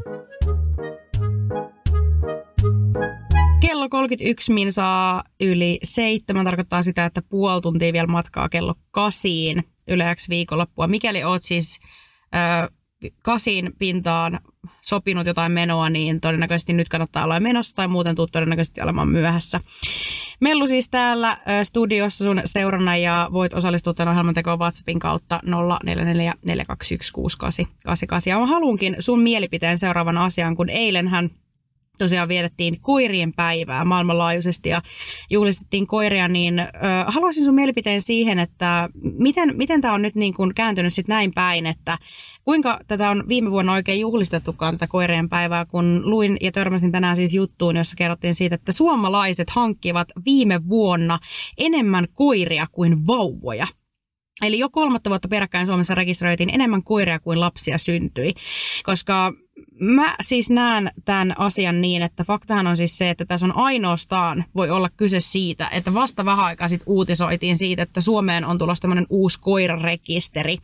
Kello 3.60 3.88
31 3.88 4.52
minsaa 4.52 5.24
yli 5.40 5.78
seitsemän 5.82 6.44
tarkoittaa 6.44 6.82
sitä, 6.82 7.04
että 7.04 7.22
puoli 7.22 7.60
tuntia 7.60 7.92
vielä 7.92 8.06
matkaa 8.06 8.48
kello 8.48 8.74
kasiin 8.90 9.64
yleäksi 9.88 10.28
viikonloppua. 10.28 10.86
Mikäli 10.86 11.24
oot 11.24 11.42
siis 11.42 11.80
ö, 12.34 12.75
kasin 13.22 13.72
pintaan 13.78 14.40
sopinut 14.82 15.26
jotain 15.26 15.52
menoa, 15.52 15.90
niin 15.90 16.20
todennäköisesti 16.20 16.72
nyt 16.72 16.88
kannattaa 16.88 17.24
olla 17.24 17.40
menossa 17.40 17.76
tai 17.76 17.88
muuten 17.88 18.14
tuu 18.14 18.26
todennäköisesti 18.26 18.80
olemaan 18.80 19.08
myöhässä. 19.08 19.60
Mellu 20.40 20.66
siis 20.66 20.88
täällä 20.88 21.36
studiossa 21.62 22.24
sun 22.24 22.40
seurana 22.44 22.96
ja 22.96 23.28
voit 23.32 23.54
osallistua 23.54 23.94
tämän 23.94 24.12
ohjelman 24.12 24.34
tekoon 24.34 24.58
WhatsAppin 24.58 24.98
kautta 24.98 25.40
0441616888. 25.46 25.48
Ja 28.26 28.38
mä 28.38 28.46
haluankin 28.46 28.96
sun 28.98 29.20
mielipiteen 29.20 29.78
seuraavan 29.78 30.18
asian, 30.18 30.56
kun 30.56 30.70
eilenhän 30.70 31.30
tosiaan 31.98 32.28
vietettiin 32.28 32.80
koirien 32.80 33.32
päivää 33.36 33.84
maailmanlaajuisesti 33.84 34.68
ja 34.68 34.82
juhlistettiin 35.30 35.86
koiria, 35.86 36.28
niin 36.28 36.58
ö, 36.58 36.66
haluaisin 37.06 37.44
sun 37.44 37.54
mielipiteen 37.54 38.02
siihen, 38.02 38.38
että 38.38 38.88
miten, 39.18 39.56
miten 39.56 39.80
tämä 39.80 39.94
on 39.94 40.02
nyt 40.02 40.14
niin 40.14 40.34
kuin 40.34 40.54
kääntynyt 40.54 40.94
sit 40.94 41.08
näin 41.08 41.32
päin, 41.34 41.66
että 41.66 41.98
kuinka 42.44 42.80
tätä 42.86 43.10
on 43.10 43.24
viime 43.28 43.50
vuonna 43.50 43.72
oikein 43.72 44.00
juhlistettukaan 44.00 44.74
tätä 44.74 44.86
koirien 44.86 45.28
päivää, 45.28 45.64
kun 45.64 46.10
luin 46.10 46.36
ja 46.40 46.52
törmäsin 46.52 46.92
tänään 46.92 47.16
siis 47.16 47.34
juttuun, 47.34 47.76
jossa 47.76 47.96
kerrottiin 47.96 48.34
siitä, 48.34 48.54
että 48.54 48.72
suomalaiset 48.72 49.50
hankkivat 49.50 50.08
viime 50.24 50.68
vuonna 50.68 51.18
enemmän 51.58 52.08
koiria 52.14 52.66
kuin 52.72 53.06
vauvoja. 53.06 53.66
Eli 54.42 54.58
jo 54.58 54.68
kolmatta 54.68 55.10
vuotta 55.10 55.28
peräkkäin 55.28 55.66
Suomessa 55.66 55.94
rekisteröitiin 55.94 56.50
enemmän 56.54 56.82
koiria 56.82 57.18
kuin 57.18 57.40
lapsia 57.40 57.78
syntyi, 57.78 58.34
koska 58.84 59.32
mä 59.80 60.16
siis 60.20 60.50
näen 60.50 60.90
tämän 61.04 61.34
asian 61.38 61.80
niin, 61.80 62.02
että 62.02 62.24
faktahan 62.24 62.66
on 62.66 62.76
siis 62.76 62.98
se, 62.98 63.10
että 63.10 63.24
tässä 63.24 63.46
on 63.46 63.56
ainoastaan, 63.56 64.44
voi 64.54 64.70
olla 64.70 64.88
kyse 64.96 65.20
siitä, 65.20 65.68
että 65.72 65.94
vasta 65.94 66.24
vähän 66.24 66.44
aikaa 66.44 66.68
sitten 66.68 66.88
uutisoitiin 66.88 67.58
siitä, 67.58 67.82
että 67.82 68.00
Suomeen 68.00 68.44
on 68.44 68.58
tulossa 68.58 68.82
tämmöinen 68.82 69.06
uusi 69.10 69.40
koirarekisteri, 69.40 70.56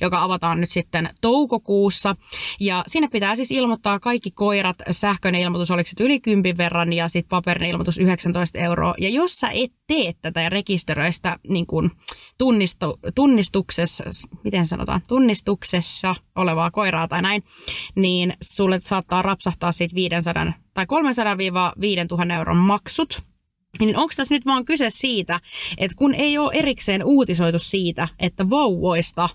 joka 0.00 0.22
avataan 0.22 0.60
nyt 0.60 0.70
sitten 0.70 1.08
toukokuussa. 1.20 2.14
Ja 2.60 2.84
sinne 2.86 3.08
pitää 3.08 3.36
siis 3.36 3.50
ilmoittaa 3.50 4.00
kaikki 4.00 4.30
koirat, 4.30 4.76
sähköinen 4.90 5.40
ilmoitus 5.40 5.70
oliko 5.70 5.90
se 5.96 6.04
yli 6.04 6.20
10 6.20 6.56
verran 6.56 6.92
ja 6.92 7.08
sitten 7.08 7.28
paperinen 7.28 7.70
ilmoitus 7.70 7.98
19 7.98 8.58
euroa. 8.58 8.94
Ja 8.98 9.08
jos 9.08 9.34
sä 9.34 9.48
et 9.50 9.72
tee 9.86 10.14
tätä 10.22 10.48
rekisteröistä 10.48 11.38
niin 11.48 11.66
kuin 11.66 11.90
tunnistu, 12.38 12.98
tunnistuksessa, 13.14 14.04
miten 14.44 14.66
sanotaan, 14.66 15.00
tunnistuksessa 15.08 16.14
olevaa 16.36 16.70
koiraa 16.70 17.08
tai 17.08 17.22
näin, 17.22 17.42
niin 17.94 18.32
sulle 18.42 18.80
saattaa 18.82 19.22
rapsahtaa 19.22 19.72
siitä 19.72 19.94
500 19.94 20.52
tai 20.74 20.84
300-5000 20.84 22.32
euron 22.32 22.56
maksut. 22.56 23.22
Niin 23.78 23.96
onko 23.96 24.12
tässä 24.16 24.34
nyt 24.34 24.46
vaan 24.46 24.64
kyse 24.64 24.90
siitä, 24.90 25.40
että 25.78 25.96
kun 25.96 26.14
ei 26.14 26.38
ole 26.38 26.52
erikseen 26.54 27.04
uutisoitu 27.04 27.58
siitä, 27.58 28.08
että 28.18 28.50
vauvoista 28.50 29.28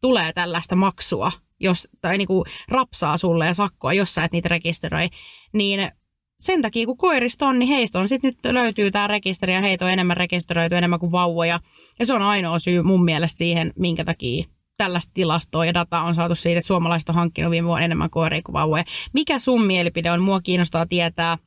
tulee 0.00 0.32
tällaista 0.32 0.76
maksua, 0.76 1.32
jos, 1.60 1.88
tai 2.00 2.18
niinku 2.18 2.44
rapsaa 2.68 3.18
sulle 3.18 3.46
ja 3.46 3.54
sakkoa, 3.54 3.92
jos 3.92 4.14
sä 4.14 4.24
et 4.24 4.32
niitä 4.32 4.48
rekisteröi, 4.48 5.08
niin 5.52 5.92
sen 6.40 6.62
takia 6.62 6.86
kun 6.86 6.96
koirista 6.96 7.46
on, 7.46 7.58
niin 7.58 7.68
heistä 7.68 7.98
on 7.98 8.08
sitten 8.08 8.32
nyt 8.42 8.52
löytyy 8.52 8.90
tämä 8.90 9.06
rekisteri 9.06 9.54
ja 9.54 9.60
heitä 9.60 9.84
on 9.84 9.90
enemmän 9.90 10.16
rekisteröity 10.16 10.76
enemmän 10.76 11.00
kuin 11.00 11.12
vauvoja. 11.12 11.60
Ja 11.98 12.06
se 12.06 12.14
on 12.14 12.22
ainoa 12.22 12.58
syy 12.58 12.82
mun 12.82 13.04
mielestä 13.04 13.38
siihen, 13.38 13.72
minkä 13.78 14.04
takia 14.04 14.44
tällaista 14.76 15.10
tilastoa 15.14 15.64
ja 15.64 15.74
dataa 15.74 16.04
on 16.04 16.14
saatu 16.14 16.34
siitä, 16.34 16.58
että 16.58 16.66
suomalaiset 16.66 17.08
on 17.08 17.14
hankkinut 17.14 17.50
viime 17.50 17.68
vuonna 17.68 17.84
enemmän 17.84 18.10
koiria 18.10 18.42
kuin 18.42 18.52
vauvoja. 18.52 18.84
Mikä 19.12 19.38
sun 19.38 19.64
mielipide 19.64 20.10
on? 20.10 20.22
Mua 20.22 20.40
kiinnostaa 20.40 20.86
tietää. 20.86 21.38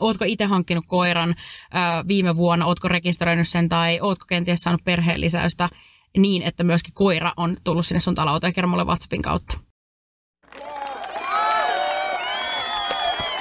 Ootko 0.00 0.24
itse 0.24 0.44
hankkinut 0.44 0.84
koiran 0.86 1.34
ää, 1.72 2.04
viime 2.08 2.36
vuonna, 2.36 2.66
ootko 2.66 2.88
rekisteröinyt 2.88 3.48
sen 3.48 3.68
tai 3.68 3.98
ootko 4.00 4.26
kenties 4.28 4.60
saanut 4.60 4.84
perheen 4.84 5.20
lisäystä 5.20 5.68
niin, 6.16 6.42
että 6.42 6.64
myöskin 6.64 6.94
koira 6.94 7.32
on 7.36 7.56
tullut 7.64 7.86
sinne 7.86 8.00
sun 8.00 8.14
talouteen. 8.14 8.52
Kerro 8.52 8.68
mulle 8.68 8.84
WhatsAppin 8.84 9.22
kautta. 9.22 9.58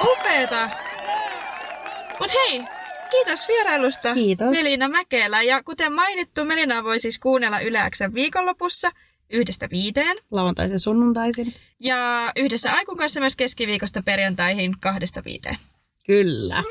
Upeeta! 0.01 0.86
Mut 2.19 2.31
hei, 2.33 2.63
kiitos 3.11 3.47
vierailusta 3.47 4.13
Kiitos. 4.13 4.49
Melina 4.49 4.87
Mäkelä. 4.87 5.41
Ja 5.41 5.63
kuten 5.63 5.93
mainittu, 5.93 6.45
Melina 6.45 6.83
voi 6.83 6.99
siis 6.99 7.19
kuunnella 7.19 7.59
Yleäksän 7.59 8.13
viikonlopussa 8.13 8.91
yhdestä 9.29 9.67
viiteen. 9.71 10.17
Lauantaisin 10.31 10.79
sunnuntaisin. 10.79 11.53
Ja 11.79 12.31
yhdessä 12.35 12.73
Aikun 12.73 12.97
kanssa 12.97 13.19
myös 13.19 13.35
keskiviikosta 13.35 14.01
perjantaihin 14.05 14.79
kahdesta 14.79 15.23
viiteen. 15.25 15.57
Kyllä. 16.05 16.63